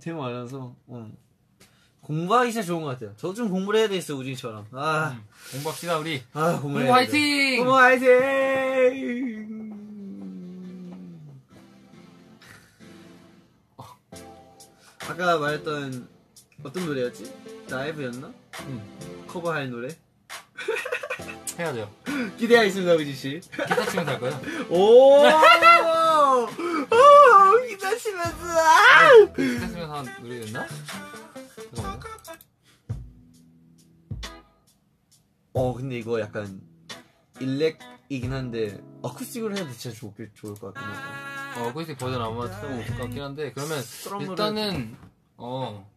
되게 0.00 0.12
많아서 0.16 0.74
음. 0.90 1.16
공부하기 2.00 2.52
진짜 2.52 2.66
좋은 2.66 2.82
것 2.82 2.88
같아요. 2.88 3.14
저도 3.16 3.34
좀 3.34 3.50
공부를 3.50 3.80
해야 3.80 3.88
되겠어 3.88 4.14
우진이처럼. 4.14 4.66
아, 4.72 5.20
공부합시다 5.52 5.98
우리. 5.98 6.22
아 6.32 6.52
공부 6.60 6.78
공부 6.78 6.92
화이팅! 6.92 7.58
공부 7.58 7.76
화이팅! 7.76 9.68
아까 15.08 15.38
말했던 15.38 16.08
어떤 16.62 16.86
노래였지? 16.86 17.32
라이브였나? 17.70 18.32
응. 18.66 19.17
커버할 19.28 19.70
노래? 19.70 19.88
해야죠. 21.58 21.90
기대하겠습니다 22.38 22.94
우진 22.94 23.14
씨. 23.14 23.40
기타 23.40 23.84
치면서 23.86 24.10
할 24.12 24.20
거예요. 24.20 24.40
오! 24.70 25.24
오! 25.24 26.46
기다리면서 27.66 28.60
아! 28.60 29.26
기타 29.34 29.66
치면서 29.68 29.94
한 29.94 30.06
노래였나? 30.22 30.66
잠깐만요. 31.74 32.18
어 35.54 35.74
근데 35.74 35.98
이거 35.98 36.20
약간 36.20 36.60
일렉이긴 37.40 38.32
한데 38.32 38.80
어쿠스틱으로 39.02 39.56
해도 39.56 39.70
진짜 39.72 39.96
좋, 39.98 40.14
좋을 40.34 40.54
것 40.54 40.72
같긴 40.72 40.82
하다. 40.92 41.60
어, 41.60 41.68
어쿠스틱 41.68 41.98
버전 41.98 42.22
아마 42.22 42.48
찾아볼 42.48 42.84
것 42.86 42.96
같긴 42.98 43.22
한데 43.22 43.52
그러면 43.52 43.82
일단은 44.20 44.96
어 45.36 45.90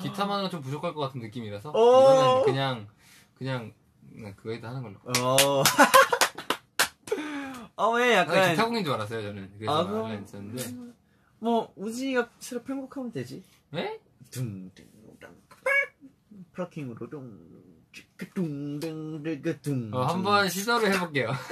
기타만은 0.00 0.50
좀 0.50 0.60
부족할 0.60 0.94
것 0.94 1.00
같은 1.00 1.20
느낌이라서 1.20 1.70
오. 1.70 2.00
이거는 2.00 2.44
그냥 2.44 2.86
그냥 3.34 3.72
그냥 4.12 4.34
그거에다 4.36 4.68
하는 4.68 4.82
걸로. 4.82 4.96
어. 5.04 5.62
어왜 7.78 8.16
아, 8.16 8.20
약간 8.20 8.50
기타공인 8.50 8.84
줄 8.84 8.94
알았어요 8.94 9.20
저는. 9.22 9.52
그래서 9.58 9.72
아, 9.72 9.80
아, 9.80 9.86
그럼- 9.86 10.02
라 10.02 10.08
했었는데. 10.08 10.64
뭐 11.38 11.72
우진이가 11.76 12.30
새로 12.38 12.62
편곡하면 12.62 13.12
되지. 13.12 13.42
에? 13.74 14.00
둥둥둥 14.30 14.86
플러킹으로 16.52 17.08
둥둥둥둥둥 18.34 19.90
어, 19.92 20.04
한번 20.06 20.48
시도를 20.48 20.94
해볼게요. 20.94 21.30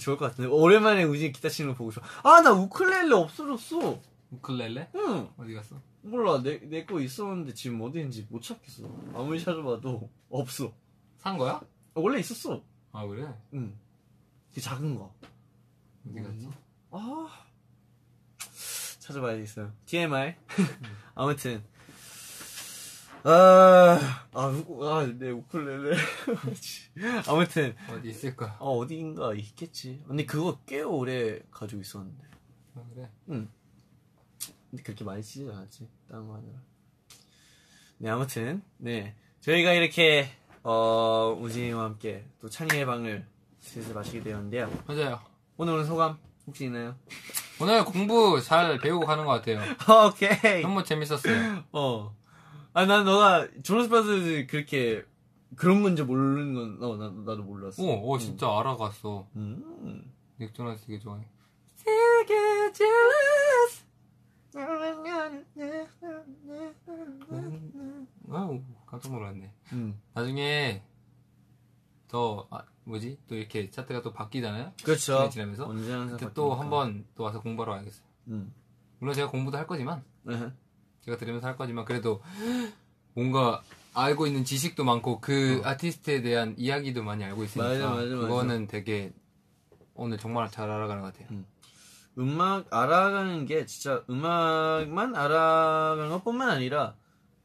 좋을 0.00 0.16
것 0.18 0.26
같은데 0.30 0.48
오랜만에 0.50 1.04
우진이 1.04 1.32
기타 1.32 1.48
치는 1.48 1.72
거 1.72 1.78
보고 1.78 1.90
싶어. 1.90 2.04
아나 2.22 2.52
우클렐레 2.52 3.12
없어졌어. 3.14 3.98
우클렐레? 4.30 4.90
응. 4.94 5.28
어디 5.36 5.54
갔어? 5.54 5.80
몰라 6.02 6.42
내 6.42 6.58
내 6.60 6.84
거 6.86 7.00
있었는데 7.00 7.54
지금 7.54 7.80
어디 7.82 7.98
있는지 7.98 8.26
못 8.30 8.40
찾겠어 8.42 8.84
아무리 9.14 9.40
찾아봐도 9.42 10.08
없어 10.30 10.72
산 11.18 11.36
거야? 11.38 11.54
어, 11.94 12.00
원래 12.00 12.18
있었어 12.20 12.62
아 12.92 13.06
그래? 13.06 13.26
응그 13.54 14.60
작은 14.60 14.94
거 14.96 15.14
어디 16.08 16.20
갔지? 16.20 16.48
아 16.90 17.28
찾아봐야겠어요 19.00 19.72
TMI 19.86 20.34
아무튼 21.14 21.64
아아내 24.34 25.30
우쿨렐레 25.30 25.96
아무튼 27.28 27.74
어디 27.90 28.10
있을까? 28.10 28.56
어 28.60 28.76
어디인가 28.78 29.34
있겠지 29.34 30.02
근데 30.06 30.24
그거 30.24 30.60
꽤 30.66 30.82
오래 30.82 31.40
가지고 31.50 31.80
있었는데 31.80 32.24
아, 32.76 32.82
그래. 32.94 33.10
응. 33.30 33.48
근데 34.76 34.82
그렇게 34.82 35.04
많이 35.04 35.22
쓰지 35.22 35.48
않았지. 35.50 35.88
다른 36.10 36.26
거 36.28 36.34
하느라. 36.34 36.52
네, 37.98 38.10
아무튼, 38.10 38.62
네. 38.76 39.14
저희가 39.40 39.72
이렇게, 39.72 40.28
어, 40.62 41.34
우진이와 41.40 41.84
함께 41.84 42.26
또 42.40 42.50
찬이의 42.50 42.84
방을 42.84 43.26
슬슬 43.60 43.94
마시게 43.94 44.22
되었는데요. 44.22 44.70
맞아요. 44.86 45.20
오늘은 45.56 45.86
소감 45.86 46.18
혹시 46.46 46.66
있나요? 46.66 46.94
오늘 47.58 47.86
공부 47.86 48.38
잘 48.42 48.78
배우고 48.78 49.06
가는 49.06 49.24
것 49.24 49.32
같아요. 49.32 49.60
오케이. 50.10 50.60
너무 50.60 50.84
재밌었어요. 50.84 51.64
어. 51.72 52.14
아, 52.74 52.84
난 52.84 53.06
너가 53.06 53.48
브라더스 53.64 54.46
그렇게 54.50 55.04
그런 55.56 55.82
건지 55.82 56.02
모르는 56.02 56.54
건, 56.54 56.82
어, 56.82 56.96
나, 56.96 57.08
나도 57.24 57.44
몰랐어. 57.44 57.82
오, 57.82 58.10
오 58.10 58.18
진짜 58.18 58.46
알아갔어. 58.46 59.26
음. 59.36 60.12
닉 60.38 60.52
조나스 60.52 60.84
되게 60.84 60.98
좋아해. 60.98 61.24
되게 61.82 62.72
jealous. 62.74 63.45
아우 68.30 68.60
깜짝 68.86 69.12
놀랐네. 69.12 69.52
음. 69.72 70.00
나중에 70.14 70.82
더 72.08 72.46
아, 72.50 72.62
뭐지? 72.84 73.18
또 73.28 73.34
이렇게 73.34 73.68
차트가 73.70 74.02
또 74.02 74.12
바뀌잖아요. 74.12 74.72
그렇죠. 74.82 75.28
지나면서 75.28 75.66
그때 75.68 76.32
또 76.34 76.50
바뀌니까. 76.50 76.60
한번 76.60 77.04
또 77.14 77.24
와서 77.24 77.40
공부하러 77.40 77.72
와야겠어요. 77.72 78.06
음. 78.28 78.52
물론 78.98 79.14
제가 79.14 79.30
공부도 79.30 79.58
할 79.58 79.66
거지만 79.66 80.02
네. 80.22 80.50
제가 81.02 81.16
들으면서 81.16 81.46
할 81.46 81.56
거지만 81.56 81.84
그래도 81.84 82.22
뭔가 83.14 83.62
알고 83.94 84.26
있는 84.26 84.44
지식도 84.44 84.84
많고 84.84 85.20
그 85.20 85.60
아티스트에 85.64 86.22
대한 86.22 86.54
이야기도 86.58 87.02
많이 87.02 87.24
알고 87.24 87.44
있으니까 87.44 87.68
맞아, 87.68 87.88
맞아, 87.90 88.14
맞아. 88.14 88.16
그거는 88.16 88.66
되게 88.66 89.12
오늘 89.94 90.18
정말 90.18 90.50
잘 90.50 90.70
알아가는 90.70 91.02
것 91.02 91.12
같아요. 91.12 91.28
음 91.30 91.46
악 92.18 92.72
알아가는 92.72 93.46
게 93.46 93.66
진짜 93.66 94.04
음악만 94.08 95.14
알아가는 95.14 96.10
것뿐만 96.10 96.48
아니라 96.48 96.96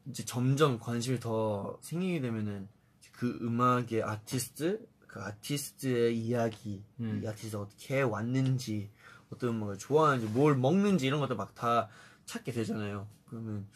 이제 0.06 0.24
점점 0.24 0.78
관심이 0.78 1.20
더 1.20 1.78
생기게 1.82 2.20
되면은 2.20 2.68
그 3.12 3.38
음악의 3.42 4.02
아티스트 4.02 4.86
그 5.06 5.20
아티스트의 5.20 6.16
이야기 6.18 6.82
음. 7.00 7.20
이 7.22 7.28
아티스트 7.28 7.56
어떻게 7.56 8.00
왔는지 8.00 8.90
어떤 9.30 9.50
음악을 9.50 9.78
좋아하는지 9.78 10.32
뭘 10.32 10.56
먹는지 10.56 11.06
이런 11.06 11.20
것도 11.20 11.36
막 11.36 11.54
다 11.54 11.88
찾게 12.24 12.52
되잖아요 12.52 13.06
그러면 13.28 13.66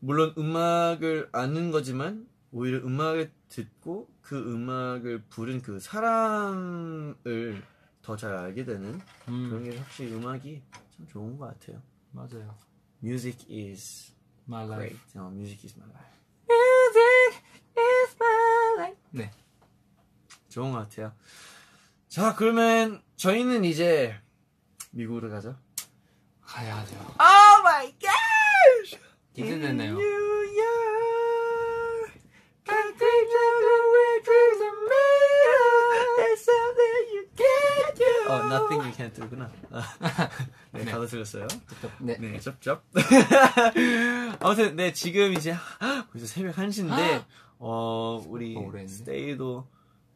물론 0.00 0.34
음악을 0.36 1.28
아는 1.32 1.70
거지만 1.70 2.26
오히려 2.52 2.78
음악을 2.78 3.30
듣고 3.48 4.08
그 4.22 4.36
음악을 4.36 5.24
부른 5.28 5.62
그 5.62 5.78
사람을 5.78 7.62
더 8.02 8.16
잘 8.16 8.32
알게 8.32 8.64
되는 8.64 8.98
그런 9.24 9.52
음, 9.52 9.64
게 9.64 9.76
확실히 9.78 10.12
음악이 10.14 10.62
참 10.96 11.06
좋은 11.08 11.36
것 11.38 11.46
같아요. 11.46 11.82
맞아요. 12.12 12.56
Music 13.02 13.46
is 13.50 14.12
My 14.48 14.64
life. 14.66 14.88
great. 14.88 15.18
어, 15.18 15.30
music 15.30 15.64
is 15.66 15.74
my 15.78 15.88
life. 15.90 16.10
네. 19.10 19.30
좋은 20.48 20.72
것 20.72 20.78
같아요. 20.78 21.12
자, 22.08 22.34
그러면 22.34 23.02
저희는 23.16 23.64
이제 23.64 24.16
미국으로 24.90 25.30
가죠. 25.30 25.56
가야죠. 26.42 26.96
Oh 27.20 27.60
my 27.62 27.94
gosh! 28.00 28.98
기대되네요. 29.32 29.94
New 29.94 30.58
York, 30.58 32.12
cathedral 32.64 34.20
dreams 34.24 34.60
are 34.60 34.80
made 34.90 35.50
of. 35.54 36.16
There's 36.18 36.42
something 36.44 36.96
you 37.14 37.24
can't 37.36 37.94
do. 37.96 38.19
어, 38.30 38.44
nothing 38.46 38.80
you 38.82 38.92
can't 38.92 39.12
do구나. 39.14 39.50
네, 40.72 40.84
네. 40.84 40.90
가사 40.90 41.06
들렸어요. 41.06 41.46
네. 42.00 42.16
네, 42.18 42.38
쩝쩝. 42.38 42.84
아무튼, 44.40 44.76
네, 44.76 44.92
지금 44.92 45.32
이제, 45.32 45.54
벌써 46.12 46.26
새벽 46.26 46.56
1시인데, 46.56 47.24
어, 47.58 48.22
우리, 48.26 48.56
어. 48.56 48.70
스테이도 48.86 49.68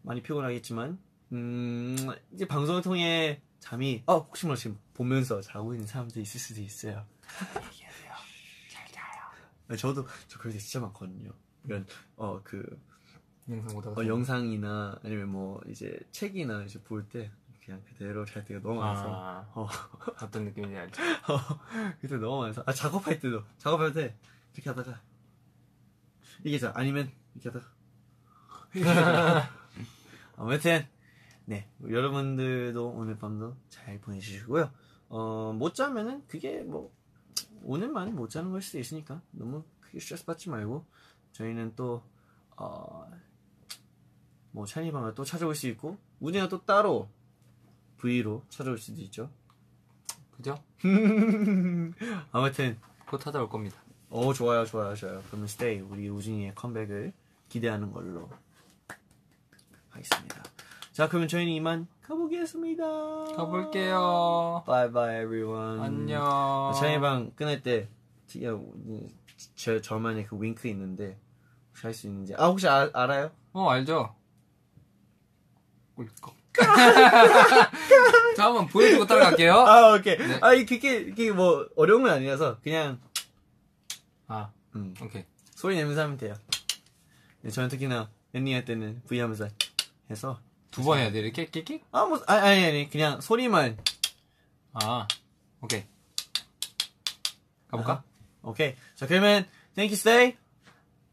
많이 0.02 0.22
피곤하겠지만, 0.22 0.98
음, 1.32 1.96
이제 2.32 2.46
방송을 2.46 2.82
통해 2.82 3.40
잠이, 3.58 4.02
어, 4.06 4.18
혹시 4.18 4.46
몰라 4.46 4.56
지금 4.56 4.78
보면서 4.92 5.40
자고 5.40 5.72
있는 5.74 5.86
사람도 5.86 6.20
있을 6.20 6.38
수도 6.38 6.60
있어요. 6.60 7.04
얘기하세요. 7.72 8.12
잘 8.70 8.86
자요. 8.92 9.76
저도, 9.76 10.06
저 10.28 10.38
그럴 10.38 10.52
때 10.52 10.58
진짜 10.58 10.80
많거든요. 10.80 11.30
이런, 11.64 11.86
어, 12.16 12.40
그, 12.44 12.64
영상 13.48 13.74
보다가 13.74 14.00
어, 14.00 14.06
영상이나, 14.06 15.00
아니면 15.02 15.28
뭐, 15.30 15.60
이제 15.68 15.98
책이나 16.12 16.62
이제 16.64 16.80
볼 16.82 17.08
때, 17.08 17.30
그냥 17.64 17.82
그대로 17.88 18.24
잘 18.26 18.44
때가 18.44 18.60
너무 18.60 18.80
많아서, 18.80 19.06
아, 19.08 19.46
어, 19.54 19.66
어떤 20.22 20.44
느낌인지 20.44 20.76
알죠? 20.76 21.02
어, 21.28 21.96
그때 22.00 22.16
너무 22.16 22.42
많아서. 22.42 22.62
아 22.66 22.72
작업할 22.72 23.18
때도. 23.20 23.42
작업할 23.58 23.92
때 23.92 24.14
이렇게 24.54 24.68
하다가 24.70 25.00
이게 26.44 26.58
자. 26.58 26.72
아니면 26.76 27.10
이렇게 27.34 27.48
하다가 27.48 27.72
이렇게 28.74 28.88
하다가. 28.92 29.50
아무튼 30.36 30.86
네. 31.46 31.68
여러분들도 31.88 32.90
오늘 32.90 33.16
밤도 33.18 33.56
잘 33.68 33.98
보내주시고요. 34.00 34.70
어 35.08 35.52
못 35.54 35.74
자면은 35.74 36.26
그게 36.26 36.62
뭐 36.62 36.92
오늘만 37.62 38.14
못 38.14 38.28
자는 38.30 38.50
걸 38.50 38.60
수도 38.60 38.78
있으니까 38.78 39.22
너무 39.30 39.64
크게 39.80 40.00
스트레스 40.00 40.24
받지 40.26 40.50
말고 40.50 40.84
저희는 41.32 41.74
또 41.76 42.02
어 42.56 43.06
뭐 44.52 44.66
찬이방을 44.66 45.14
또 45.16 45.24
찾아올 45.24 45.54
수 45.56 45.66
있고 45.66 45.98
우진이가 46.20 46.48
또 46.48 46.64
따로 46.64 47.08
V로 47.98 48.42
찾아올 48.48 48.78
수도 48.78 49.00
있죠 49.02 49.30
그죠? 50.36 50.58
아무튼 52.32 52.76
곧 53.06 53.18
찾아올 53.20 53.48
겁니다. 53.48 53.76
어 54.10 54.32
좋아요 54.32 54.64
좋아요 54.64 54.94
좋아요 54.94 55.22
그러면 55.28 55.46
스테이 55.48 55.80
우리 55.80 56.08
우진이의 56.08 56.54
컴백을 56.54 57.12
기대하는 57.48 57.92
걸로 57.92 58.28
하겠습니다 59.90 60.42
자 60.92 61.08
그러면 61.08 61.28
저희는 61.28 61.52
이만 61.52 61.86
가보겠습니다 62.02 62.84
가볼게요. 63.36 64.62
Bye 64.66 64.92
bye 64.92 65.22
everyone 65.22 65.80
안녕. 65.80 66.72
저희방 66.78 67.32
끊을 67.34 67.62
때 67.62 67.88
음, 68.36 69.08
저, 69.56 69.80
저만의 69.80 70.26
그 70.26 70.36
윙크 70.40 70.68
있는데 70.68 71.18
혹시 71.70 71.86
할 71.86 71.94
수 71.94 72.06
있는지 72.06 72.34
아 72.36 72.46
혹시 72.46 72.68
아, 72.68 72.90
알아요? 72.92 73.30
어, 73.52 73.68
알죠? 73.70 74.14
꿀꺽. 75.96 76.34
자, 78.36 78.44
한번 78.46 78.66
보여주고 78.68 79.06
따라갈게요. 79.06 79.52
아 79.54 79.94
오케이 79.94 80.16
네. 80.16 80.38
아 80.40 80.52
이게 80.54 80.76
이게 80.76 81.30
뭐 81.32 81.66
어려운 81.76 82.02
건 82.02 82.12
아니라서 82.12 82.58
그냥 82.62 83.00
아, 84.26 84.50
음, 84.74 84.94
오케이. 85.02 85.24
소리 85.54 85.76
내면서 85.76 86.02
하면 86.02 86.16
돼요 86.16 86.34
네, 87.42 87.50
저는 87.50 87.68
특히나 87.68 88.10
엔딩 88.34 88.54
할 88.54 88.64
때는 88.64 89.02
V 89.08 89.20
하면서 89.20 89.48
해서 90.10 90.40
두 90.70 90.82
번 90.82 90.98
해야 90.98 91.12
돼, 91.12 91.20
이렇게? 91.20 91.44
끽끽? 91.46 91.84
아, 91.92 92.04
뭐, 92.04 92.20
아니, 92.26 92.40
아니, 92.40 92.64
아니, 92.64 92.90
그냥 92.90 93.20
소리만. 93.20 93.78
아, 94.72 95.06
오케이. 95.60 95.84
가볼까? 97.68 98.02
오케이. 98.42 98.74
자, 98.96 99.06
그러면, 99.06 99.46
thank 99.76 99.92
you, 99.92 99.94
stay. 99.94 100.36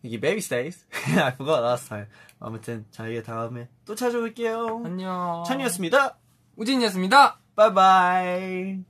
이게 0.04 0.20
baby 0.20 0.40
stays. 0.40 0.86
I 1.18 1.32
forgot 1.34 1.62
last 1.64 1.90
time. 1.90 2.08
아무튼, 2.40 2.86
저희가 2.92 3.24
다음에 3.24 3.68
또 3.86 3.96
찾아올게요. 3.96 4.82
안녕. 4.86 5.44
찬이었습니다. 5.46 6.18
우진이었습니다. 6.56 7.40
Bye. 7.56 8.84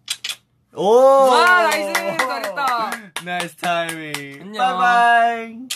오! 0.73 0.85
와, 0.85 1.63
nice! 1.63 1.93
잘했다. 1.93 2.91
Nice 3.23 3.55
timing. 3.57 4.41
안녕. 4.41 4.79
Bye. 4.79 5.67